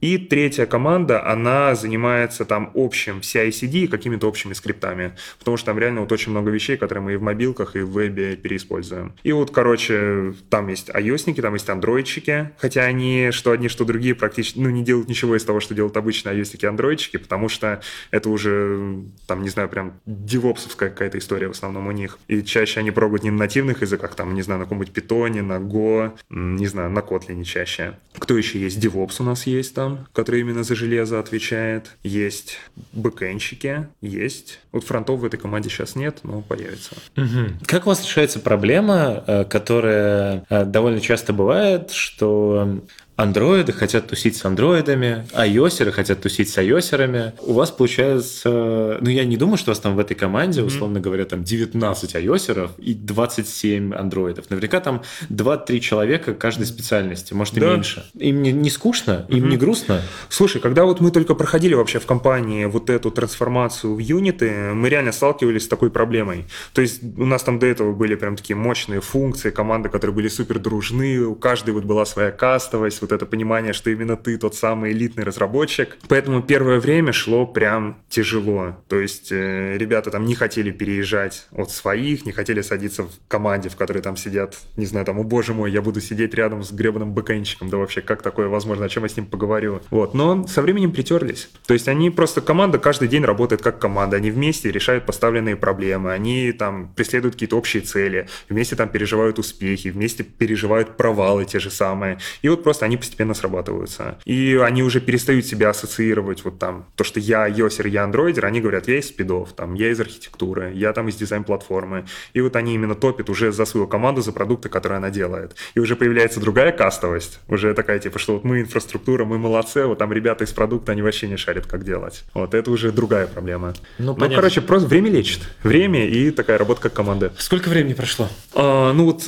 И 0.00 0.18
третья 0.18 0.66
команда, 0.66 1.24
она 1.26 1.74
занимается 1.74 2.44
там 2.44 2.70
общим 2.74 3.18
CI-CD 3.18 3.84
и 3.84 3.86
какими-то 3.86 4.28
общими 4.28 4.52
скриптами, 4.52 5.12
потому 5.38 5.56
что 5.56 5.66
там 5.66 5.78
реально 5.78 6.00
вот 6.00 6.12
очень 6.12 6.32
много 6.32 6.50
вещей, 6.50 6.76
которые 6.76 7.02
мы 7.04 7.12
и 7.14 7.16
в 7.16 7.22
мобилках, 7.22 7.76
и 7.76 7.80
в 7.80 7.90
вебе 7.90 8.36
переиспользуем. 8.36 9.14
И 9.22 9.32
вот, 9.32 9.50
короче, 9.50 10.34
там 10.50 10.68
есть 10.68 10.90
ios 10.90 11.26
там 11.40 11.54
есть 11.54 11.68
андроидчики, 11.68 12.50
хотя 12.58 12.82
они 12.82 13.30
что 13.30 13.52
одни, 13.52 13.68
что 13.68 13.84
другие 13.84 14.14
практически, 14.14 14.58
ну, 14.58 14.70
не 14.70 14.82
делают 14.82 15.08
ничего 15.08 15.36
из 15.36 15.44
того, 15.44 15.60
что 15.60 15.74
делают 15.74 15.96
обычные 15.96 16.38
ios 16.38 16.55
такие 16.56 16.68
андроидчики, 16.68 17.16
потому 17.18 17.48
что 17.48 17.80
это 18.10 18.30
уже, 18.30 19.04
там, 19.26 19.42
не 19.42 19.48
знаю, 19.48 19.68
прям 19.68 20.00
девопсовская 20.06 20.90
какая-то 20.90 21.18
история 21.18 21.48
в 21.48 21.52
основном 21.52 21.86
у 21.86 21.92
них. 21.92 22.18
И 22.28 22.42
чаще 22.42 22.80
они 22.80 22.90
пробуют 22.90 23.22
не 23.22 23.30
на 23.30 23.38
нативных 23.38 23.82
языках, 23.82 24.14
там, 24.14 24.34
не 24.34 24.42
знаю, 24.42 24.60
на 24.60 24.64
каком-нибудь 24.64 24.92
питоне, 24.92 25.42
на 25.42 25.58
Go, 25.58 26.12
не 26.30 26.66
знаю, 26.66 26.90
на 26.90 27.00
Kotlin 27.00 27.44
чаще. 27.44 27.94
Кто 28.18 28.36
еще 28.36 28.58
есть? 28.58 28.78
DevOps 28.78 29.16
у 29.20 29.24
нас 29.24 29.46
есть 29.46 29.74
там, 29.74 30.06
который 30.12 30.40
именно 30.40 30.64
за 30.64 30.74
железо 30.74 31.20
отвечает. 31.20 31.92
Есть 32.02 32.58
бэкэнщики, 32.92 33.88
есть. 34.00 34.60
Вот 34.72 34.84
фронтов 34.84 35.20
в 35.20 35.24
этой 35.24 35.38
команде 35.38 35.68
сейчас 35.68 35.96
нет, 35.96 36.20
но 36.22 36.40
появится. 36.42 36.96
Угу. 37.16 37.66
Как 37.66 37.86
у 37.86 37.90
вас 37.90 38.04
решается 38.04 38.40
проблема, 38.40 39.24
э, 39.26 39.44
которая 39.44 40.44
э, 40.48 40.64
довольно 40.64 41.00
часто 41.00 41.32
бывает, 41.32 41.90
что 41.90 42.80
андроиды 43.16 43.72
хотят 43.72 44.08
тусить 44.08 44.36
с 44.36 44.44
андроидами, 44.44 45.26
айосеры 45.32 45.90
хотят 45.90 46.20
тусить 46.20 46.50
с 46.50 46.58
айосерами. 46.58 47.32
У 47.40 47.54
вас 47.54 47.70
получается... 47.70 48.98
Ну, 49.00 49.08
я 49.08 49.24
не 49.24 49.36
думаю, 49.36 49.56
что 49.56 49.70
у 49.70 49.72
вас 49.72 49.80
там 49.80 49.96
в 49.96 49.98
этой 49.98 50.14
команде, 50.14 50.62
условно 50.62 51.00
говоря, 51.00 51.24
там 51.24 51.42
19 51.42 52.14
айосеров 52.14 52.72
и 52.78 52.94
27 52.94 53.94
андроидов. 53.94 54.50
Наверняка 54.50 54.80
там 54.80 55.02
2-3 55.30 55.80
человека 55.80 56.34
каждой 56.34 56.66
специальности, 56.66 57.32
может 57.32 57.56
и 57.56 57.60
Да. 57.60 57.72
меньше. 57.74 58.04
Им 58.18 58.42
не, 58.42 58.52
не 58.52 58.70
скучно, 58.70 59.24
им 59.28 59.48
не 59.48 59.56
грустно. 59.56 60.02
Слушай, 60.28 60.60
когда 60.60 60.84
вот 60.84 61.00
мы 61.00 61.10
только 61.10 61.34
проходили 61.34 61.74
вообще 61.74 61.98
в 61.98 62.06
компании 62.06 62.66
вот 62.66 62.90
эту 62.90 63.10
трансформацию 63.10 63.94
в 63.94 63.98
юниты, 63.98 64.50
мы 64.74 64.90
реально 64.90 65.12
сталкивались 65.12 65.64
с 65.64 65.68
такой 65.68 65.90
проблемой. 65.90 66.44
То 66.74 66.82
есть 66.82 67.02
у 67.02 67.24
нас 67.24 67.42
там 67.42 67.58
до 67.58 67.66
этого 67.66 67.94
были 67.94 68.14
прям 68.14 68.36
такие 68.36 68.56
мощные 68.56 69.00
функции, 69.00 69.50
команды, 69.50 69.88
которые 69.88 70.14
были 70.14 70.28
супер 70.28 70.58
дружны, 70.58 71.20
у 71.20 71.34
каждой 71.34 71.70
вот 71.72 71.84
была 71.84 72.04
своя 72.04 72.30
кастовость, 72.30 73.00
вот 73.06 73.12
это 73.12 73.26
понимание, 73.26 73.72
что 73.72 73.90
именно 73.90 74.16
ты 74.16 74.36
тот 74.38 74.54
самый 74.54 74.92
элитный 74.92 75.24
разработчик. 75.24 75.96
Поэтому 76.08 76.42
первое 76.42 76.80
время 76.80 77.12
шло 77.12 77.46
прям 77.46 77.98
тяжело. 78.08 78.76
То 78.88 79.00
есть 79.00 79.30
э, 79.30 79.76
ребята 79.76 80.10
там 80.10 80.24
не 80.24 80.34
хотели 80.34 80.70
переезжать 80.70 81.46
от 81.52 81.70
своих, 81.70 82.26
не 82.26 82.32
хотели 82.32 82.60
садиться 82.60 83.04
в 83.04 83.10
команде, 83.28 83.68
в 83.68 83.76
которой 83.76 84.00
там 84.00 84.16
сидят, 84.16 84.56
не 84.76 84.86
знаю, 84.86 85.06
там, 85.06 85.18
о 85.18 85.22
боже 85.22 85.54
мой, 85.54 85.70
я 85.70 85.82
буду 85.82 86.00
сидеть 86.00 86.34
рядом 86.34 86.62
с 86.62 86.72
гребаным 86.72 87.12
бэкэнщиком, 87.12 87.68
да 87.70 87.76
вообще, 87.76 88.00
как 88.00 88.22
такое 88.22 88.48
возможно, 88.48 88.84
о 88.84 88.88
чем 88.88 89.04
я 89.04 89.08
с 89.08 89.16
ним 89.16 89.26
поговорю. 89.26 89.80
Вот, 89.90 90.14
но 90.14 90.46
со 90.46 90.62
временем 90.62 90.92
притерлись. 90.92 91.48
То 91.66 91.74
есть 91.74 91.88
они 91.88 92.10
просто, 92.10 92.40
команда 92.40 92.78
каждый 92.78 93.08
день 93.08 93.24
работает 93.24 93.62
как 93.62 93.78
команда, 93.78 94.16
они 94.16 94.30
вместе 94.30 94.70
решают 94.70 95.06
поставленные 95.06 95.56
проблемы, 95.56 96.12
они 96.12 96.52
там 96.52 96.92
преследуют 96.94 97.34
какие-то 97.34 97.56
общие 97.56 97.82
цели, 97.82 98.28
вместе 98.48 98.76
там 98.76 98.88
переживают 98.88 99.38
успехи, 99.38 99.88
вместе 99.88 100.24
переживают 100.24 100.96
провалы 100.96 101.44
те 101.44 101.58
же 101.58 101.70
самые. 101.70 102.18
И 102.42 102.48
вот 102.48 102.62
просто 102.62 102.84
они 102.84 102.95
постепенно 102.96 103.34
срабатываются. 103.34 104.18
И 104.24 104.58
они 104.62 104.82
уже 104.82 105.00
перестают 105.00 105.46
себя 105.46 105.70
ассоциировать 105.70 106.44
вот 106.44 106.58
там, 106.58 106.86
то, 106.94 107.04
что 107.04 107.20
я 107.20 107.46
йосер, 107.46 107.86
я 107.86 108.04
андроидер, 108.04 108.46
они 108.46 108.60
говорят, 108.60 108.88
я 108.88 108.98
из 108.98 109.08
спидов, 109.08 109.52
там, 109.52 109.74
я 109.74 109.90
из 109.90 110.00
архитектуры, 110.00 110.72
я 110.74 110.92
там 110.92 111.08
из 111.08 111.16
дизайн-платформы. 111.16 112.06
И 112.32 112.40
вот 112.40 112.56
они 112.56 112.74
именно 112.74 112.94
топят 112.94 113.30
уже 113.30 113.52
за 113.52 113.64
свою 113.64 113.86
команду, 113.86 114.22
за 114.22 114.32
продукты, 114.32 114.68
которые 114.68 114.98
она 114.98 115.10
делает. 115.10 115.56
И 115.74 115.80
уже 115.80 115.96
появляется 115.96 116.40
другая 116.40 116.72
кастовость, 116.72 117.40
уже 117.48 117.74
такая 117.74 117.98
типа, 117.98 118.18
что 118.18 118.34
вот 118.34 118.44
мы 118.44 118.60
инфраструктура, 118.60 119.24
мы 119.24 119.38
молодцы, 119.38 119.84
вот 119.86 119.98
там 119.98 120.12
ребята 120.12 120.44
из 120.44 120.52
продукта, 120.52 120.92
они 120.92 121.02
вообще 121.02 121.28
не 121.28 121.36
шарят, 121.36 121.66
как 121.66 121.84
делать. 121.84 122.24
Вот 122.34 122.54
это 122.54 122.70
уже 122.70 122.92
другая 122.92 123.26
проблема. 123.26 123.74
Ну, 123.98 124.16
Ну, 124.18 124.30
короче, 124.34 124.60
просто 124.60 124.88
время 124.88 125.10
лечит. 125.10 125.40
Время 125.62 126.06
и 126.06 126.30
такая 126.30 126.58
работа 126.58 126.82
как 126.82 126.92
команда. 126.92 127.32
Сколько 127.38 127.68
времени 127.68 127.94
прошло? 127.94 128.28
А, 128.54 128.92
ну 128.92 129.06
вот 129.06 129.22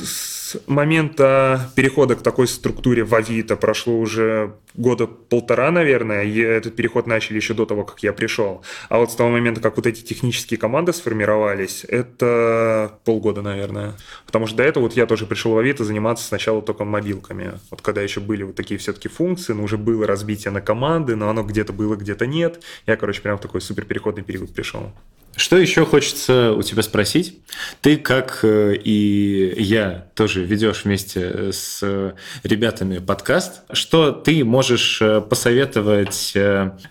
с 0.49 0.59
момента 0.65 1.69
перехода 1.75 2.15
к 2.15 2.23
такой 2.23 2.47
структуре 2.47 3.03
в 3.03 3.13
Авито 3.13 3.55
прошло 3.55 3.99
уже 3.99 4.55
года 4.73 5.05
полтора, 5.05 5.69
наверное. 5.69 6.23
И 6.23 6.39
этот 6.39 6.75
переход 6.75 7.05
начали 7.05 7.35
еще 7.35 7.53
до 7.53 7.65
того, 7.65 7.83
как 7.83 8.01
я 8.01 8.13
пришел. 8.13 8.63
А 8.89 8.97
вот 8.97 9.11
с 9.11 9.15
того 9.15 9.29
момента, 9.29 9.61
как 9.61 9.75
вот 9.75 9.85
эти 9.85 10.01
технические 10.01 10.57
команды 10.57 10.91
сформировались, 10.91 11.85
это 11.87 12.97
полгода, 13.05 13.43
наверное. 13.43 13.93
Потому 14.25 14.47
что 14.47 14.57
до 14.57 14.63
этого 14.63 14.83
вот 14.85 14.93
я 14.93 15.05
тоже 15.05 15.27
пришел 15.27 15.53
в 15.53 15.57
Авито 15.59 15.83
заниматься 15.83 16.25
сначала 16.25 16.63
только 16.63 16.83
мобилками. 16.83 17.59
Вот 17.69 17.81
когда 17.81 18.01
еще 18.01 18.19
были 18.19 18.41
вот 18.41 18.55
такие 18.55 18.79
все-таки 18.79 19.07
функции, 19.07 19.53
но 19.53 19.63
уже 19.63 19.77
было 19.77 20.07
разбитие 20.07 20.51
на 20.51 20.61
команды, 20.61 21.15
но 21.15 21.29
оно 21.29 21.43
где-то 21.43 21.73
было, 21.73 21.95
где-то 21.95 22.25
нет. 22.25 22.63
Я, 22.87 22.97
короче, 22.97 23.21
прям 23.21 23.37
в 23.37 23.41
такой 23.41 23.61
супер 23.61 23.85
переходный 23.85 24.23
период 24.23 24.51
пришел. 24.51 24.91
Что 25.39 25.57
еще 25.57 25.85
хочется 25.85 26.51
у 26.51 26.61
тебя 26.63 26.83
спросить? 26.83 27.39
Ты, 27.79 27.95
как 27.95 28.39
э, 28.43 28.75
и 28.75 29.55
я, 29.57 30.07
тоже 30.13 30.43
ведешь 30.43 30.83
вместе 30.83 31.21
э, 31.33 31.51
с 31.53 31.79
э, 31.81 32.11
ребятами 32.43 32.97
подкаст. 32.99 33.61
Что 33.71 34.11
ты 34.11 34.43
можешь 34.43 35.01
посоветовать 35.29 36.35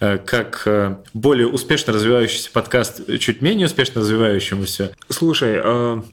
как 0.01 0.67
более 1.13 1.47
успешно 1.47 1.93
развивающийся 1.93 2.51
подкаст 2.51 3.03
чуть 3.19 3.43
менее 3.43 3.67
успешно 3.67 4.01
развивающемуся? 4.01 4.95
Слушай, 5.11 5.63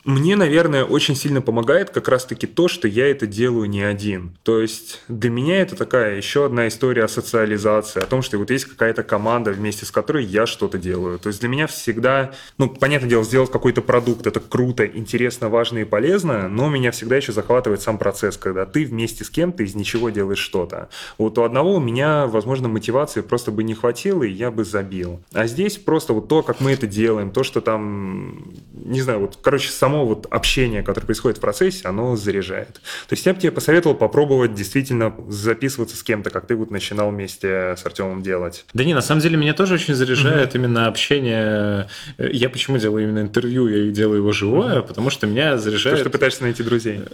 мне, 0.04 0.36
наверное, 0.36 0.84
очень 0.84 1.16
сильно 1.16 1.42
помогает 1.42 1.90
как 1.92 2.10
раз-таки 2.10 2.48
то, 2.48 2.68
что 2.68 2.88
я 2.90 3.10
это 3.10 3.28
делаю 3.28 3.70
не 3.70 3.82
один. 3.82 4.38
То 4.44 4.60
есть 4.60 5.02
для 5.08 5.30
меня 5.30 5.62
это 5.62 5.78
такая 5.78 6.18
еще 6.18 6.46
одна 6.46 6.68
история 6.68 7.06
о 7.06 7.08
социализации, 7.08 8.02
о 8.02 8.06
том, 8.06 8.22
что 8.22 8.38
вот 8.38 8.52
есть 8.52 8.66
какая-то 8.66 9.04
команда, 9.04 9.52
вместе 9.52 9.86
с 9.86 9.92
которой 9.92 10.26
я 10.26 10.46
что-то 10.46 10.78
делаю. 10.78 11.18
То 11.18 11.28
есть 11.28 11.40
для 11.40 11.50
меня 11.50 11.68
всегда, 11.68 12.25
ну, 12.58 12.70
понятное 12.70 13.10
дело, 13.10 13.24
сделать 13.24 13.52
какой-то 13.52 13.82
продукт, 13.82 14.28
это 14.28 14.40
круто, 14.40 14.86
интересно, 14.86 15.50
важно 15.50 15.80
и 15.80 15.84
полезно, 15.84 16.48
но 16.48 16.70
меня 16.70 16.92
всегда 16.92 17.18
еще 17.18 17.32
захватывает 17.32 17.82
сам 17.82 17.98
процесс, 17.98 18.38
когда 18.38 18.66
ты 18.66 18.86
вместе 18.86 19.24
с 19.24 19.30
кем-то 19.30 19.64
из 19.64 19.76
ничего 19.76 20.10
делаешь 20.10 20.40
что-то. 20.40 20.90
Вот 21.18 21.38
у 21.38 21.44
одного 21.44 21.76
у 21.76 21.80
меня, 21.80 22.28
возможно, 22.28 22.68
мотивации 22.68 23.22
просто 23.22 23.52
бы 23.52 23.64
не 23.64 23.74
хватило, 23.74 24.24
и 24.24 24.32
я 24.32 24.52
бы 24.52 24.64
забил. 24.64 25.22
А 25.34 25.48
здесь 25.48 25.78
просто 25.78 26.14
вот 26.14 26.28
то, 26.28 26.44
как 26.44 26.62
мы 26.62 26.72
это 26.72 26.88
делаем, 26.88 27.32
то, 27.32 27.44
что 27.44 27.62
там, 27.62 28.44
не 28.74 29.02
знаю, 29.02 29.20
вот, 29.20 29.38
короче, 29.42 29.70
само 29.70 30.06
вот 30.06 30.28
общение, 30.30 30.84
которое 30.84 31.06
происходит 31.06 31.38
в 31.38 31.42
процессе, 31.42 31.88
оно 31.88 32.16
заряжает. 32.16 32.76
То 33.08 33.14
есть 33.14 33.26
я 33.26 33.34
бы 33.34 33.40
тебе 33.40 33.52
посоветовал 33.52 33.96
попробовать 33.96 34.54
действительно 34.54 35.14
записываться 35.28 35.98
с 35.98 36.04
кем-то, 36.04 36.30
как 36.30 36.48
ты 36.48 36.56
вот 36.56 36.72
начинал 36.72 37.10
вместе 37.10 37.76
с 37.78 37.86
Артемом 37.86 38.22
делать. 38.22 38.66
Да 38.74 38.84
не, 38.84 38.94
на 38.94 39.02
самом 39.02 39.22
деле 39.22 39.38
меня 39.38 39.54
тоже 39.54 39.76
очень 39.76 39.94
заряжает 39.94 40.56
именно 40.56 40.88
общение. 40.88 41.88
Э, 42.18 42.30
Я 42.32 42.50
почему 42.50 42.78
делаю 42.78 43.04
именно 43.04 43.20
интервью, 43.20 43.68
я 43.68 43.92
делаю 43.92 44.18
его 44.18 44.32
живое, 44.32 44.82
потому 44.82 45.10
что 45.10 45.28
меня 45.28 45.54
То, 45.54 45.58
заряжает... 45.60 46.00
что 46.00 46.10
пытаешься 46.10 46.44
найти 46.44 46.64
друзей. 46.64 47.02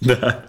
Да. 0.00 0.46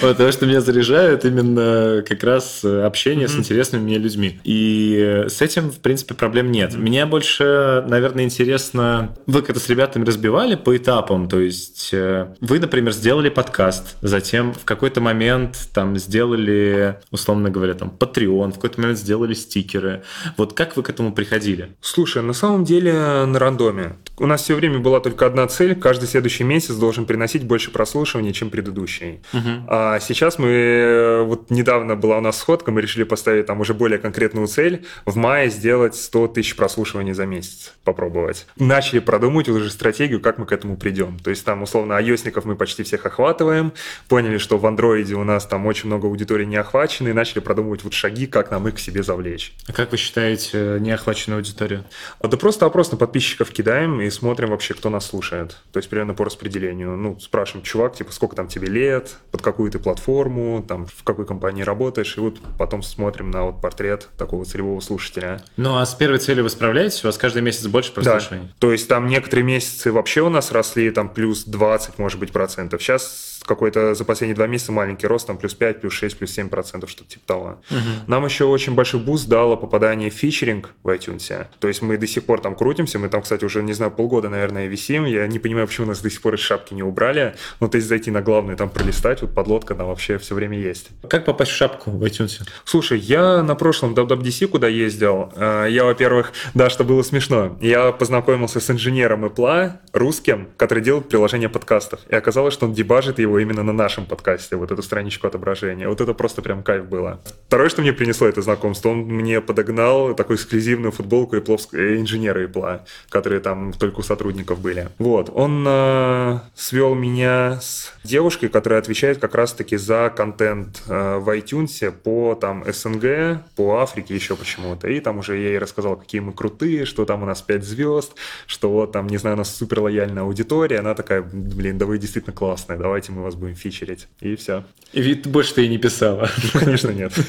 Потому 0.00 0.32
что 0.32 0.46
меня 0.46 0.62
заряжает 0.62 1.26
именно 1.26 2.02
как 2.08 2.24
раз 2.24 2.60
э, 2.64 2.82
общение 2.84 3.28
с 3.28 3.36
интересными 3.36 3.82
мне 3.82 3.98
людьми. 3.98 4.40
И 4.42 4.96
э, 4.98 5.28
с 5.28 5.42
этим, 5.42 5.70
в 5.70 5.78
принципе, 5.80 6.14
проблем 6.14 6.50
нет. 6.50 6.74
Меня 6.74 7.06
больше, 7.06 7.84
наверное, 7.86 8.24
интересно... 8.24 9.14
Вы 9.26 9.42
как-то 9.42 9.60
с 9.60 9.68
ребятами 9.68 10.06
разбивали 10.06 10.54
по 10.54 10.74
этапам. 10.74 11.28
То 11.28 11.38
есть 11.38 11.92
вы, 11.92 12.58
например, 12.60 12.92
сделали 12.92 13.28
подкаст, 13.28 13.96
затем 14.00 14.54
в 14.54 14.64
какой-то 14.64 15.00
момент 15.00 15.58
там 15.74 15.96
сделали, 15.98 16.98
условно 17.10 17.50
говоря, 17.50 17.74
там 17.74 17.94
Patreon, 17.98 18.52
в 18.52 18.54
какой-то 18.54 18.80
момент 18.80 18.98
сделали 18.98 19.34
стикеры. 19.34 20.02
Вот 20.36 20.54
как 20.54 20.76
вы 20.76 20.82
к 20.82 20.90
этому 20.90 21.12
приходили? 21.12 21.74
Слушай, 21.80 22.22
на 22.22 22.32
самом 22.32 22.64
деле 22.64 22.92
на 23.26 23.38
рандоме. 23.38 23.96
У 24.16 24.26
нас 24.26 24.42
все 24.42 24.54
время 24.54 24.78
была 24.78 25.00
только 25.00 25.26
одна 25.26 25.46
цель. 25.48 25.74
Каждый 25.74 26.06
следующий 26.06 26.44
месяц 26.44 26.74
должен 26.76 27.04
приносить 27.04 27.44
больше 27.44 27.72
прослушиваний, 27.72 28.32
чем 28.32 28.50
предыдущий. 28.50 29.20
А 29.66 29.98
сейчас 30.00 30.38
мы... 30.38 30.48
э, 30.48 31.22
Вот 31.22 31.50
недавно 31.50 31.96
была 31.96 32.18
у 32.18 32.20
нас 32.20 32.38
сходка, 32.38 32.70
мы 32.70 32.80
решили 32.80 33.02
поставить 33.04 33.46
там 33.46 33.60
уже 33.60 33.74
более 33.74 33.98
конкретную 33.98 34.46
цель. 34.46 34.84
В 35.04 35.16
мае 35.16 35.50
сделать 35.50 35.96
100 35.96 36.28
тысяч 36.28 36.54
прослушиваний 36.56 37.12
за 37.12 37.26
месяц. 37.26 37.74
Попробовать. 37.84 38.46
Начали 38.56 39.00
продумывать 39.00 39.48
уже 39.48 39.70
стратегию, 39.70 40.20
как 40.20 40.38
мы 40.38 40.46
к 40.46 40.52
этому 40.52 40.76
придем. 40.76 41.18
То 41.18 41.30
есть 41.30 41.44
там, 41.44 41.62
условно, 41.62 41.94
ios 41.94 42.42
мы 42.44 42.56
почти 42.56 42.82
всех 42.82 43.06
охватываем. 43.06 43.72
Поняли, 44.08 44.38
что 44.38 44.58
в 44.58 44.66
андроиде 44.66 45.14
у 45.14 45.24
нас 45.24 45.46
там 45.46 45.66
очень 45.66 45.88
много 45.88 46.06
аудитории 46.06 46.44
не 46.44 46.56
охвачены. 46.56 47.08
И 47.08 47.12
начали 47.12 47.40
продумывать 47.40 47.82
вот 47.84 47.92
шаги, 47.92 48.26
как 48.26 48.50
нам 48.50 48.68
их 48.68 48.76
к 48.76 48.78
себе 48.78 49.02
завлечь. 49.02 49.54
А 49.66 49.72
как 49.72 49.90
вы 49.90 49.96
считаете 49.96 50.50
э, 50.52 50.78
неохваченную 50.78 51.38
аудиторию? 51.38 51.84
А 52.20 52.28
Да 52.28 52.36
просто 52.36 52.66
опрос 52.66 52.90
на 52.92 52.96
подписчиков 53.04 53.50
кидаем 53.50 54.00
и 54.00 54.08
смотрим 54.08 54.48
вообще, 54.48 54.72
кто 54.72 54.88
нас 54.88 55.04
слушает. 55.04 55.58
То 55.72 55.78
есть 55.78 55.90
примерно 55.90 56.14
по 56.14 56.24
распределению. 56.24 56.96
Ну, 56.96 57.20
спрашиваем, 57.20 57.62
чувак, 57.62 57.94
типа, 57.94 58.12
сколько 58.12 58.34
там 58.34 58.48
тебе 58.48 58.66
лет, 58.66 59.16
под 59.30 59.42
какую 59.42 59.70
ты 59.70 59.78
платформу, 59.78 60.64
там, 60.66 60.86
в 60.86 61.04
какой 61.04 61.26
компании 61.26 61.62
работаешь, 61.62 62.16
и 62.16 62.20
вот 62.20 62.38
потом 62.58 62.82
смотрим 62.82 63.30
на 63.30 63.44
вот 63.44 63.60
портрет 63.60 64.08
такого 64.16 64.46
целевого 64.46 64.80
слушателя. 64.80 65.44
Ну, 65.58 65.76
а 65.76 65.84
с 65.84 65.94
первой 65.94 66.18
целью 66.18 66.44
вы 66.44 66.48
справляетесь? 66.50 67.04
У 67.04 67.08
вас 67.08 67.18
каждый 67.18 67.42
месяц 67.42 67.66
больше 67.66 67.92
прослушиваний? 67.92 68.48
То 68.58 68.72
есть 68.72 68.88
там 68.88 69.06
некоторые 69.06 69.44
месяцы 69.44 69.92
вообще 69.92 70.22
у 70.22 70.30
нас 70.30 70.50
росли 70.50 70.90
там 70.90 71.10
плюс 71.10 71.44
20, 71.44 71.98
может 71.98 72.18
быть, 72.18 72.32
процентов. 72.32 72.82
Сейчас 72.82 73.42
какой-то 73.44 73.94
за 73.94 74.04
последние 74.06 74.34
два 74.34 74.46
месяца 74.46 74.72
маленький 74.72 75.06
рост, 75.06 75.26
там 75.26 75.36
плюс 75.36 75.54
5, 75.54 75.82
плюс 75.82 75.92
6, 75.92 76.16
плюс 76.18 76.30
7 76.30 76.48
процентов, 76.48 76.88
что-то 76.88 77.10
типа 77.10 77.26
того. 77.26 77.60
Нам 78.06 78.24
еще 78.24 78.44
очень 78.44 78.74
большой 78.74 79.00
буст 79.00 79.28
дало 79.28 79.56
попадание 79.56 80.10
в 80.10 80.14
featuring 80.14 80.70
в 80.82 80.88
iTunes. 80.88 81.46
То 81.58 81.68
есть 81.68 81.82
мы 81.82 81.98
до 81.98 82.06
сих 82.06 82.24
пор 82.24 82.40
там 82.40 82.54
крутимся, 82.54 82.93
мы 82.98 83.08
там, 83.08 83.22
кстати, 83.22 83.44
уже, 83.44 83.62
не 83.62 83.72
знаю, 83.72 83.90
полгода, 83.90 84.28
наверное, 84.28 84.66
висим. 84.66 85.04
Я 85.04 85.26
не 85.26 85.38
понимаю, 85.38 85.66
почему 85.66 85.86
нас 85.86 86.00
до 86.00 86.10
сих 86.10 86.20
пор 86.22 86.34
из 86.34 86.40
шапки 86.40 86.74
не 86.74 86.82
убрали. 86.82 87.34
Но 87.60 87.68
то 87.68 87.76
есть 87.76 87.88
зайти 87.88 88.10
на 88.10 88.22
главную, 88.22 88.56
там 88.56 88.70
пролистать, 88.70 89.22
вот 89.22 89.34
Подлодка 89.34 89.74
там 89.74 89.88
вообще 89.88 90.18
все 90.18 90.34
время 90.34 90.58
есть. 90.58 90.88
Как 91.08 91.24
попасть 91.24 91.50
в 91.50 91.54
шапку 91.54 91.90
в 91.90 92.02
iTunes? 92.04 92.42
Слушай, 92.64 92.98
я 92.98 93.42
на 93.42 93.54
прошлом 93.54 93.94
WWDC, 93.94 94.48
куда 94.48 94.68
ездил, 94.68 95.32
э, 95.36 95.68
я, 95.70 95.84
во-первых, 95.84 96.32
да, 96.54 96.70
что 96.70 96.84
было 96.84 97.02
смешно, 97.02 97.56
я 97.60 97.92
познакомился 97.92 98.60
с 98.60 98.70
инженером 98.70 99.24
Apple, 99.24 99.72
русским, 99.92 100.48
который 100.56 100.82
делает 100.82 101.08
приложение 101.08 101.48
подкастов. 101.48 102.00
И 102.08 102.14
оказалось, 102.14 102.54
что 102.54 102.66
он 102.66 102.72
дебажит 102.72 103.18
его 103.18 103.38
именно 103.38 103.62
на 103.62 103.72
нашем 103.72 104.06
подкасте, 104.06 104.56
вот 104.56 104.70
эту 104.70 104.82
страничку 104.82 105.26
отображения. 105.26 105.88
Вот 105.88 106.00
это 106.00 106.14
просто 106.14 106.42
прям 106.42 106.62
кайф 106.62 106.86
было. 106.86 107.20
Второе, 107.46 107.68
что 107.68 107.82
мне 107.82 107.92
принесло 107.92 108.26
это 108.26 108.42
знакомство, 108.42 108.90
он 108.90 108.98
мне 108.98 109.40
подогнал 109.40 110.14
такую 110.14 110.36
эксклюзивную 110.36 110.92
футболку 110.92 111.36
Apple, 111.36 112.00
инженера 112.00 112.46
Apple. 112.46 112.80
Которые 113.08 113.40
там 113.40 113.72
только 113.72 114.00
у 114.00 114.02
сотрудников 114.02 114.60
были. 114.60 114.88
Вот, 114.98 115.30
он 115.32 115.64
э, 115.66 116.38
свел 116.54 116.94
меня 116.94 117.60
с 117.60 117.92
девушкой, 118.04 118.48
которая 118.48 118.80
отвечает 118.80 119.18
как 119.18 119.34
раз-таки 119.34 119.76
за 119.76 120.12
контент 120.14 120.82
э, 120.86 121.18
в 121.18 121.28
iTunes 121.36 121.90
по 121.90 122.34
там 122.34 122.64
СНГ, 122.66 123.42
по 123.56 123.78
Африке 123.78 124.14
еще 124.14 124.36
почему-то. 124.36 124.88
И 124.88 125.00
там 125.00 125.18
уже 125.18 125.38
я 125.38 125.48
ей 125.48 125.58
рассказал, 125.58 125.96
какие 125.96 126.20
мы 126.20 126.32
крутые, 126.32 126.84
что 126.84 127.04
там 127.04 127.22
у 127.22 127.26
нас 127.26 127.42
5 127.42 127.64
звезд, 127.64 128.12
что 128.46 128.70
вот 128.70 128.92
там, 128.92 129.06
не 129.06 129.16
знаю, 129.16 129.36
у 129.36 129.38
нас 129.38 129.54
супер 129.54 129.80
лояльная 129.80 130.22
аудитория. 130.22 130.78
Она 130.78 130.94
такая, 130.94 131.22
блин, 131.22 131.78
да 131.78 131.86
вы 131.86 131.98
действительно 131.98 132.34
классные, 132.34 132.78
давайте 132.78 133.12
мы 133.12 133.22
вас 133.22 133.34
будем 133.34 133.54
фичерить. 133.54 134.08
И 134.20 134.36
все. 134.36 134.64
И 134.92 135.02
ведь 135.02 135.26
больше 135.26 135.54
ты 135.54 135.64
и 135.64 135.68
не 135.68 135.78
писала. 135.78 136.28
Ну, 136.42 136.60
конечно, 136.60 136.90
нет. 136.90 137.12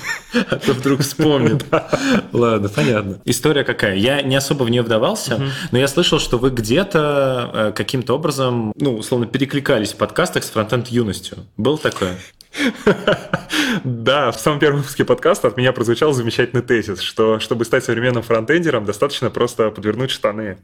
А 0.50 0.58
то 0.58 0.74
вдруг 0.74 1.00
вспомнит. 1.00 1.66
Ладно, 2.34 2.70
понятно. 2.70 3.22
История 3.26 3.64
какая? 3.64 3.96
Я 3.96 4.22
не 4.22 4.36
особо 4.36 4.64
в 4.64 4.70
нее 4.70 4.82
вдавался, 4.82 5.42
но 5.72 5.78
я 5.78 5.88
слышал, 5.88 6.20
что 6.20 6.38
вы 6.38 6.50
где-то 6.50 7.52
э, 7.54 7.72
каким-то 7.76 8.14
образом, 8.14 8.74
ну, 8.76 8.98
условно, 8.98 9.26
перекликались 9.26 9.94
в 9.94 9.98
подкастах 9.98 10.44
с 10.44 10.50
фронтенд 10.50 10.88
юностью. 10.88 11.38
Был 11.58 11.78
такое? 11.78 12.18
Да, 13.84 14.32
в 14.32 14.40
самом 14.40 14.60
первом 14.60 14.80
выпуске 14.80 15.06
подкаста 15.06 15.48
от 15.48 15.58
меня 15.58 15.74
прозвучал 15.74 16.14
замечательный 16.14 16.62
тезис, 16.62 17.02
что 17.02 17.40
чтобы 17.40 17.66
стать 17.66 17.84
современным 17.84 18.24
фронтендером, 18.24 18.86
достаточно 18.86 19.30
просто 19.30 19.70
подвернуть 19.70 20.12
штаны. 20.12 20.58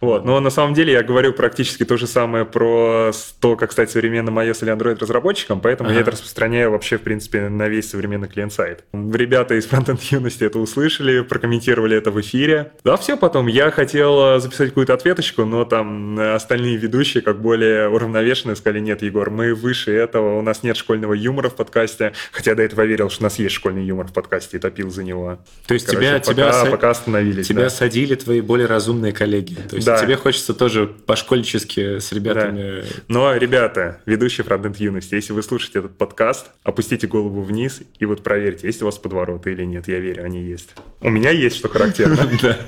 Вот. 0.00 0.24
Но 0.24 0.40
на 0.40 0.50
самом 0.50 0.74
деле 0.74 0.92
я 0.92 1.02
говорю 1.02 1.32
практически 1.32 1.84
то 1.84 1.96
же 1.96 2.06
самое 2.06 2.44
про 2.44 3.12
то, 3.40 3.56
как 3.56 3.72
стать 3.72 3.90
современным 3.90 4.38
iOS 4.38 4.62
или 4.62 4.72
Android 4.72 4.98
разработчиком, 4.98 5.60
поэтому 5.60 5.90
я 5.90 6.00
это 6.00 6.12
распространяю 6.12 6.70
вообще, 6.70 6.98
в 6.98 7.02
принципе, 7.02 7.48
на 7.48 7.68
весь 7.68 7.90
современный 7.90 8.28
клиент-сайт. 8.28 8.84
Ребята 8.92 9.54
из 9.54 9.66
фронтенд 9.66 10.00
юности 10.02 10.44
это 10.44 10.58
услышали, 10.58 11.20
прокомментировали 11.20 11.96
это 11.96 12.10
в 12.10 12.20
эфире. 12.20 12.72
Да, 12.84 12.96
все 12.96 13.16
потом. 13.16 13.46
Я 13.46 13.70
хотел 13.70 14.40
записать 14.40 14.68
какую-то 14.68 14.94
ответочку, 14.94 15.44
но 15.44 15.64
там 15.64 16.18
остальные 16.18 16.76
ведущие, 16.76 17.22
как 17.22 17.40
более 17.40 17.88
уравновешенные, 17.88 18.56
сказали, 18.56 18.80
нет, 18.80 19.02
Егор, 19.02 19.30
мы 19.30 19.54
выше 19.54 19.92
этого, 19.92 20.38
у 20.38 20.42
нас 20.42 20.62
нет 20.62 20.76
школьного 20.76 21.14
юмора 21.20 21.48
в 21.50 21.56
подкасте, 21.56 22.12
хотя 22.32 22.54
до 22.54 22.62
этого 22.62 22.82
верил, 22.84 23.10
что 23.10 23.22
у 23.22 23.24
нас 23.24 23.38
есть 23.38 23.54
школьный 23.54 23.84
юмор 23.84 24.08
в 24.08 24.12
подкасте 24.12 24.56
и 24.56 24.60
топил 24.60 24.90
за 24.90 25.04
него. 25.04 25.38
То 25.66 25.74
есть 25.74 25.86
Короче, 25.86 26.06
тебя, 26.06 26.20
пока, 26.20 26.32
тебя, 26.32 26.70
пока 26.70 26.90
остановились. 26.90 27.46
Тебя 27.46 27.64
да. 27.64 27.70
садили 27.70 28.14
твои 28.14 28.40
более 28.40 28.66
разумные 28.66 29.12
коллеги. 29.12 29.54
То 29.54 29.76
есть 29.76 29.86
да. 29.86 29.98
тебе 29.98 30.16
хочется 30.16 30.54
тоже 30.54 30.86
по-школьнически 30.86 31.98
с 31.98 32.12
ребятами... 32.12 32.82
Да. 32.82 32.86
Но, 33.08 33.36
ребята, 33.36 34.00
ведущие 34.06 34.44
фронтенд 34.44 34.76
юности, 34.78 35.14
если 35.14 35.32
вы 35.32 35.42
слушаете 35.42 35.80
этот 35.80 35.96
подкаст, 35.96 36.46
опустите 36.62 37.06
голову 37.06 37.42
вниз 37.42 37.80
и 37.98 38.04
вот 38.04 38.22
проверьте, 38.22 38.66
есть 38.66 38.82
у 38.82 38.86
вас 38.86 38.98
подвороты 38.98 39.52
или 39.52 39.64
нет. 39.64 39.88
Я 39.88 39.98
верю, 39.98 40.24
они 40.24 40.42
есть. 40.42 40.70
У 41.00 41.10
меня 41.10 41.30
есть, 41.30 41.56
что 41.56 41.68
характерно. 41.68 42.28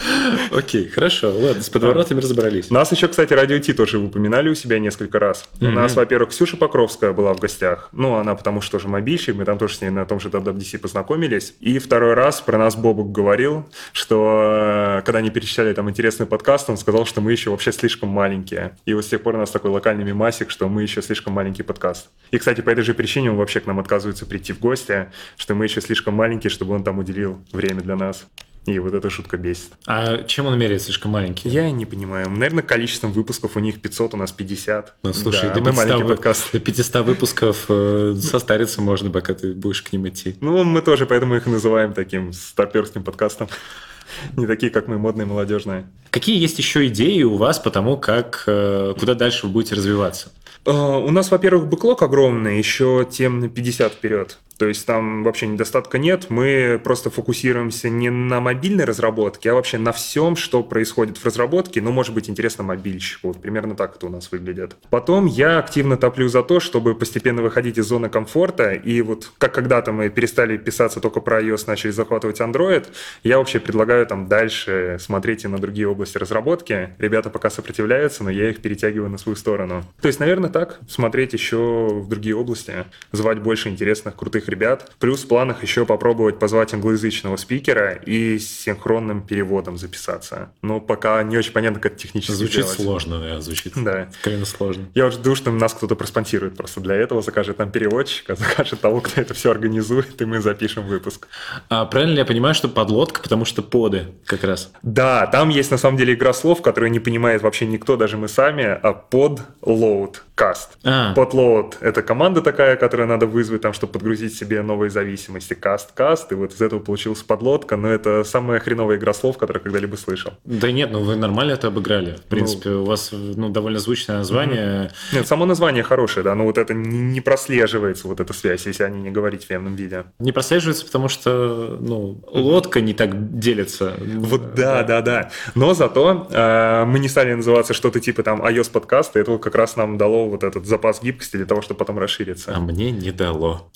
Окей, 0.50 0.88
хорошо, 0.88 1.32
ладно, 1.36 1.62
с 1.62 1.68
подворотами 1.68 2.20
разобрались. 2.20 2.70
Нас 2.70 2.92
еще, 2.92 3.08
кстати, 3.08 3.32
Радио 3.32 3.58
Ти 3.58 3.72
тоже 3.72 3.98
упоминали 3.98 4.48
у 4.48 4.54
себя 4.54 4.78
несколько 4.78 5.18
раз. 5.18 5.48
У 5.60 5.66
нас, 5.66 5.94
во-первых, 5.94 6.30
Ксюша 6.30 6.56
Покровская 6.56 7.12
была 7.12 7.34
в 7.34 7.40
гостях. 7.40 7.88
Ну, 7.92 8.14
она 8.14 8.34
потому 8.34 8.60
что 8.60 8.72
тоже 8.72 8.88
мобильщик, 8.88 9.34
мы 9.34 9.44
там 9.44 9.58
тоже 9.58 9.74
с 9.74 9.80
ней 9.80 9.90
на 9.90 10.04
том 10.06 10.20
же 10.20 10.28
WWDC 10.28 10.78
познакомились. 10.78 11.54
И 11.60 11.78
второй 11.78 12.14
раз 12.14 12.40
про 12.40 12.58
нас 12.58 12.76
Бобук 12.76 13.12
говорил, 13.12 13.68
что 13.92 14.98
э, 14.98 15.02
когда 15.04 15.18
они 15.18 15.30
перечисляли 15.30 15.72
там 15.74 15.90
интересный 15.90 16.26
подкаст, 16.26 16.70
он 16.70 16.76
сказал, 16.76 17.06
что 17.06 17.20
мы 17.20 17.32
еще 17.32 17.50
вообще 17.50 17.72
слишком 17.72 18.08
маленькие. 18.08 18.76
И 18.86 18.94
вот 18.94 19.04
с 19.04 19.08
тех 19.08 19.22
пор 19.22 19.36
у 19.36 19.38
нас 19.38 19.50
такой 19.50 19.70
локальный 19.70 20.04
мемасик, 20.04 20.50
что 20.50 20.68
мы 20.68 20.82
еще 20.82 21.02
слишком 21.02 21.32
маленький 21.32 21.62
подкаст. 21.62 22.08
И, 22.30 22.38
кстати, 22.38 22.60
по 22.60 22.70
этой 22.70 22.82
же 22.82 22.94
причине 22.94 23.30
он 23.30 23.36
вообще 23.36 23.60
к 23.60 23.66
нам 23.66 23.78
отказывается 23.78 24.26
прийти 24.26 24.52
в 24.52 24.60
гости, 24.60 25.10
что 25.36 25.54
мы 25.54 25.64
еще 25.64 25.80
слишком 25.80 26.14
маленькие, 26.14 26.50
чтобы 26.50 26.74
он 26.74 26.84
там 26.84 26.98
уделил 26.98 27.38
время 27.52 27.80
для 27.82 27.96
нас. 27.96 28.26
И 28.66 28.78
вот 28.78 28.92
эта 28.92 29.08
шутка 29.08 29.36
бесит. 29.36 29.72
А 29.86 30.22
чем 30.24 30.46
он 30.46 30.58
меряет 30.58 30.82
слишком 30.82 31.12
маленький? 31.12 31.48
Я 31.48 31.70
не 31.70 31.86
понимаю. 31.86 32.28
Наверное, 32.28 32.62
количеством 32.62 33.12
выпусков 33.12 33.56
у 33.56 33.60
них 33.60 33.80
500, 33.80 34.14
у 34.14 34.16
нас 34.16 34.32
50. 34.32 34.96
Ну, 35.02 35.12
слушай, 35.14 35.48
да, 35.48 35.54
до, 35.54 35.60
500, 35.60 35.76
маленький 35.76 36.08
подкаст. 36.08 36.52
до 36.52 36.60
500 36.60 37.06
выпусков 37.06 37.64
э, 37.68 38.14
состариться 38.20 38.82
можно, 38.82 39.10
пока 39.10 39.34
ты 39.34 39.54
будешь 39.54 39.82
к 39.82 39.92
ним 39.92 40.08
идти. 40.08 40.36
Ну, 40.40 40.62
мы 40.64 40.82
тоже 40.82 41.06
поэтому 41.06 41.36
их 41.36 41.46
называем 41.46 41.94
таким 41.94 42.32
старперским 42.32 43.02
подкастом. 43.02 43.48
Не 44.36 44.46
такие, 44.46 44.70
как 44.70 44.88
мы, 44.88 44.98
модные, 44.98 45.26
молодежные. 45.26 45.86
Какие 46.10 46.38
есть 46.38 46.58
еще 46.58 46.86
идеи 46.88 47.22
у 47.22 47.36
вас 47.36 47.58
по 47.58 47.70
тому, 47.70 47.96
как, 47.96 48.44
э, 48.46 48.94
куда 48.98 49.14
дальше 49.14 49.46
вы 49.46 49.52
будете 49.52 49.76
развиваться? 49.76 50.32
Э, 50.66 50.72
у 50.72 51.10
нас, 51.10 51.30
во-первых, 51.30 51.68
бэклог 51.68 52.02
огромный, 52.02 52.58
еще 52.58 53.06
тем 53.10 53.40
на 53.40 53.48
50 53.48 53.92
вперед. 53.92 54.38
То 54.60 54.66
есть 54.66 54.84
там 54.84 55.24
вообще 55.24 55.46
недостатка 55.46 55.96
нет. 55.96 56.26
Мы 56.28 56.78
просто 56.84 57.08
фокусируемся 57.08 57.88
не 57.88 58.10
на 58.10 58.40
мобильной 58.40 58.84
разработке, 58.84 59.50
а 59.50 59.54
вообще 59.54 59.78
на 59.78 59.90
всем, 59.90 60.36
что 60.36 60.62
происходит 60.62 61.16
в 61.16 61.24
разработке. 61.24 61.80
Ну, 61.80 61.92
может 61.92 62.12
быть, 62.12 62.28
интересно 62.28 62.62
мобильщику. 62.62 63.28
Вот 63.28 63.40
примерно 63.40 63.74
так 63.74 63.96
это 63.96 64.04
у 64.04 64.10
нас 64.10 64.30
выглядит. 64.30 64.76
Потом 64.90 65.24
я 65.24 65.58
активно 65.58 65.96
топлю 65.96 66.28
за 66.28 66.42
то, 66.42 66.60
чтобы 66.60 66.94
постепенно 66.94 67.40
выходить 67.40 67.78
из 67.78 67.86
зоны 67.86 68.10
комфорта. 68.10 68.74
И 68.74 69.00
вот 69.00 69.32
как 69.38 69.54
когда-то 69.54 69.92
мы 69.92 70.10
перестали 70.10 70.58
писаться 70.58 71.00
только 71.00 71.22
про 71.22 71.40
iOS, 71.40 71.64
начали 71.66 71.90
захватывать 71.90 72.40
Android, 72.40 72.86
я 73.22 73.38
вообще 73.38 73.60
предлагаю 73.60 74.06
там 74.06 74.28
дальше 74.28 74.98
смотреть 75.00 75.44
и 75.44 75.48
на 75.48 75.56
другие 75.56 75.88
области 75.88 75.99
разработки. 76.16 76.90
Ребята 76.98 77.30
пока 77.30 77.50
сопротивляются, 77.50 78.24
но 78.24 78.30
я 78.30 78.50
их 78.50 78.60
перетягиваю 78.60 79.10
на 79.10 79.18
свою 79.18 79.36
сторону. 79.36 79.84
То 80.00 80.08
есть, 80.08 80.20
наверное, 80.20 80.50
так. 80.50 80.80
Смотреть 80.88 81.32
еще 81.32 81.88
в 81.90 82.08
другие 82.08 82.36
области, 82.36 82.84
звать 83.12 83.40
больше 83.40 83.68
интересных, 83.68 84.16
крутых 84.16 84.48
ребят. 84.48 84.92
Плюс 84.98 85.24
в 85.24 85.28
планах 85.28 85.62
еще 85.62 85.86
попробовать 85.86 86.38
позвать 86.38 86.74
англоязычного 86.74 87.36
спикера 87.36 87.92
и 87.94 88.38
с 88.38 88.60
синхронным 88.60 89.22
переводом 89.22 89.76
записаться. 89.78 90.52
Но 90.62 90.80
пока 90.80 91.22
не 91.22 91.36
очень 91.36 91.52
понятно, 91.52 91.80
как 91.80 91.92
это 91.92 92.00
технически 92.00 92.32
Звучит 92.32 92.64
сделать. 92.64 92.80
сложно, 92.80 93.20
да, 93.20 93.40
звучит. 93.40 93.72
Да. 93.76 94.08
Крайне 94.22 94.44
сложно. 94.44 94.86
Я 94.94 95.06
уже 95.06 95.18
жду, 95.18 95.34
что 95.34 95.50
нас 95.50 95.74
кто-то 95.74 95.94
проспонсирует 95.94 96.56
просто 96.56 96.80
для 96.80 96.94
этого, 96.94 97.22
закажет 97.22 97.58
там 97.58 97.70
переводчика, 97.70 98.34
закажет 98.34 98.80
того, 98.80 99.00
кто 99.00 99.20
это 99.20 99.34
все 99.34 99.50
организует, 99.50 100.20
и 100.20 100.24
мы 100.24 100.40
запишем 100.40 100.86
выпуск. 100.86 101.28
А 101.68 101.84
правильно 101.86 102.18
я 102.18 102.24
понимаю, 102.24 102.54
что 102.54 102.68
подлодка, 102.68 103.22
потому 103.22 103.44
что 103.44 103.62
поды 103.62 104.06
как 104.24 104.44
раз? 104.44 104.72
Да, 104.82 105.26
там 105.26 105.48
есть 105.48 105.70
на 105.70 105.78
самом 105.78 105.89
деле 105.96 106.14
игра 106.14 106.32
слов, 106.32 106.62
которую 106.62 106.90
не 106.90 107.00
понимает 107.00 107.42
вообще 107.42 107.66
никто, 107.66 107.96
даже 107.96 108.16
мы 108.16 108.28
сами, 108.28 108.64
а 108.64 108.92
под 108.92 109.42
load 109.62 110.16
каст. 110.40 110.78
А. 110.84 111.12
Podload— 111.14 111.74
это 111.82 112.00
команда 112.00 112.40
такая, 112.40 112.76
которую 112.76 113.06
надо 113.06 113.26
вызвать, 113.26 113.60
там, 113.60 113.74
чтобы 113.74 113.92
подгрузить 113.92 114.34
себе 114.34 114.62
новые 114.62 114.88
зависимости. 114.88 115.52
Каст-каст, 115.52 116.32
и 116.32 116.34
вот 116.34 116.54
из 116.54 116.62
этого 116.62 116.80
получилась 116.80 117.22
подлодка, 117.22 117.76
но 117.76 117.88
это 117.88 118.24
самая 118.24 118.58
хреновая 118.58 118.96
игра 118.96 119.12
слов, 119.12 119.36
которую 119.36 119.62
когда-либо 119.62 119.96
слышал. 119.96 120.32
Да 120.46 120.72
нет, 120.72 120.92
ну 120.92 121.00
вы 121.00 121.16
нормально 121.16 121.52
это 121.52 121.66
обыграли. 121.66 122.16
В 122.16 122.22
принципе, 122.22 122.70
ну, 122.70 122.82
у 122.82 122.84
вас 122.86 123.10
ну, 123.12 123.50
довольно 123.50 123.78
звучное 123.80 124.16
название. 124.16 124.84
Угу. 124.84 125.18
Нет, 125.18 125.28
само 125.28 125.44
название 125.44 125.82
хорошее, 125.82 126.24
да, 126.24 126.34
но 126.34 126.44
вот 126.44 126.56
это 126.56 126.72
не 126.72 127.20
прослеживается, 127.20 128.08
вот 128.08 128.20
эта 128.20 128.32
связь, 128.32 128.64
если 128.64 128.84
они 128.84 129.02
не 129.02 129.10
говорить 129.10 129.44
в 129.44 129.50
явном 129.50 129.76
виде. 129.76 130.04
Не 130.18 130.32
прослеживается, 130.32 130.86
потому 130.86 131.08
что, 131.08 131.76
ну, 131.78 132.18
лодка 132.32 132.80
не 132.80 132.94
так 132.94 133.38
делится. 133.38 133.94
Вот 134.00 134.54
да, 134.54 134.84
да, 134.84 135.02
да. 135.02 135.30
Но 135.54 135.74
зато 135.80 136.26
э, 136.30 136.84
мы 136.84 136.98
не 136.98 137.08
стали 137.08 137.32
называться 137.32 137.72
что-то 137.72 138.00
типа 138.00 138.22
там 138.22 138.42
iOS 138.42 138.70
подкаста, 138.70 139.18
это 139.18 139.38
как 139.38 139.54
раз 139.54 139.76
нам 139.76 139.96
дало 139.96 140.28
вот 140.28 140.44
этот 140.44 140.66
запас 140.66 141.02
гибкости 141.02 141.36
для 141.36 141.46
того, 141.46 141.62
чтобы 141.62 141.78
потом 141.78 141.98
расшириться. 141.98 142.52
А 142.54 142.60
мне 142.60 142.90
не 142.90 143.12
дало. 143.12 143.72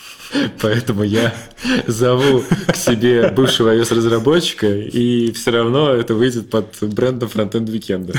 Поэтому 0.60 1.02
я 1.02 1.32
зову 1.86 2.42
к 2.66 2.76
себе 2.76 3.28
бывшего 3.28 3.74
iOS-разработчика, 3.74 4.66
и 4.66 5.32
все 5.32 5.50
равно 5.50 5.94
это 5.94 6.14
выйдет 6.14 6.50
под 6.50 6.76
брендом 6.82 7.30
Frontend 7.34 7.66
Weekend. 7.66 8.14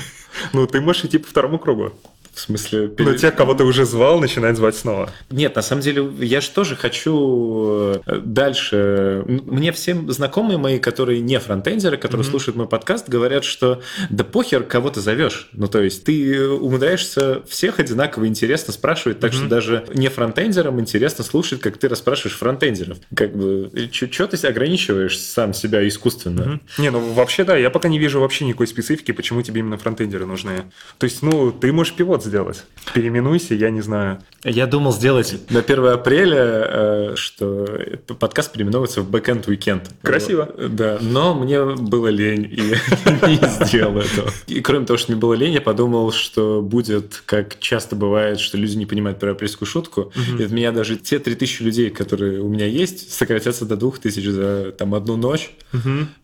Ну, 0.54 0.66
ты 0.68 0.82
можешь 0.82 1.06
идти 1.06 1.18
по 1.20 1.28
второму 1.28 1.60
кругу. 1.60 1.94
В 2.36 2.40
смысле... 2.42 2.92
Но 2.98 3.14
тех, 3.14 3.34
кого 3.34 3.54
ты 3.54 3.64
уже 3.64 3.86
звал, 3.86 4.20
начинает 4.20 4.58
звать 4.58 4.76
снова. 4.76 5.10
Нет, 5.30 5.56
на 5.56 5.62
самом 5.62 5.82
деле, 5.82 6.06
я 6.20 6.42
же 6.42 6.50
тоже 6.50 6.76
хочу 6.76 8.02
э, 8.06 8.22
дальше... 8.26 9.24
Мне 9.26 9.72
всем 9.72 10.12
знакомые 10.12 10.58
мои, 10.58 10.78
которые 10.80 11.22
не 11.22 11.40
фронтендеры, 11.40 11.96
которые 11.96 12.28
mm-hmm. 12.28 12.30
слушают 12.30 12.58
мой 12.58 12.68
подкаст, 12.68 13.08
говорят, 13.08 13.46
что 13.46 13.82
да 14.10 14.26
похер, 14.26 14.64
кого 14.64 14.90
ты 14.90 15.00
зовешь. 15.00 15.48
Ну, 15.54 15.68
то 15.68 15.82
есть 15.82 16.04
ты 16.04 16.46
умудряешься 16.50 17.42
всех 17.48 17.80
одинаково 17.80 18.28
интересно 18.28 18.74
спрашивать, 18.74 19.22
так 19.22 19.32
mm-hmm. 19.32 19.36
что 19.36 19.48
даже 19.48 19.86
не 19.94 20.10
фронтендерам 20.10 20.78
интересно 20.82 21.24
слушать, 21.24 21.62
как 21.62 21.78
ты 21.78 21.88
расспрашиваешь 21.88 22.38
фронтендеров. 22.38 22.98
Как 23.16 23.34
бы, 23.34 23.72
что 23.92 24.28
ты 24.28 24.46
ограничиваешь 24.46 25.18
сам 25.18 25.54
себя 25.54 25.88
искусственно? 25.88 26.42
Mm-hmm. 26.42 26.82
Не, 26.82 26.90
ну 26.90 27.14
вообще 27.14 27.46
да, 27.46 27.56
я 27.56 27.70
пока 27.70 27.88
не 27.88 27.98
вижу 27.98 28.20
вообще 28.20 28.44
никакой 28.44 28.68
специфики, 28.68 29.14
почему 29.14 29.42
тебе 29.42 29.62
именно 29.62 29.78
фронтендеры 29.78 30.26
нужны. 30.26 30.64
То 30.98 31.06
есть, 31.06 31.22
ну, 31.22 31.54
ты 31.54 31.72
можешь 31.72 31.94
пивот 31.94 32.25
сделать. 32.26 32.64
Переименуйся, 32.94 33.56
я 33.56 33.70
не 33.70 33.82
знаю. 33.82 34.20
Я 34.44 34.68
думал 34.68 34.94
сделать 34.94 35.36
на 35.50 35.62
1 35.62 35.86
апреля, 35.88 36.38
э, 36.38 37.14
что 37.16 37.68
подкаст 38.20 38.52
переименовывается 38.52 39.02
в 39.02 39.10
Backend 39.10 39.46
Weekend. 39.46 39.88
Красиво. 40.04 40.54
Да, 40.70 41.00
но 41.02 41.34
мне 41.34 41.64
было 41.64 42.10
лень, 42.10 42.44
и 42.44 42.62
не 43.28 43.66
сделал 43.66 43.98
этого. 43.98 44.30
И 44.46 44.62
кроме 44.62 44.86
того, 44.86 44.98
что 44.98 45.12
мне 45.12 45.20
было 45.20 45.34
лень, 45.34 45.54
я 45.54 45.62
подумал, 45.62 46.12
что 46.12 46.62
будет, 46.62 47.24
как 47.26 47.60
часто 47.60 47.96
бывает, 47.96 48.40
что 48.40 48.58
люди 48.58 48.76
не 48.76 48.86
понимают 48.86 49.20
про 49.20 49.32
апрельскую 49.32 49.68
шутку, 49.68 50.12
и 50.38 50.44
от 50.44 50.52
меня 50.52 50.72
даже 50.72 50.96
те 50.96 51.18
3000 51.18 51.64
людей, 51.64 51.90
которые 51.90 52.42
у 52.42 52.48
меня 52.48 52.68
есть, 52.68 53.12
сократятся 53.14 53.66
до 53.66 53.76
2000 53.76 54.30
за 54.30 54.72
там 54.78 54.94
одну 54.94 55.18
ночь, 55.18 55.52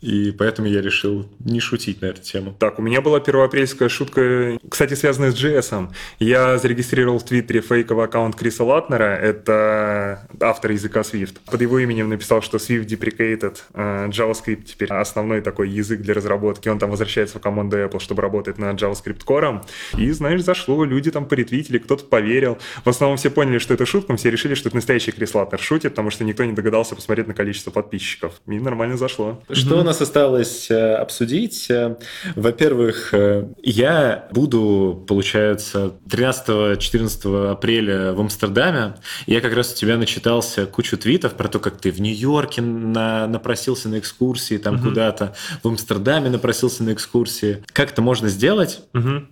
и 0.02 0.32
поэтому 0.32 0.68
я 0.68 0.82
решил 0.82 1.28
не 1.39 1.60
шутить 1.60 2.02
на 2.02 2.08
эту 2.08 2.22
тему. 2.22 2.56
Так, 2.60 2.78
у 2.78 2.84
меня 2.84 3.02
была 3.02 3.20
первоапрельская 3.20 3.89
шутка, 3.89 4.60
кстати, 4.70 4.93
связанная 4.93 5.32
с 5.32 5.36
JS. 5.36 5.90
Я 6.19 6.57
зарегистрировал 6.57 7.19
в 7.19 7.25
Твиттере 7.25 7.61
фейковый 7.61 8.05
аккаунт 8.05 8.35
Криса 8.35 8.63
Латнера, 8.63 9.15
это 9.15 10.27
автор 10.39 10.71
языка 10.71 11.01
Swift. 11.01 11.37
Под 11.49 11.61
его 11.61 11.79
именем 11.79 12.09
написал, 12.09 12.41
что 12.41 12.57
Swift 12.57 12.85
deprecated, 12.87 13.57
э, 13.73 14.07
JavaScript 14.09 14.63
теперь 14.63 14.89
основной 14.89 15.41
такой 15.41 15.69
язык 15.69 16.01
для 16.01 16.13
разработки, 16.13 16.69
он 16.69 16.79
там 16.79 16.89
возвращается 16.89 17.39
в 17.39 17.41
команду 17.41 17.77
Apple, 17.77 17.99
чтобы 17.99 18.21
работать 18.21 18.57
над 18.57 18.81
JavaScript 18.81 19.23
кором. 19.23 19.61
И, 19.97 20.11
знаешь, 20.11 20.41
зашло, 20.41 20.83
люди 20.83 21.11
там 21.11 21.25
поретвитили, 21.25 21.77
кто-то 21.77 22.05
поверил. 22.05 22.57
В 22.83 22.89
основном 22.89 23.17
все 23.17 23.29
поняли, 23.29 23.59
что 23.59 23.73
это 23.73 23.85
шутка, 23.85 24.15
все 24.15 24.29
решили, 24.29 24.55
что 24.55 24.69
это 24.69 24.75
настоящий 24.75 25.11
Крис 25.11 25.33
Латнер 25.35 25.59
шутит, 25.59 25.91
потому 25.91 26.09
что 26.09 26.23
никто 26.23 26.43
не 26.43 26.53
догадался 26.53 26.95
посмотреть 26.95 27.27
на 27.27 27.33
количество 27.33 27.71
подписчиков. 27.71 28.41
И 28.47 28.59
нормально 28.59 28.97
зашло. 28.97 29.41
Что 29.49 29.79
у 29.79 29.83
нас 29.83 30.01
осталось 30.01 30.69
э, 30.69 30.95
обсудить? 30.95 31.69
Э, 31.69 31.95
Во-первых, 32.35 33.13
я 33.61 34.27
буду, 34.31 35.03
получается, 35.07 35.80
13-14 36.09 37.51
апреля 37.51 38.13
в 38.13 38.19
Амстердаме. 38.19 38.95
Я 39.25 39.41
как 39.41 39.53
раз 39.53 39.73
у 39.73 39.75
тебя 39.75 39.97
начитался 39.97 40.65
кучу 40.65 40.97
твитов 40.97 41.34
про 41.34 41.47
то, 41.47 41.59
как 41.59 41.77
ты 41.77 41.91
в 41.91 41.99
Нью-Йорке 42.01 42.61
на, 42.61 43.27
напросился 43.27 43.89
на 43.89 43.99
экскурсии, 43.99 44.57
там 44.57 44.82
куда-то, 44.82 45.36
в 45.63 45.67
Амстердаме 45.67 46.29
напросился 46.29 46.84
на 46.84 46.93
экскурсии. 46.93 47.63
Как 47.73 47.91
это 47.91 48.01
можно 48.01 48.29
сделать? 48.29 48.82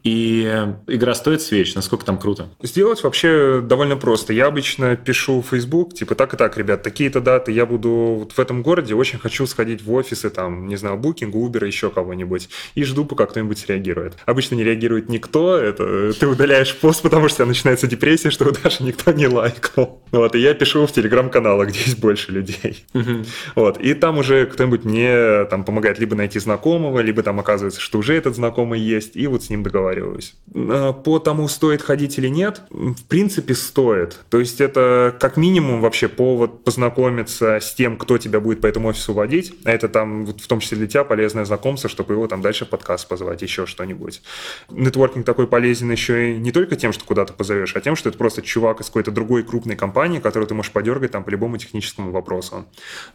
И 0.04 0.44
э, 0.46 0.74
игра 0.88 1.14
стоит 1.16 1.42
свеч, 1.42 1.76
насколько 1.76 2.06
там 2.06 2.18
круто? 2.18 2.50
Сделать 2.62 3.04
вообще 3.04 3.62
довольно 3.62 3.96
просто. 3.98 4.34
Я 4.34 4.48
обычно 4.48 4.96
пишу 4.96 5.42
в 5.42 5.48
Facebook, 5.48 5.94
типа, 5.94 6.16
так 6.16 6.34
и 6.34 6.38
так, 6.38 6.58
ребят, 6.58 6.84
такие-то 6.84 7.22
даты, 7.22 7.52
я 7.52 7.66
буду 7.66 7.90
вот 8.20 8.34
в 8.34 8.40
этом 8.40 8.62
городе, 8.62 8.96
очень 8.96 9.20
хочу 9.20 9.46
сходить 9.48 9.82
в 9.82 9.92
офисы, 9.92 10.30
там, 10.30 10.68
не 10.68 10.76
знаю, 10.76 10.98
Booking, 10.98 11.32
Uber, 11.32 11.66
еще 11.66 11.90
кого-нибудь, 11.90 12.50
и 12.76 12.84
жду, 12.84 13.06
пока 13.06 13.26
кто-нибудь 13.26 13.58
среагирует. 13.58 14.18
Обычно 14.26 14.56
не 14.56 14.64
реагирует 14.64 15.10
никто, 15.10 15.58
это 15.58 16.14
ты 16.14 16.28
удаляешь 16.40 16.74
пост, 16.76 17.02
потому 17.02 17.28
что 17.28 17.36
у 17.36 17.38
тебя 17.38 17.46
начинается 17.48 17.86
депрессия, 17.86 18.30
что 18.30 18.46
его 18.46 18.56
даже 18.64 18.84
никто 18.84 19.12
не 19.12 19.28
лайкнул. 19.28 20.02
Вот, 20.12 20.36
и 20.36 20.40
я 20.40 20.54
пишу 20.54 20.88
в 20.88 20.92
телеграм-каналах, 20.92 21.68
где 21.68 21.80
есть 21.80 22.00
больше 22.00 22.32
людей. 22.32 22.86
Вот, 23.56 23.78
и 23.78 23.94
там 23.94 24.18
уже 24.18 24.46
кто-нибудь 24.46 24.86
мне 24.86 25.46
там 25.46 25.64
помогает 25.64 26.00
либо 26.00 26.16
найти 26.16 26.40
знакомого, 26.40 27.00
либо 27.00 27.24
там 27.24 27.40
оказывается, 27.40 27.82
что 27.82 28.00
уже 28.00 28.16
этот 28.16 28.36
знакомый 28.36 28.80
есть, 28.80 29.16
и 29.16 29.28
вот 29.28 29.44
с 29.44 29.50
ним 29.50 29.64
договариваюсь. 29.64 30.36
А, 30.56 30.94
По 30.94 31.20
тому, 31.20 31.48
стоит 31.50 31.82
ходить 31.82 32.18
или 32.18 32.30
нет, 32.30 32.62
в 32.70 33.04
принципе, 33.04 33.54
стоит. 33.54 34.20
То 34.30 34.40
есть 34.40 34.62
это 34.62 35.16
как 35.20 35.36
минимум 35.36 35.82
вообще 35.82 36.08
повод 36.08 36.64
познакомиться 36.64 37.60
с 37.62 37.74
тем, 37.74 37.98
кто 37.98 38.18
тебя 38.18 38.40
будет 38.40 38.62
по 38.62 38.68
этому 38.68 38.88
офису 38.88 39.14
водить, 39.14 39.54
а 39.66 39.72
это 39.72 39.90
там 39.90 40.26
в 40.26 40.48
том 40.48 40.62
числе 40.62 40.78
для 40.78 40.88
тебя 40.88 41.04
полезное 41.04 41.44
знакомство, 41.44 41.90
чтобы 41.90 42.14
его 42.14 42.28
там 42.28 42.42
дальше 42.42 42.66
в 42.66 42.70
подкаст 42.70 43.08
позвать, 43.10 43.42
еще 43.42 43.66
что-нибудь. 43.66 44.22
Нетворкинг 44.70 45.26
такой 45.26 45.48
полезен 45.48 45.92
еще 45.92 46.19
не 46.20 46.52
только 46.52 46.76
тем, 46.76 46.92
что 46.92 47.06
куда-то 47.06 47.34
позовешь, 47.34 47.76
а 47.76 47.82
тем, 47.82 47.96
что 47.96 48.10
это 48.10 48.18
просто 48.18 48.42
чувак 48.42 48.82
из 48.82 48.88
какой-то 48.88 49.12
другой 49.12 49.44
крупной 49.44 49.76
компании, 49.76 50.20
которую 50.20 50.48
ты 50.48 50.54
можешь 50.54 50.72
подергать 50.72 51.12
там 51.12 51.24
по 51.24 51.30
любому 51.30 51.58
техническому 51.58 52.12
вопросу. 52.12 52.66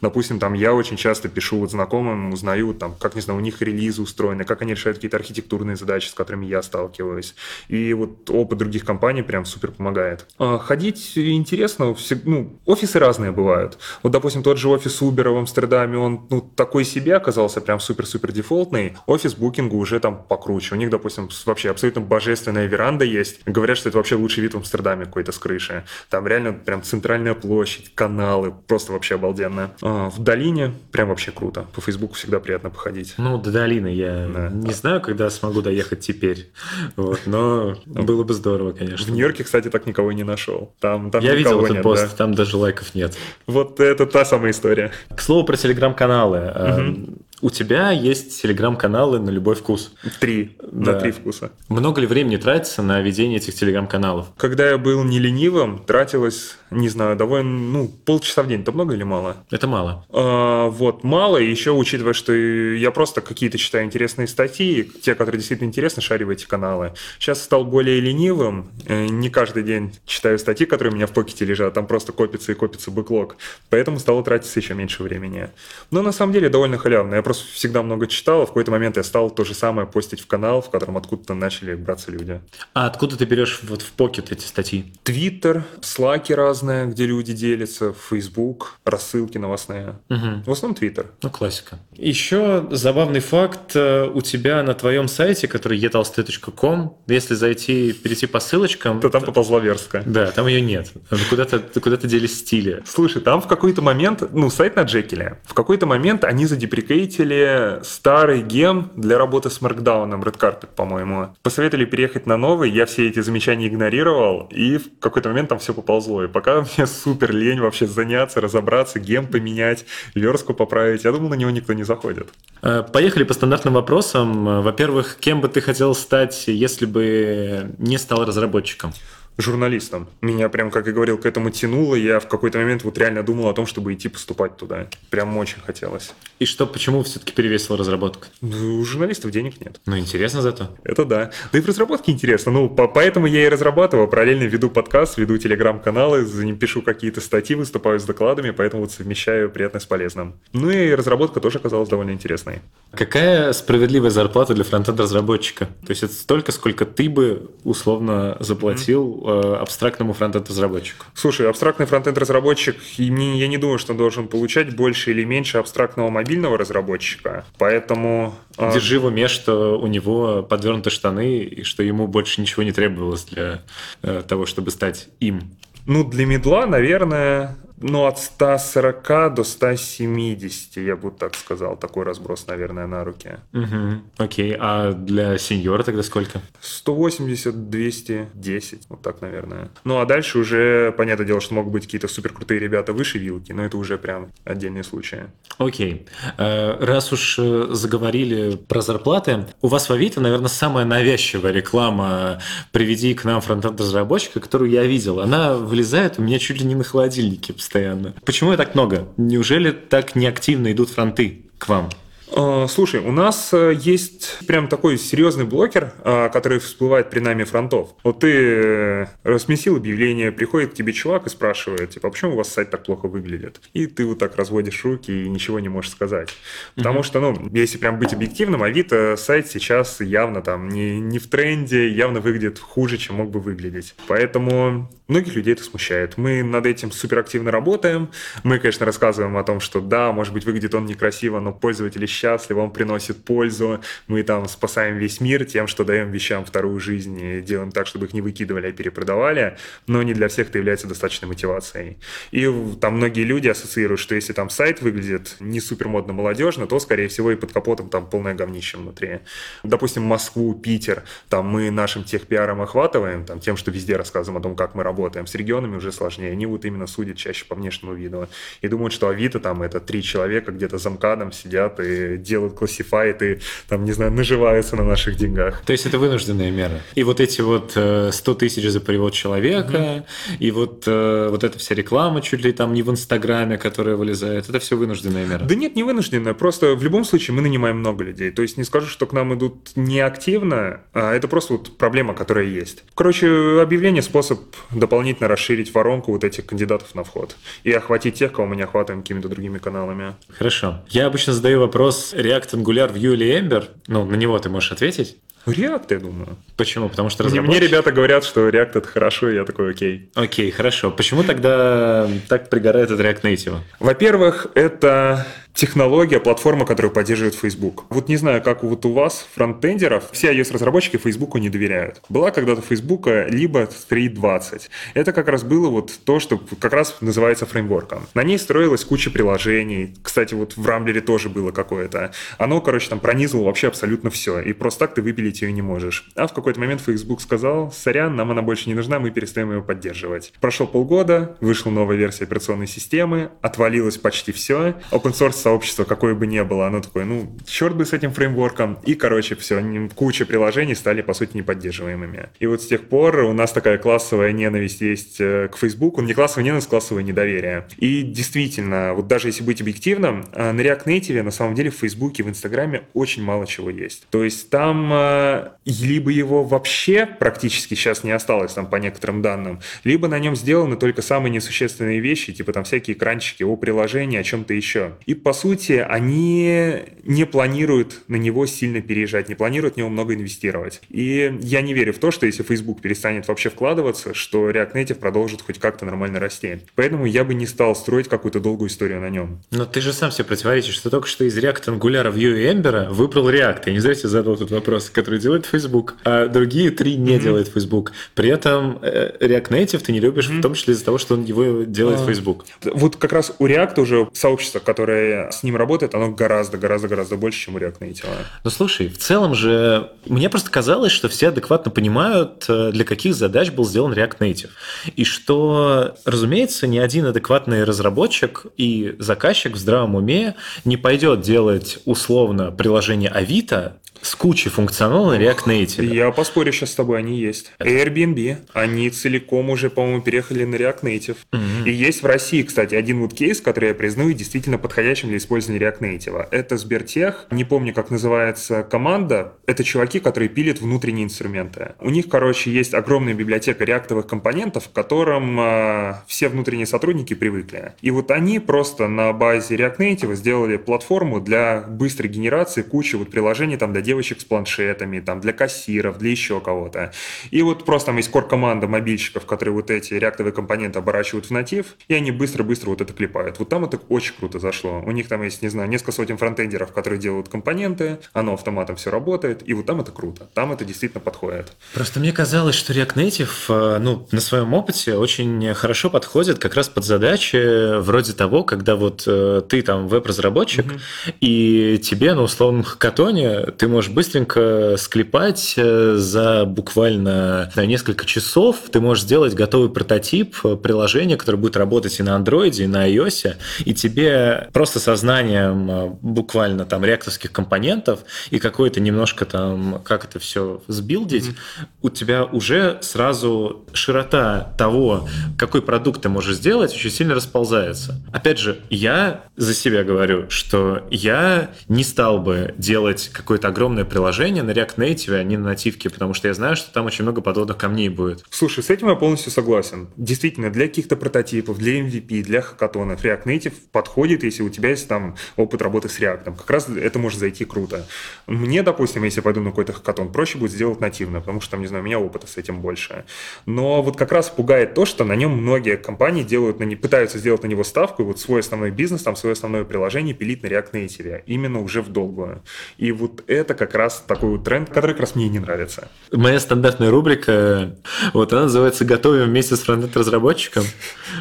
Допустим, 0.01 0.39
там 0.39 0.53
я 0.53 0.73
очень 0.73 0.97
часто 0.97 1.29
пишу 1.29 1.57
вот 1.57 1.71
знакомым, 1.71 2.33
узнаю 2.33 2.73
там, 2.73 2.95
как, 2.99 3.15
не 3.15 3.21
знаю, 3.21 3.39
у 3.39 3.41
них 3.41 3.61
релизы 3.61 4.01
устроены, 4.01 4.43
как 4.43 4.61
они 4.61 4.73
решают 4.73 4.97
какие-то 4.97 5.17
архитектурные 5.17 5.75
задачи, 5.75 6.07
с 6.07 6.13
которыми 6.13 6.45
я 6.45 6.61
сталкиваюсь. 6.61 7.35
И 7.67 7.93
вот 7.93 8.29
опыт 8.29 8.57
других 8.57 8.85
компаний 8.85 9.21
прям 9.21 9.45
супер 9.45 9.71
помогает. 9.71 10.25
А 10.37 10.57
ходить 10.57 11.17
интересно, 11.17 11.95
ну, 12.23 12.59
офисы 12.65 12.99
разные 12.99 13.31
бывают. 13.31 13.77
Вот, 14.03 14.11
допустим, 14.11 14.43
тот 14.43 14.57
же 14.57 14.69
офис 14.69 15.01
Uber 15.01 15.29
в 15.29 15.37
Амстердаме, 15.37 15.97
он 15.97 16.27
ну, 16.29 16.41
такой 16.41 16.85
себе 16.85 17.15
оказался 17.15 17.61
прям 17.61 17.79
супер-супер 17.79 18.31
дефолтный. 18.31 18.97
Офис 19.05 19.35
Букинга 19.35 19.75
уже 19.75 19.99
там 19.99 20.23
покруче. 20.23 20.75
У 20.75 20.77
них, 20.77 20.89
допустим, 20.89 21.29
вообще 21.45 21.69
абсолютно 21.69 22.01
божественная 22.01 22.67
веранда 22.67 22.94
есть. 23.03 23.41
Говорят, 23.45 23.77
что 23.77 23.89
это 23.89 23.97
вообще 23.97 24.15
лучший 24.15 24.41
вид 24.43 24.53
в 24.53 24.57
Амстердаме 24.57 25.05
какой-то 25.05 25.31
с 25.31 25.37
крыши. 25.37 25.83
Там 26.09 26.27
реально 26.27 26.53
прям 26.53 26.81
центральная 26.83 27.33
площадь, 27.33 27.91
каналы, 27.95 28.53
просто 28.67 28.93
вообще 28.93 29.15
обалденно. 29.15 29.71
А, 29.81 30.09
в 30.09 30.19
долине 30.19 30.73
прям 30.91 31.09
вообще 31.09 31.31
круто. 31.31 31.65
По 31.73 31.81
Фейсбуку 31.81 32.13
всегда 32.15 32.39
приятно 32.39 32.69
походить. 32.69 33.15
Ну, 33.17 33.37
до 33.37 33.51
долины 33.51 33.87
я 33.93 34.27
Да. 34.33 34.49
не 34.49 34.73
знаю, 34.73 35.01
когда 35.01 35.29
смогу 35.29 35.61
доехать 35.61 35.99
теперь. 35.99 36.49
Вот, 36.95 37.21
но 37.25 37.75
было 37.85 38.23
бы 38.23 38.33
здорово, 38.33 38.71
В 38.71 38.77
конечно. 38.77 39.11
Нью-Йорке, 39.11 39.43
кстати, 39.43 39.69
так 39.69 39.85
никого 39.85 40.11
и 40.11 40.15
не 40.15 40.23
нашел. 40.23 40.73
Там, 40.79 41.11
там 41.11 41.23
Я 41.23 41.35
видел 41.35 41.59
этот 41.59 41.71
нет, 41.75 41.83
пост, 41.83 42.03
да. 42.11 42.15
там 42.15 42.33
даже 42.33 42.57
лайков 42.57 42.93
нет. 42.95 43.17
Вот 43.47 43.79
это 43.79 44.05
та 44.05 44.23
самая 44.25 44.51
история. 44.51 44.91
К 45.15 45.19
слову 45.21 45.45
про 45.45 45.57
телеграм-каналы. 45.57 46.37
Эм, 46.37 47.17
У 47.41 47.49
тебя 47.49 47.91
есть 47.91 48.41
телеграм-каналы 48.41 49.19
на 49.19 49.29
любой 49.29 49.55
вкус. 49.55 49.93
Три. 50.19 50.57
Да. 50.71 50.93
На 50.93 50.99
три 50.99 51.11
вкуса. 51.11 51.51
Много 51.67 52.01
ли 52.01 52.07
времени 52.07 52.37
тратится 52.37 52.81
на 52.81 53.01
ведение 53.01 53.37
этих 53.37 53.55
телеграм-каналов? 53.55 54.27
Когда 54.37 54.69
я 54.69 54.77
был 54.77 55.03
не 55.03 55.19
ленивым, 55.19 55.83
тратилось, 55.85 56.57
не 56.71 56.89
знаю, 56.89 57.15
довольно, 57.15 57.49
ну, 57.49 57.87
полчаса 57.87 58.43
в 58.43 58.47
день. 58.47 58.61
Это 58.61 58.71
много 58.71 58.93
или 58.93 59.03
мало? 59.03 59.37
Это 59.51 59.67
мало. 59.67 60.05
А, 60.09 60.69
вот, 60.69 61.03
мало, 61.03 61.37
и 61.37 61.49
еще 61.49 61.71
учитывая, 61.71 62.13
что 62.13 62.33
я 62.33 62.91
просто 62.91 63.21
какие-то 63.21 63.57
читаю 63.57 63.85
интересные 63.85 64.27
статьи, 64.27 64.89
те, 65.01 65.15
которые 65.15 65.39
действительно 65.39 65.67
интересны, 65.67 66.01
шарю 66.01 66.27
в 66.27 66.29
эти 66.29 66.45
каналы. 66.45 66.93
Сейчас 67.19 67.43
стал 67.43 67.65
более 67.65 67.99
ленивым, 67.99 68.69
э, 68.85 69.05
не 69.07 69.29
каждый 69.29 69.63
день 69.63 69.95
читаю 70.05 70.39
статьи, 70.39 70.65
которые 70.65 70.93
у 70.93 70.95
меня 70.95 71.07
в 71.07 71.11
покете 71.11 71.45
лежат, 71.45 71.73
там 71.73 71.87
просто 71.87 72.11
копится 72.11 72.51
и 72.51 72.55
копится 72.55 72.91
бэклог, 72.91 73.37
поэтому 73.69 73.99
стало 73.99 74.23
тратиться 74.23 74.59
еще 74.59 74.73
меньше 74.73 75.03
времени. 75.03 75.49
Но 75.91 76.01
на 76.01 76.11
самом 76.11 76.33
деле 76.33 76.49
довольно 76.49 76.77
халявно, 76.77 77.15
я 77.15 77.21
просто 77.21 77.45
всегда 77.51 77.83
много 77.83 78.07
читал, 78.07 78.41
а 78.41 78.45
в 78.45 78.49
какой-то 78.49 78.71
момент 78.71 78.97
я 78.97 79.03
стал 79.03 79.29
то 79.29 79.43
же 79.43 79.53
самое 79.53 79.87
постить 79.87 80.21
в 80.21 80.27
канал, 80.27 80.61
в 80.61 80.69
котором 80.69 80.97
откуда-то 80.97 81.33
начали 81.33 81.75
браться 81.75 82.11
люди. 82.11 82.41
А 82.73 82.87
откуда 82.87 83.17
ты 83.17 83.25
берешь 83.25 83.59
вот 83.63 83.81
в 83.81 83.91
покет 83.91 84.31
эти 84.31 84.45
статьи? 84.45 84.93
Твиттер, 85.03 85.63
слаки 85.81 86.33
разные, 86.33 86.55
где 86.87 87.05
люди 87.05 87.33
делятся, 87.33 87.93
Фейсбук, 88.09 88.79
рассылки 88.85 89.37
новостные. 89.37 89.95
В 90.09 90.51
основном 90.51 90.75
Твиттер. 90.75 91.07
Ну, 91.21 91.29
классика. 91.29 91.77
Еще 91.93 92.65
забавный 92.71 93.19
факт. 93.19 93.75
э, 93.75 94.09
У 94.13 94.21
тебя 94.21 94.63
на 94.63 94.73
твоем 94.73 95.07
сайте, 95.07 95.47
который 95.47 95.79
etalsty.com, 95.79 96.97
если 97.07 97.33
зайти, 97.35 97.93
перейти 97.93 98.27
по 98.27 98.39
ссылочкам... 98.39 98.99
То 98.99 99.09
там 99.09 99.23
поползла 99.23 99.59
верстка. 99.59 100.03
Да, 100.05 100.31
там 100.31 100.47
ее 100.47 100.61
нет. 100.61 100.91
Куда-то 101.29 101.59
куда 101.79 101.97
делись 101.97 102.39
стили. 102.39 102.83
Слушай, 102.85 103.21
там 103.21 103.41
в 103.41 103.47
какой-то 103.47 103.81
момент, 103.81 104.23
ну, 104.33 104.49
сайт 104.49 104.75
на 104.75 104.81
Джекиле, 104.83 105.39
в 105.45 105.53
какой-то 105.53 105.85
момент 105.85 106.23
они 106.23 106.45
задеприкейтили 106.45 107.79
старый 107.83 108.41
гем 108.41 108.91
для 108.95 109.17
работы 109.17 109.49
с 109.49 109.59
Markdown, 109.61 110.21
Red 110.21 110.37
Carpet, 110.37 110.67
по-моему. 110.75 111.35
Посоветовали 111.43 111.85
переехать 111.85 112.25
на 112.25 112.37
новый, 112.37 112.69
я 112.71 112.85
все 112.85 113.07
эти 113.07 113.19
замечания 113.21 113.67
игнорировал, 113.67 114.47
и 114.51 114.77
в 114.77 114.99
какой-то 114.99 115.29
момент 115.29 115.49
там 115.49 115.59
все 115.59 115.73
поползло. 115.73 116.23
И 116.23 116.27
пока 116.27 116.44
мне 116.77 116.87
супер 116.87 117.33
лень 117.33 117.59
вообще 117.59 117.87
заняться, 117.87 118.41
разобраться, 118.41 118.99
гем 118.99 119.27
поменять, 119.27 119.85
верстку 120.13 120.53
поправить, 120.53 121.03
я 121.03 121.11
думал, 121.11 121.29
на 121.29 121.35
него 121.35 121.51
никто 121.51 121.73
не 121.73 121.83
заходит. 121.83 122.29
Э, 122.61 122.83
Поехали 122.83 123.23
по 123.23 123.33
стандартным 123.33 123.73
вопросам. 123.73 124.61
Во-первых, 124.61 125.17
кем 125.19 125.41
бы 125.41 125.47
ты 125.49 125.61
хотел 125.61 125.95
стать, 125.95 126.45
если 126.47 126.85
бы 126.85 127.71
не 127.77 127.97
стал 127.97 128.25
разработчиком? 128.25 128.93
Журналистом. 129.37 130.07
Меня 130.21 130.49
прям, 130.49 130.71
как 130.71 130.87
я 130.87 130.93
говорил, 130.93 131.17
к 131.17 131.25
этому 131.25 131.49
тянуло. 131.49 131.95
Я 131.95 132.19
в 132.19 132.27
какой-то 132.27 132.57
момент 132.57 132.83
вот 132.83 132.97
реально 132.97 133.23
думал 133.23 133.49
о 133.49 133.53
том, 133.53 133.65
чтобы 133.65 133.93
идти 133.93 134.07
поступать 134.09 134.57
туда. 134.57 134.87
Прям 135.09 135.35
очень 135.37 135.59
хотелось. 135.65 136.13
И 136.39 136.45
что, 136.45 136.65
почему 136.67 137.03
все-таки 137.03 137.33
перевесила 137.33 137.77
разработка? 137.77 138.27
Ну, 138.41 138.79
У 138.79 138.85
журналистов 138.85 139.31
денег 139.31 139.59
нет. 139.61 139.79
Ну, 139.85 139.97
интересно 139.97 140.41
зато. 140.41 140.69
Это 140.83 141.05
да. 141.05 141.31
Да 141.51 141.59
и 141.59 141.61
в 141.61 141.67
разработке 141.67 142.11
интересно. 142.11 142.51
Ну, 142.51 142.69
по- 142.69 142.87
поэтому 142.87 143.25
я 143.27 143.45
и 143.45 143.49
разрабатываю. 143.49 144.07
Параллельно 144.07 144.43
веду 144.43 144.69
подкаст, 144.69 145.17
веду 145.17 145.37
телеграм-каналы, 145.37 146.25
за 146.25 146.45
ним 146.45 146.57
пишу 146.57 146.81
какие-то 146.81 147.21
статьи, 147.21 147.55
выступаю 147.55 147.99
с 147.99 148.03
докладами, 148.03 148.51
поэтому 148.51 148.83
вот 148.83 148.91
совмещаю 148.91 149.49
приятное 149.49 149.79
с 149.81 149.85
полезным. 149.85 150.35
Ну 150.53 150.69
и 150.69 150.91
разработка 150.93 151.39
тоже 151.39 151.59
оказалась 151.59 151.89
довольно 151.89 152.11
интересной. 152.11 152.61
Какая 152.91 153.51
справедливая 153.53 154.09
зарплата 154.11 154.53
для 154.53 154.63
фронтенд-разработчика? 154.63 155.65
То 155.85 155.89
есть 155.91 156.03
это 156.03 156.13
столько, 156.13 156.51
сколько 156.51 156.85
ты 156.85 157.09
бы 157.09 157.51
условно 157.63 158.37
заплатил 158.39 159.23
э, 159.24 159.24
абстрактному 159.27 160.13
фронтенд-разработчику? 160.13 161.05
Слушай, 161.13 161.49
абстрактный 161.49 161.85
фронтенд-разработчик, 161.85 162.77
я 162.97 163.47
не 163.47 163.57
думаю, 163.57 163.79
что 163.79 163.93
он 163.93 163.97
должен 163.97 164.27
получать 164.27 164.75
больше 164.75 165.11
или 165.11 165.23
меньше 165.23 165.57
абстрактного 165.57 166.09
мобильного 166.09 166.57
разработчика, 166.57 167.45
поэтому... 167.57 168.35
А, 168.57 168.73
Держи 168.73 168.99
в 168.99 169.05
уме, 169.05 169.27
что 169.27 169.79
у 169.79 169.87
него 169.87 170.43
подвернуты 170.43 170.89
штаны, 170.89 171.39
и 171.39 171.63
что 171.63 171.83
ему 171.83 172.07
больше 172.07 172.41
ничего 172.41 172.63
не 172.63 172.71
требовалось 172.71 173.25
для 173.25 173.63
э, 174.01 174.23
того, 174.27 174.45
чтобы 174.45 174.71
стать 174.71 175.09
им. 175.19 175.55
Ну, 175.85 176.03
для 176.03 176.25
медла, 176.25 176.65
наверное, 176.65 177.57
ну, 177.77 178.05
от 178.05 178.19
140 178.19 179.33
до 179.33 179.43
170, 179.43 180.77
я 180.77 180.95
бы 180.95 181.11
так 181.11 181.35
сказал. 181.35 181.77
Такой 181.77 182.05
разброс, 182.05 182.47
наверное, 182.47 182.87
на 182.87 183.03
руки. 183.03 183.37
Угу. 183.53 184.01
Окей, 184.17 184.55
а 184.57 184.93
для 184.93 185.37
сеньора 185.37 185.83
тогда 185.83 186.03
сколько? 186.03 186.41
180, 186.61 187.69
210, 187.69 188.83
вот 188.89 189.01
так, 189.01 189.21
наверное. 189.21 189.69
Ну, 189.83 189.99
а 189.99 190.05
дальше 190.05 190.39
уже, 190.39 190.93
понятное 190.97 191.25
дело, 191.25 191.41
что 191.41 191.53
могут 191.53 191.73
быть 191.73 191.85
какие-то 191.85 192.07
суперкрутые 192.07 192.59
ребята 192.59 192.93
выше 192.93 193.17
вилки, 193.17 193.51
но 193.51 193.65
это 193.65 193.77
уже 193.77 193.97
прям 193.97 194.31
отдельные 194.45 194.83
случаи. 194.83 195.25
Окей. 195.57 196.07
Э, 196.37 196.77
раз 196.79 197.11
уж 197.11 197.37
э, 197.39 197.67
заговорили 197.71 198.55
про 198.55 198.81
зарплаты, 198.81 199.45
у 199.61 199.67
вас 199.67 199.89
в 199.89 199.93
Авито, 199.93 200.21
наверное, 200.21 200.49
самая 200.49 200.85
навязчивая 200.85 201.51
реклама 201.51 202.41
«Приведи 202.71 203.13
к 203.13 203.25
нам 203.25 203.41
фронтенд-разработчика», 203.41 204.39
которую 204.39 204.71
я 204.71 204.83
видел. 204.83 205.19
Она 205.19 205.55
вылезает 205.55 206.19
у 206.19 206.21
меня 206.21 206.39
чуть 206.39 206.59
ли 206.59 206.65
не 206.65 206.75
на 206.75 206.83
холодильнике 206.83 207.53
постоянно. 207.65 208.13
Почему 208.23 208.51
так 208.57 208.75
много? 208.75 209.07
Неужели 209.17 209.71
так 209.71 210.15
неактивно 210.15 210.71
идут 210.71 210.89
фронты 210.89 211.41
к 211.57 211.67
вам? 211.67 211.89
А, 212.31 212.67
слушай, 212.67 212.99
у 212.99 213.11
нас 213.11 213.53
э, 213.53 213.73
есть 213.75 214.39
прям 214.47 214.67
такой 214.67 214.97
серьезный 214.97 215.45
блокер, 215.45 215.93
а, 216.03 216.29
который 216.29 216.59
всплывает 216.59 217.09
при 217.09 217.19
нами 217.19 217.43
фронтов. 217.43 217.89
Вот 218.03 218.21
ты 218.21 218.31
э, 218.33 219.05
разместил 219.23 219.77
объявление, 219.77 220.31
приходит 220.31 220.71
к 220.71 220.73
тебе 220.73 220.93
чувак 220.93 221.27
и 221.27 221.29
спрашивает, 221.29 221.91
типа, 221.91 222.07
а 222.07 222.11
почему 222.11 222.33
у 222.33 222.35
вас 222.35 222.49
сайт 222.49 222.71
так 222.71 222.83
плохо 222.83 223.07
выглядит? 223.07 223.61
И 223.73 223.85
ты 223.85 224.05
вот 224.05 224.19
так 224.19 224.35
разводишь 224.37 224.83
руки 224.83 225.11
и 225.11 225.29
ничего 225.29 225.59
не 225.59 225.69
можешь 225.69 225.91
сказать. 225.91 226.29
Потому 226.75 227.03
что, 227.03 227.19
ну, 227.19 227.49
если 227.53 227.77
прям 227.77 227.99
быть 227.99 228.13
объективным, 228.13 228.63
Авито 228.63 229.15
сайт 229.17 229.47
сейчас 229.47 230.01
явно 230.01 230.41
там 230.41 230.69
не, 230.69 230.99
не 230.99 231.19
в 231.19 231.27
тренде, 231.27 231.89
явно 231.89 232.21
выглядит 232.21 232.59
хуже, 232.59 232.97
чем 232.97 233.17
мог 233.17 233.29
бы 233.29 233.39
выглядеть. 233.39 233.95
Поэтому 234.07 234.89
многих 235.07 235.35
людей 235.35 235.53
это 235.53 235.63
смущает. 235.63 236.17
Мы 236.17 236.43
над 236.43 236.65
этим 236.65 236.91
суперактивно 236.91 237.51
работаем. 237.51 238.09
Мы, 238.43 238.57
конечно, 238.59 238.85
рассказываем 238.85 239.37
о 239.37 239.43
том, 239.43 239.59
что 239.59 239.79
да, 239.79 240.11
может 240.11 240.33
быть, 240.33 240.45
выглядит 240.45 240.73
он 240.73 240.85
некрасиво, 240.85 241.39
но 241.39 241.53
пользователи 241.53 242.05
счастлив, 242.15 242.57
он 242.57 242.71
приносит 242.71 243.23
пользу, 243.23 243.81
мы 244.07 244.23
там 244.23 244.47
спасаем 244.47 244.97
весь 244.97 245.21
мир 245.21 245.45
тем, 245.45 245.67
что 245.67 245.83
даем 245.83 246.11
вещам 246.11 246.45
вторую 246.45 246.79
жизнь 246.79 247.19
и 247.19 247.41
делаем 247.41 247.71
так, 247.71 247.87
чтобы 247.87 248.05
их 248.05 248.13
не 248.13 248.21
выкидывали, 248.21 248.67
а 248.67 248.71
перепродавали, 248.71 249.57
но 249.87 250.01
не 250.03 250.13
для 250.13 250.27
всех 250.27 250.49
это 250.49 250.57
является 250.57 250.87
достаточной 250.87 251.27
мотивацией. 251.27 251.97
И 252.31 252.51
там 252.81 252.95
многие 252.95 253.23
люди 253.23 253.47
ассоциируют, 253.47 253.99
что 253.99 254.15
если 254.15 254.33
там 254.33 254.49
сайт 254.49 254.81
выглядит 254.81 255.35
не 255.39 255.59
супер 255.59 255.87
модно 255.87 256.13
молодежно, 256.13 256.67
то, 256.67 256.79
скорее 256.79 257.07
всего, 257.07 257.31
и 257.31 257.35
под 257.35 257.51
капотом 257.51 257.89
там 257.89 258.09
полное 258.09 258.33
говнище 258.33 258.77
внутри. 258.77 259.19
Допустим, 259.63 260.03
Москву, 260.03 260.53
Питер, 260.53 261.03
там 261.29 261.47
мы 261.47 261.71
нашим 261.71 262.03
техпиаром 262.03 262.61
охватываем, 262.61 263.25
там 263.25 263.39
тем, 263.39 263.57
что 263.57 263.71
везде 263.71 263.97
рассказываем 263.97 264.39
о 264.39 264.43
том, 264.43 264.55
как 264.55 264.75
мы 264.75 264.83
работаем. 264.83 265.27
С 265.27 265.35
регионами 265.35 265.75
уже 265.75 265.91
сложнее. 265.91 266.31
Они 266.31 266.45
вот 266.45 266.65
именно 266.65 266.87
судят 266.87 267.17
чаще 267.17 267.45
по 267.45 267.55
внешнему 267.55 267.93
виду. 267.93 268.27
И 268.61 268.67
думают, 268.67 268.93
что 268.93 269.09
Авито 269.09 269.39
там 269.39 269.61
это 269.61 269.79
три 269.79 270.01
человека 270.03 270.51
где-то 270.51 270.77
за 270.77 270.89
МКАДом 270.89 271.31
сидят 271.31 271.79
и 271.79 272.04
делают 272.17 272.53
классифайт 272.53 273.21
и, 273.21 273.39
там, 273.67 273.85
не 273.85 273.91
знаю, 273.91 274.11
наживаются 274.11 274.75
на 274.75 274.83
наших 274.83 275.15
деньгах. 275.15 275.61
То 275.65 275.73
есть 275.73 275.85
это 275.85 275.99
вынужденная 275.99 276.51
мера. 276.51 276.81
И 276.95 277.03
вот 277.03 277.19
эти 277.19 277.41
вот 277.41 277.71
100 277.71 278.11
э, 278.11 278.35
тысяч 278.35 278.63
за 278.69 278.79
перевод 278.79 279.13
человека, 279.13 279.77
mm-hmm. 279.77 280.37
и 280.39 280.51
вот, 280.51 280.83
э, 280.87 281.27
вот 281.29 281.43
эта 281.43 281.59
вся 281.59 281.75
реклама 281.75 282.21
чуть 282.21 282.41
ли 282.41 282.51
там 282.51 282.73
не 282.73 282.81
в 282.81 282.89
Инстаграме, 282.89 283.57
которая 283.57 283.95
вылезает, 283.95 284.49
это 284.49 284.59
все 284.59 284.77
вынужденная 284.77 285.25
мера. 285.25 285.43
Да 285.43 285.55
нет, 285.55 285.75
не 285.75 285.83
вынужденная, 285.83 286.33
просто 286.33 286.75
в 286.75 286.83
любом 286.83 287.05
случае 287.05 287.35
мы 287.35 287.41
нанимаем 287.41 287.77
много 287.79 288.03
людей. 288.03 288.31
То 288.31 288.41
есть 288.41 288.57
не 288.57 288.63
скажу, 288.63 288.87
что 288.87 289.05
к 289.05 289.13
нам 289.13 289.33
идут 289.33 289.71
неактивно, 289.75 290.81
а 290.93 291.13
это 291.13 291.27
просто 291.27 291.53
вот 291.53 291.77
проблема, 291.77 292.13
которая 292.13 292.45
есть. 292.45 292.83
Короче, 292.95 293.59
объявление– 293.61 294.01
способ 294.05 294.39
дополнительно 294.71 295.27
расширить 295.27 295.73
воронку 295.73 296.11
вот 296.11 296.23
этих 296.23 296.45
кандидатов 296.45 296.95
на 296.95 297.03
вход 297.03 297.35
и 297.63 297.71
охватить 297.71 298.15
тех, 298.15 298.31
кого 298.31 298.47
мы 298.47 298.55
не 298.55 298.61
охватываем 298.61 299.01
какими-то 299.01 299.27
другими 299.27 299.57
каналами. 299.57 300.15
Хорошо. 300.29 300.81
Я 300.89 301.07
обычно 301.07 301.33
задаю 301.33 301.59
вопрос, 301.59 301.94
React 302.13 302.63
Angular 302.63 302.93
Vue 302.93 303.13
или 303.13 303.39
Ember? 303.39 303.65
Ну, 303.87 304.05
на 304.05 304.15
него 304.15 304.37
ты 304.39 304.49
можешь 304.49 304.71
ответить. 304.71 305.17
React, 305.45 305.85
я 305.89 305.99
думаю. 305.99 306.37
Почему? 306.57 306.89
Потому 306.89 307.09
что 307.09 307.23
разработчики... 307.23 307.57
Мне 307.57 307.67
ребята 307.67 307.91
говорят, 307.91 308.23
что 308.23 308.49
React 308.49 308.71
это 308.77 308.87
хорошо, 308.87 309.29
и 309.29 309.35
я 309.35 309.45
такой, 309.45 309.71
окей. 309.71 310.09
Окей, 310.15 310.49
хорошо. 310.51 310.89
Почему 310.91 311.23
тогда 311.23 312.09
так 312.27 312.49
пригорает 312.49 312.89
от 312.89 312.99
React 312.99 313.21
Native? 313.21 313.57
Во-первых, 313.79 314.47
это 314.55 315.27
технология, 315.55 316.19
платформа, 316.19 316.65
которую 316.65 316.91
поддерживает 316.91 317.33
Facebook. 317.33 317.85
Вот 317.89 318.09
не 318.09 318.17
знаю, 318.17 318.43
как 318.43 318.63
вот 318.63 318.85
у 318.85 318.91
вас, 318.91 319.25
фронтендеров, 319.33 320.11
все 320.11 320.33
iOS-разработчики 320.33 320.97
Facebook 320.97 321.35
не 321.35 321.49
доверяют. 321.49 322.01
Была 322.09 322.31
когда-то 322.31 322.61
Facebook 322.61 323.07
либо 323.07 323.63
3.20. 323.63 324.63
Это 324.93 325.13
как 325.13 325.29
раз 325.29 325.43
было 325.43 325.69
вот 325.69 325.91
то, 326.03 326.19
что 326.19 326.39
как 326.59 326.73
раз 326.73 326.97
называется 327.01 327.45
фреймворком. 327.45 328.05
На 328.13 328.23
ней 328.23 328.37
строилась 328.37 328.83
куча 328.83 329.09
приложений. 329.09 329.95
Кстати, 330.03 330.33
вот 330.33 330.57
в 330.57 330.67
Рамблере 330.67 331.01
тоже 331.01 331.29
было 331.29 331.51
какое-то. 331.51 332.11
Оно, 332.37 332.59
короче, 332.59 332.89
там 332.89 332.99
пронизывало 332.99 333.45
вообще 333.45 333.67
абсолютно 333.67 334.09
все. 334.09 334.41
И 334.41 334.51
просто 334.51 334.81
так 334.81 334.95
ты 334.95 335.01
выпилить 335.01 335.41
ее 335.41 335.53
не 335.53 335.61
можешь. 335.61 336.09
А 336.15 336.27
в 336.27 336.33
какой-то 336.33 336.59
момент 336.59 336.81
Facebook 336.81 337.21
сказал, 337.21 337.71
сорян, 337.71 338.15
нам 338.15 338.31
она 338.31 338.41
больше 338.41 338.67
не 338.67 338.75
нужна, 338.75 338.99
мы 338.99 339.09
перестаем 339.09 339.51
ее 339.51 339.61
поддерживать. 339.61 340.33
Прошло 340.41 340.67
полгода, 340.67 341.37
вышла 341.39 341.69
новая 341.69 341.95
версия 341.95 342.25
операционной 342.25 342.67
системы, 342.67 343.29
отвалилось 343.41 343.97
почти 343.97 344.33
все. 344.33 344.75
Open 344.91 345.13
source 345.13 345.44
сообщество, 345.45 345.83
какое 345.83 346.15
бы 346.15 346.25
ни 346.25 346.41
было, 346.41 346.65
оно 346.65 346.81
такое, 346.81 347.05
ну, 347.05 347.31
черт 347.45 347.75
бы 347.75 347.85
с 347.85 347.93
этим 347.93 348.11
фреймворком. 348.11 348.79
И, 348.83 348.95
короче, 348.95 349.35
все, 349.35 349.61
куча 349.93 350.25
приложений 350.25 350.73
стали, 350.73 351.03
по 351.03 351.13
сути, 351.13 351.37
неподдерживаемыми. 351.37 352.29
И 352.39 352.47
вот 352.47 352.63
с 352.63 352.67
тех 352.67 352.89
пор 352.89 353.19
у 353.19 353.33
нас 353.33 353.51
такая 353.51 353.77
классовая 353.77 354.31
ненависть 354.31 354.81
есть 354.81 355.17
э, 355.19 355.47
к 355.51 355.57
Фейсбуку. 355.57 356.01
Не 356.01 356.15
классовая 356.15 356.45
ненависть, 356.45 356.67
классовое 356.67 357.03
недоверие. 357.03 357.67
И 357.77 358.01
действительно, 358.01 358.95
вот 358.95 359.05
даже 359.05 359.27
если 359.27 359.43
быть 359.43 359.61
объективным, 359.61 360.25
э, 360.33 360.51
на 360.51 360.61
React 360.61 360.85
Native 360.85 361.21
на 361.21 361.31
самом 361.31 361.53
деле 361.53 361.69
в 361.69 361.75
Фейсбуке, 361.75 362.23
в 362.23 362.29
Инстаграме 362.29 362.81
очень 362.95 363.21
мало 363.21 363.45
чего 363.45 363.69
есть. 363.69 364.07
То 364.09 364.23
есть 364.23 364.49
там 364.49 364.89
э, 364.91 365.49
либо 365.65 366.09
его 366.09 366.43
вообще 366.43 367.05
практически 367.05 367.75
сейчас 367.75 368.03
не 368.03 368.11
осталось, 368.11 368.53
там 368.53 368.65
по 368.65 368.77
некоторым 368.77 369.21
данным, 369.21 369.59
либо 369.83 370.07
на 370.07 370.17
нем 370.17 370.35
сделаны 370.35 370.75
только 370.75 371.03
самые 371.03 371.31
несущественные 371.31 371.99
вещи, 371.99 372.33
типа 372.33 372.51
там 372.51 372.63
всякие 372.63 372.97
экранчики 372.97 373.43
о 373.43 373.55
приложении, 373.57 374.17
о 374.17 374.23
чем-то 374.23 374.55
еще. 374.55 374.93
И 375.05 375.13
по 375.13 375.34
сути, 375.35 375.73
они 375.73 376.85
не 377.03 377.25
планируют 377.25 378.01
на 378.07 378.15
него 378.15 378.45
сильно 378.47 378.81
переезжать, 378.81 379.29
не 379.29 379.35
планируют 379.35 379.75
в 379.75 379.77
него 379.77 379.89
много 379.89 380.15
инвестировать. 380.15 380.81
И 380.89 381.37
я 381.41 381.61
не 381.61 381.73
верю 381.73 381.93
в 381.93 381.99
то, 381.99 382.11
что 382.11 382.25
если 382.25 382.43
Facebook 382.43 382.81
перестанет 382.81 383.27
вообще 383.27 383.49
вкладываться, 383.49 384.13
что 384.13 384.49
React 384.49 384.73
Native 384.73 384.95
продолжит 384.95 385.41
хоть 385.41 385.59
как-то 385.59 385.85
нормально 385.85 386.19
расти. 386.19 386.59
Поэтому 386.75 387.05
я 387.05 387.23
бы 387.23 387.33
не 387.33 387.45
стал 387.45 387.75
строить 387.75 388.07
какую-то 388.07 388.39
долгую 388.39 388.69
историю 388.69 389.01
на 389.01 389.09
нем. 389.09 389.39
Но 389.51 389.65
ты 389.65 389.81
же 389.81 389.93
сам 389.93 390.11
себе 390.11 390.25
противоречишь, 390.25 390.75
что 390.75 390.89
только 390.89 391.07
что 391.07 391.23
из 391.25 391.37
React 391.37 391.79
Angular, 391.79 392.13
Vue 392.13 392.41
и 392.41 392.45
Ember 392.45 392.89
выбрал 392.89 393.29
React. 393.29 393.63
Я 393.67 393.73
не 393.73 393.79
зря 393.79 393.93
тебе 393.93 394.09
задал 394.09 394.33
этот 394.33 394.51
вопрос, 394.51 394.89
который 394.89 395.19
делает 395.19 395.45
Facebook, 395.45 395.95
а 396.03 396.27
другие 396.27 396.71
три 396.71 396.95
не 396.95 397.15
mm-hmm. 397.15 397.19
делает 397.19 397.47
Facebook. 397.49 397.91
При 398.15 398.29
этом 398.29 398.79
э, 398.81 399.15
React 399.19 399.49
Native 399.49 399.79
ты 399.79 399.91
не 399.91 399.99
любишь, 399.99 400.29
mm-hmm. 400.29 400.39
в 400.39 400.41
том 400.41 400.53
числе 400.55 400.73
из-за 400.73 400.85
того, 400.85 400.97
что 400.97 401.13
он 401.13 401.23
его 401.23 401.63
делает 401.63 401.99
а, 401.99 402.05
Facebook. 402.05 402.45
Вот 402.63 402.95
как 402.95 403.13
раз 403.13 403.33
у 403.37 403.47
React 403.47 403.79
уже 403.79 404.09
сообщество, 404.13 404.59
которое 404.59 405.24
с 405.31 405.43
ним 405.43 405.55
работает, 405.55 405.95
оно 405.95 406.11
гораздо, 406.11 406.57
гораздо, 406.57 406.87
гораздо 406.87 407.17
больше, 407.17 407.39
чем 407.39 407.55
у 407.55 407.59
React 407.59 407.79
Native. 407.79 408.05
Ну 408.43 408.49
слушай, 408.49 408.87
в 408.87 408.97
целом 408.97 409.35
же 409.35 409.91
мне 410.05 410.29
просто 410.29 410.51
казалось, 410.51 410.91
что 410.91 411.09
все 411.09 411.29
адекватно 411.29 411.71
понимают, 411.71 412.45
э, 412.47 412.71
для 412.71 412.83
каких 412.85 413.15
задач 413.15 413.51
был 413.51 413.65
сделан 413.65 413.93
React 413.93 414.17
Native. 414.19 414.49
И 414.95 415.03
что, 415.03 415.95
разумеется, 416.05 416.67
ни 416.67 416.77
один 416.77 417.05
адекватный 417.05 417.63
разработчик 417.63 418.45
и 418.57 418.95
заказчик 418.99 419.53
в 419.53 419.57
здравом 419.57 419.95
уме 419.95 420.35
не 420.63 420.77
пойдет 420.77 421.21
делать 421.21 421.79
условно 421.85 422.51
приложение 422.51 423.09
Авито 423.09 423.77
с 424.01 424.15
кучей 424.15 424.49
функционала 424.49 425.17
React 425.17 425.45
Native. 425.45 425.85
Я 425.85 426.11
поспорю 426.11 426.51
сейчас 426.51 426.71
с 426.71 426.75
тобой, 426.75 426.99
они 426.99 427.19
есть. 427.19 427.51
Airbnb, 427.59 428.37
они 428.53 428.89
целиком 428.89 429.49
уже, 429.49 429.69
по-моему, 429.69 430.01
переехали 430.01 430.45
на 430.45 430.55
React 430.55 430.81
Native. 430.81 431.17
Mm-hmm. 431.31 431.69
И 431.69 431.71
есть 431.71 432.03
в 432.03 432.05
России, 432.05 432.43
кстати, 432.43 432.75
один 432.75 433.01
вот 433.01 433.13
кейс, 433.13 433.41
который 433.41 433.69
я 433.69 433.75
признаю 433.75 434.13
действительно 434.13 434.57
подходящим 434.57 435.09
для 435.09 435.17
использования 435.17 435.59
React 435.59 435.79
Native. 435.79 436.27
Это 436.31 436.57
Сбертех, 436.57 437.27
не 437.31 437.43
помню, 437.43 437.73
как 437.73 437.89
называется 437.89 438.63
команда. 438.63 439.33
Это 439.45 439.63
чуваки, 439.63 439.99
которые 439.99 440.29
пилят 440.29 440.61
внутренние 440.61 441.05
инструменты. 441.05 441.73
У 441.79 441.89
них, 441.89 442.09
короче, 442.09 442.51
есть 442.51 442.73
огромная 442.73 443.13
библиотека 443.13 443.63
реактовых 443.63 444.07
компонентов, 444.07 444.69
к 444.69 444.73
которым 444.73 445.39
э, 445.39 445.95
все 446.07 446.29
внутренние 446.29 446.65
сотрудники 446.65 447.13
привыкли. 447.13 447.73
И 447.81 447.91
вот 447.91 448.11
они 448.11 448.39
просто 448.39 448.87
на 448.87 449.11
базе 449.13 449.55
React 449.55 449.77
Native 449.77 450.15
сделали 450.15 450.57
платформу 450.57 451.19
для 451.19 451.61
быстрой 451.67 452.09
генерации 452.09 452.61
кучи 452.61 452.95
вот 452.95 453.11
приложений 453.11 453.57
там 453.57 453.73
до 453.73 453.81
девочек 453.85 454.19
с 454.19 454.25
планшетами, 454.25 454.99
там, 454.99 455.21
для 455.21 455.31
кассиров, 455.31 455.97
для 455.97 456.11
еще 456.11 456.41
кого-то. 456.41 456.91
И 457.31 457.41
вот 457.41 457.65
просто 457.65 457.87
там 457.87 457.97
есть 457.97 458.09
кор-команда 458.09 458.67
мобильщиков, 458.67 459.25
которые 459.25 459.53
вот 459.53 459.71
эти 459.71 459.93
реактовые 459.93 460.33
компоненты 460.33 460.79
оборачивают 460.79 461.27
в 461.27 461.31
натив, 461.31 461.75
и 461.87 461.93
они 461.93 462.11
быстро-быстро 462.11 462.71
вот 462.71 462.81
это 462.81 462.93
клепают. 462.93 463.39
Вот 463.39 463.49
там 463.49 463.63
это 463.63 463.79
очень 463.89 464.15
круто 464.15 464.39
зашло. 464.39 464.81
У 464.85 464.91
них 464.91 465.07
там 465.07 465.23
есть, 465.23 465.41
не 465.41 465.49
знаю, 465.49 465.69
несколько 465.69 465.91
сотен 465.91 466.17
фронтендеров, 466.17 466.73
которые 466.73 466.99
делают 466.99 467.29
компоненты, 467.29 467.99
оно 468.13 468.33
автоматом 468.33 468.75
все 468.75 468.89
работает, 468.89 469.47
и 469.47 469.53
вот 469.53 469.65
там 469.65 469.81
это 469.81 469.91
круто. 469.91 470.27
Там 470.33 470.51
это 470.51 470.65
действительно 470.65 471.01
подходит. 471.01 471.53
Просто 471.73 471.99
мне 471.99 472.11
казалось, 472.11 472.55
что 472.55 472.73
React 472.73 472.95
Native, 472.95 473.29
э, 473.49 473.79
ну, 473.79 474.07
на 474.11 474.19
своем 474.19 474.53
опыте 474.53 474.95
очень 474.95 475.53
хорошо 475.53 475.89
подходит 475.89 476.39
как 476.39 476.55
раз 476.55 476.69
под 476.69 476.83
задачи 476.83 477.79
вроде 477.79 478.13
того, 478.13 478.43
когда 478.43 478.75
вот 478.75 479.03
э, 479.07 479.41
ты 479.47 479.61
там 479.61 479.87
веб-разработчик, 479.87 480.65
угу. 480.65 480.75
и 481.21 481.79
тебе 481.83 482.13
на 482.13 482.23
условном 482.23 482.63
хакатоне 482.63 483.45
ты 483.57 483.67
можешь 483.75 483.91
быстренько 483.91 484.75
склепать 484.77 485.55
э, 485.57 485.95
за 485.97 486.45
буквально 486.45 487.51
на 487.55 487.65
несколько 487.65 488.05
часов, 488.05 488.57
ты 488.71 488.79
можешь 488.79 489.03
сделать 489.03 489.33
готовый 489.33 489.69
прототип 489.69 490.33
приложения, 490.63 491.17
которое 491.17 491.37
будет 491.37 491.57
работать 491.57 491.99
и 491.99 492.03
на 492.03 492.17
Android, 492.17 492.55
и 492.55 492.67
на 492.67 492.89
iOS, 492.89 493.35
и 493.65 493.73
тебе 493.73 494.47
просто 494.53 494.79
сознанием 494.79 495.97
буквально 496.01 496.63
там 496.63 496.85
реакторских 496.85 497.33
компонентов 497.33 497.99
и 498.29 498.39
какой-то 498.39 498.79
немножко 498.79 499.25
там, 499.25 499.81
как 499.83 500.05
это 500.05 500.19
все 500.19 500.61
сбилдить, 500.67 501.25
mm-hmm. 501.25 501.65
у 501.81 501.89
тебя 501.89 502.23
уже 502.23 502.77
сразу 502.81 503.65
широта 503.73 504.53
того, 504.57 505.07
какой 505.37 505.61
продукт 505.61 506.01
ты 506.01 506.09
можешь 506.09 506.37
сделать, 506.37 506.73
очень 506.73 506.91
сильно 506.91 507.13
расползается. 507.13 508.01
Опять 508.13 508.39
же, 508.39 508.59
я 508.69 509.25
за 509.35 509.53
себя 509.53 509.83
говорю, 509.83 510.29
что 510.29 510.87
я 510.89 511.51
не 511.67 511.83
стал 511.83 512.19
бы 512.19 512.53
делать 512.57 513.09
какое-то 513.11 513.49
огромное 513.65 513.83
приложение 513.83 514.43
на 514.43 514.51
React 514.51 514.75
Native, 514.75 515.19
а 515.19 515.23
не 515.23 515.37
на 515.37 515.45
нативке, 515.45 515.89
потому 515.89 516.13
что 516.13 516.27
я 516.27 516.35
знаю, 516.35 516.55
что 516.55 516.71
там 516.71 516.85
очень 516.85 517.01
много 517.01 517.21
подводных 517.21 517.57
камней 517.57 517.89
будет. 517.89 518.23
Слушай, 518.29 518.63
с 518.63 518.69
этим 518.69 518.89
я 518.89 518.95
полностью 518.95 519.31
согласен. 519.31 519.87
Действительно, 519.97 520.51
для 520.51 520.67
каких-то 520.67 520.95
прототипов, 520.95 521.57
для 521.57 521.79
MVP, 521.79 522.21
для 522.21 522.43
хакатонов 522.43 523.03
React 523.03 523.23
Native 523.23 523.53
подходит, 523.71 524.23
если 524.23 524.43
у 524.43 524.49
тебя 524.49 524.69
есть 524.69 524.87
там 524.87 525.15
опыт 525.35 525.63
работы 525.63 525.89
с 525.89 525.99
React. 525.99 526.37
Как 526.37 526.47
раз 526.51 526.69
это 526.69 526.99
может 526.99 527.19
зайти 527.19 527.43
круто. 527.43 527.87
Мне, 528.27 528.61
допустим, 528.61 529.03
если 529.03 529.17
я 529.19 529.23
пойду 529.23 529.41
на 529.41 529.49
какой-то 529.49 529.73
хакатон, 529.73 530.11
проще 530.11 530.37
будет 530.37 530.51
сделать 530.51 530.79
нативно, 530.79 531.21
потому 531.21 531.41
что 531.41 531.51
там, 531.51 531.61
не 531.61 531.67
знаю, 531.67 531.81
у 531.81 531.87
меня 531.87 531.99
опыта 531.99 532.27
с 532.27 532.37
этим 532.37 532.61
больше. 532.61 533.05
Но 533.47 533.81
вот 533.81 533.97
как 533.97 534.11
раз 534.11 534.29
пугает 534.29 534.75
то, 534.75 534.85
что 534.85 535.05
на 535.05 535.15
нем 535.15 535.31
многие 535.31 535.77
компании 535.77 536.21
делают, 536.21 536.59
на 536.59 536.65
не, 536.65 536.75
пытаются 536.75 537.17
сделать 537.17 537.41
на 537.41 537.47
него 537.47 537.63
ставку, 537.63 538.03
и 538.03 538.05
вот 538.05 538.19
свой 538.19 538.41
основной 538.41 538.69
бизнес, 538.69 539.01
там 539.01 539.15
свое 539.15 539.33
основное 539.33 539.63
приложение 539.63 540.13
пилить 540.13 540.43
на 540.43 540.47
React 540.47 540.71
Native, 540.73 541.23
именно 541.25 541.61
уже 541.61 541.81
в 541.81 541.91
долгую. 541.91 542.43
И 542.77 542.91
вот 542.91 543.23
это 543.25 543.54
как 543.55 543.73
раз 543.75 544.03
такой 544.07 544.29
вот 544.29 544.43
тренд, 544.43 544.69
который 544.69 544.91
как 544.91 545.01
раз 545.01 545.15
мне 545.15 545.29
не 545.29 545.39
нравится. 545.39 545.87
Моя 546.11 546.39
стандартная 546.39 546.91
рубрика, 546.91 547.75
вот 548.13 548.31
она 548.33 548.43
называется 548.43 548.85
«Готовим 548.85 549.25
вместе 549.25 549.55
с 549.55 549.61
фронтенд-разработчиком». 549.61 550.63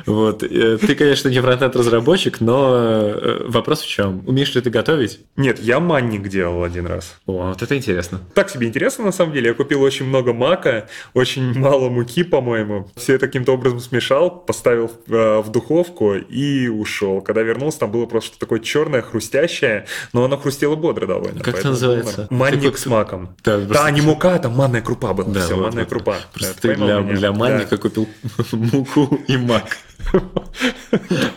Вот. 0.06 0.42
Э, 0.42 0.78
ты, 0.78 0.94
конечно, 0.94 1.28
не 1.28 1.40
фронтенд-разработчик, 1.40 2.40
но 2.40 2.74
э, 2.76 3.44
вопрос 3.46 3.82
в 3.82 3.88
чем? 3.88 4.22
Умеешь 4.26 4.54
ли 4.54 4.60
ты 4.60 4.70
готовить? 4.70 5.20
Нет, 5.36 5.58
я 5.60 5.80
манник 5.80 6.28
делал 6.28 6.64
один 6.64 6.86
раз. 6.86 7.16
О, 7.26 7.48
вот 7.48 7.62
это 7.62 7.76
интересно. 7.76 8.20
Так 8.34 8.50
себе 8.50 8.66
интересно, 8.66 9.04
на 9.04 9.12
самом 9.12 9.32
деле. 9.32 9.48
Я 9.48 9.54
купил 9.54 9.82
очень 9.82 10.06
много 10.06 10.32
мака, 10.32 10.88
очень 11.14 11.58
мало 11.58 11.88
муки, 11.88 12.24
по-моему. 12.24 12.90
Все 12.96 13.14
это 13.14 13.26
каким-то 13.26 13.52
образом 13.52 13.80
смешал, 13.80 14.30
поставил 14.30 14.90
э, 15.08 15.38
в 15.40 15.50
духовку 15.50 16.14
и 16.14 16.68
ушел. 16.68 17.20
Когда 17.20 17.42
вернулся, 17.42 17.80
там 17.80 17.92
было 17.92 18.06
просто 18.06 18.38
такое 18.38 18.60
черное, 18.60 19.02
хрустящее, 19.02 19.86
но 20.12 20.24
оно 20.24 20.36
хрустело 20.36 20.76
бодро 20.76 21.06
довольно. 21.06 21.40
Как 21.40 21.58
это 21.58 21.68
называется? 21.68 22.23
Манник 22.30 22.72
как... 22.72 22.78
с 22.78 22.86
маком. 22.86 23.36
Да, 23.44 23.58
да 23.58 23.90
не 23.90 24.00
мука, 24.00 24.38
там 24.38 24.54
манная 24.54 24.82
крупа 24.82 25.12
была. 25.12 25.28
Да, 25.28 25.40
Все, 25.40 25.56
вот, 25.56 25.66
манная 25.66 25.84
вот. 25.84 25.90
крупа. 25.90 26.16
Просто 26.32 26.54
да, 26.54 26.60
ты 26.60 26.74
для, 26.76 27.00
для 27.00 27.32
манника 27.32 27.70
да. 27.70 27.76
купил 27.76 28.08
муку 28.52 29.18
и 29.26 29.36
мак. 29.36 29.76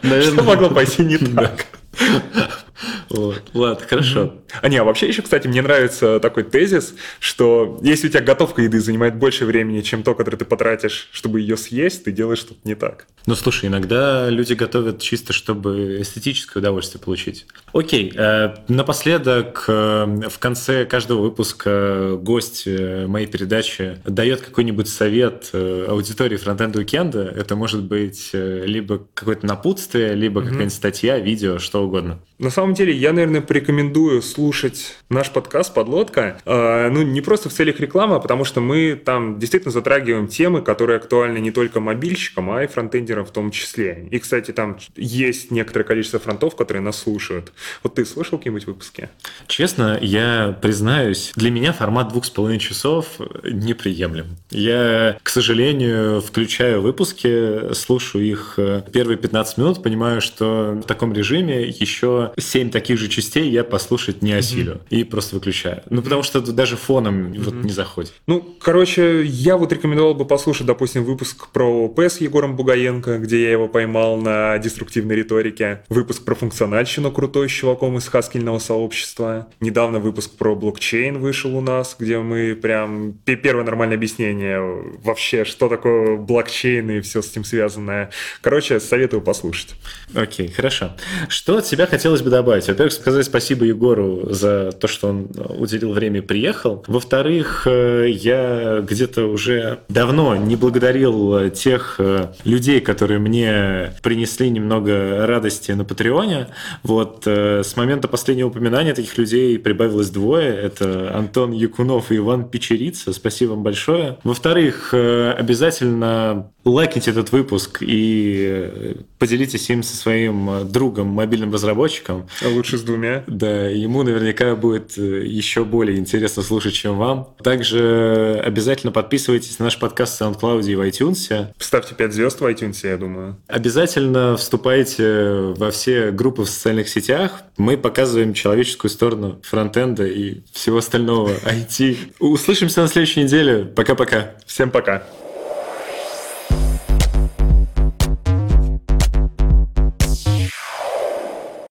Что 0.01 0.43
могло 0.43 0.69
пойти 0.69 1.03
не 1.03 1.17
так? 1.17 1.65
Вот. 3.09 3.41
Ладно, 3.53 3.85
хорошо. 3.87 4.35
А 4.61 4.69
не, 4.69 4.77
а 4.77 4.83
вообще 4.83 5.07
еще, 5.07 5.21
кстати, 5.21 5.47
мне 5.47 5.61
нравится 5.61 6.19
такой 6.19 6.43
тезис, 6.43 6.95
что 7.19 7.79
если 7.81 8.07
у 8.07 8.09
тебя 8.09 8.21
готовка 8.21 8.61
еды 8.61 8.79
занимает 8.79 9.15
больше 9.15 9.45
времени, 9.45 9.81
чем 9.81 10.03
то, 10.03 10.15
которое 10.15 10.37
ты 10.37 10.45
потратишь, 10.45 11.09
чтобы 11.11 11.41
ее 11.41 11.57
съесть, 11.57 12.03
ты 12.03 12.11
делаешь 12.11 12.39
что-то 12.39 12.59
не 12.63 12.75
так. 12.75 13.07
Ну, 13.25 13.35
слушай, 13.35 13.67
иногда 13.67 14.29
люди 14.29 14.53
готовят 14.53 15.01
чисто, 15.01 15.33
чтобы 15.33 16.01
эстетическое 16.01 16.61
удовольствие 16.61 17.01
получить. 17.01 17.45
Окей, 17.73 18.13
э, 18.15 18.55
напоследок, 18.67 19.65
э, 19.67 20.29
в 20.29 20.39
конце 20.39 20.85
каждого 20.85 21.21
выпуска 21.21 22.17
гость 22.21 22.63
э, 22.65 23.05
моей 23.07 23.27
передачи 23.27 23.99
дает 24.05 24.41
какой-нибудь 24.41 24.87
совет 24.87 25.49
э, 25.53 25.85
аудитории 25.87 26.37
фронтенд 26.37 26.75
уикенда. 26.75 27.23
Это 27.23 27.55
может 27.55 27.83
быть 27.83 28.29
э, 28.33 28.63
либо 28.65 29.05
какое-то 29.13 29.45
напутствие, 29.45 30.13
либо 30.13 30.41
mm-hmm. 30.41 30.45
какая-нибудь 30.45 30.73
статья, 30.73 31.19
видео, 31.19 31.59
что 31.59 31.83
угодно. 31.83 32.19
На 32.39 32.51
самом 32.51 32.75
деле, 32.75 32.93
я, 32.93 33.13
наверное, 33.13 33.41
порекомендую 33.41 34.21
слушать 34.21 34.95
наш 35.09 35.31
подкаст 35.31 35.73
«Подлодка». 35.73 36.39
Э, 36.45 36.87
ну, 36.91 37.01
не 37.01 37.21
просто 37.21 37.49
в 37.49 37.53
целях 37.53 37.79
рекламы, 37.79 38.17
а 38.17 38.19
потому 38.19 38.45
что 38.45 38.61
мы 38.61 38.95
там 38.95 39.39
действительно 39.39 39.71
затрагиваем 39.71 40.27
темы, 40.27 40.61
которые 40.61 40.97
актуальны 40.97 41.39
не 41.39 41.49
только 41.49 41.79
мобильщикам, 41.79 42.51
а 42.51 42.63
и 42.63 42.67
фронтендерам 42.67 43.25
в 43.25 43.31
том 43.31 43.49
числе. 43.49 44.07
И, 44.11 44.19
кстати, 44.19 44.51
там 44.51 44.77
есть 44.95 45.49
некоторое 45.49 45.83
количество 45.83 46.19
фронтов, 46.19 46.55
которые 46.55 46.83
нас 46.83 46.99
слушают. 46.99 47.51
Вот 47.81 47.95
ты 47.95 48.05
слышал 48.05 48.37
какие-нибудь 48.37 48.67
выпуски? 48.67 49.09
Честно, 49.47 49.97
я 49.99 50.55
признаюсь, 50.61 51.31
для 51.35 51.49
меня 51.49 51.73
формат 51.73 52.09
двух 52.09 52.25
с 52.25 52.29
половиной 52.29 52.59
часов 52.59 53.19
неприемлем. 53.43 54.37
Я, 54.51 55.17
к 55.23 55.29
сожалению, 55.29 56.21
включаю 56.21 56.83
выпуски, 56.83 57.73
слушаю 57.73 58.23
их 58.25 58.53
э, 58.57 58.83
первые 58.93 59.17
15 59.17 59.57
минут, 59.57 59.81
понимаю, 59.81 60.21
что 60.21 60.79
в 60.83 60.83
таком 60.83 61.13
режиме 61.13 61.67
еще 61.67 62.26
7 62.37 62.69
таких 62.69 62.97
же 62.97 63.07
частей 63.07 63.49
я 63.49 63.63
послушать 63.63 64.21
не 64.21 64.33
осилю. 64.33 64.73
Mm-hmm. 64.73 64.87
И 64.89 65.03
просто 65.03 65.35
выключаю. 65.35 65.83
Ну, 65.89 66.01
потому 66.01 66.23
что 66.23 66.41
даже 66.41 66.77
фоном 66.77 67.31
mm-hmm. 67.31 67.43
вот 67.43 67.53
не 67.63 67.71
заходит. 67.71 68.13
Ну, 68.27 68.55
короче, 68.59 69.23
я 69.23 69.57
вот 69.57 69.71
рекомендовал 69.71 70.13
бы 70.13 70.25
послушать, 70.25 70.67
допустим, 70.67 71.03
выпуск 71.03 71.47
про 71.49 71.85
ОП 71.85 71.99
с 71.99 72.21
Егором 72.21 72.55
Бугаенко, 72.55 73.19
где 73.19 73.43
я 73.43 73.51
его 73.51 73.67
поймал 73.67 74.17
на 74.17 74.57
деструктивной 74.57 75.15
риторике. 75.15 75.83
Выпуск 75.89 76.23
про 76.25 76.35
функциональщину 76.35 77.11
крутой 77.11 77.49
с 77.49 77.51
чуваком 77.51 77.97
из 77.97 78.07
хаскельного 78.07 78.59
сообщества. 78.59 79.47
Недавно 79.59 79.99
выпуск 79.99 80.31
про 80.37 80.55
блокчейн 80.55 81.19
вышел 81.19 81.55
у 81.55 81.61
нас, 81.61 81.95
где 81.97 82.19
мы 82.19 82.55
прям 82.55 83.13
первое 83.25 83.63
нормальное 83.63 83.97
объяснение 83.97 84.59
вообще, 85.03 85.45
что 85.45 85.69
такое 85.69 86.17
блокчейн 86.17 86.89
и 86.91 87.01
все 87.01 87.21
с 87.21 87.31
этим 87.31 87.43
связанное. 87.43 88.11
Короче, 88.41 88.79
советую 88.79 89.21
послушать. 89.21 89.75
Окей, 90.13 90.49
хорошо. 90.49 90.95
Что 91.29 91.57
от 91.57 91.65
себя 91.65 91.85
хотелось 91.85 92.16
бы 92.21 92.29
добавить? 92.29 92.67
Во-первых, 92.67 92.93
сказать 92.93 93.25
спасибо 93.25 93.65
Егору 93.65 94.27
за 94.29 94.71
то, 94.71 94.87
что 94.87 95.09
он 95.09 95.29
уделил 95.57 95.93
время 95.93 96.19
и 96.19 96.21
приехал. 96.21 96.83
Во-вторых, 96.87 97.63
э, 97.65 98.07
я 98.09 98.81
где-то 98.81 99.25
уже 99.25 99.79
давно 99.89 100.35
не 100.35 100.55
благодарил 100.55 101.49
тех 101.49 101.95
э, 101.99 102.27
людей, 102.43 102.79
которые 102.79 103.19
мне 103.19 103.93
принесли 104.03 104.49
немного 104.49 105.25
радости 105.27 105.71
на 105.71 105.85
Патреоне. 105.85 106.47
Вот 106.83 107.23
э, 107.25 107.63
с 107.63 107.75
момента 107.75 108.07
последнего 108.07 108.47
упоминания 108.47 108.93
таких 108.93 109.17
людей 109.17 109.57
прибавилось 109.59 110.09
двое. 110.09 110.55
Это 110.55 111.15
Антон 111.15 111.51
Якунов 111.51 112.11
и 112.11 112.17
Иван 112.17 112.49
Печерица. 112.49 113.13
Спасибо 113.13 113.51
вам 113.51 113.63
большое. 113.63 114.17
Во-вторых, 114.23 114.93
обязательно 114.93 116.51
лайкните 116.71 117.11
этот 117.11 117.31
выпуск 117.31 117.79
и 117.81 118.95
поделитесь 119.19 119.69
им 119.69 119.83
со 119.83 119.95
своим 119.95 120.69
другом, 120.71 121.07
мобильным 121.07 121.53
разработчиком. 121.53 122.27
А 122.43 122.49
лучше 122.49 122.77
с 122.77 122.81
двумя. 122.81 123.23
Да, 123.27 123.67
ему 123.67 124.03
наверняка 124.03 124.55
будет 124.55 124.97
э, 124.97 125.25
еще 125.25 125.63
более 125.65 125.97
интересно 125.97 126.43
слушать, 126.43 126.73
чем 126.73 126.97
вам. 126.97 127.29
Также 127.43 128.41
обязательно 128.43 128.91
подписывайтесь 128.91 129.59
на 129.59 129.65
наш 129.65 129.79
подкаст 129.79 130.19
в 130.19 130.21
SoundCloud 130.21 130.65
и 130.69 130.75
в 130.75 130.81
iTunes. 130.81 131.47
Ставьте 131.59 131.95
5 131.95 132.13
звезд 132.13 132.41
в 132.41 132.45
iTunes, 132.45 132.79
я 132.83 132.97
думаю. 132.97 133.37
Обязательно 133.47 134.37
вступайте 134.37 135.53
во 135.57 135.71
все 135.71 136.11
группы 136.11 136.43
в 136.43 136.49
социальных 136.49 136.89
сетях. 136.89 137.43
Мы 137.57 137.77
показываем 137.77 138.33
человеческую 138.33 138.91
сторону 138.91 139.39
фронтенда 139.43 140.05
и 140.05 140.41
всего 140.51 140.77
остального 140.77 141.29
IT. 141.45 142.13
Услышимся 142.19 142.81
на 142.81 142.87
следующей 142.87 143.23
неделе. 143.23 143.65
Пока-пока. 143.65 144.35
Всем 144.45 144.71
пока. 144.71 145.03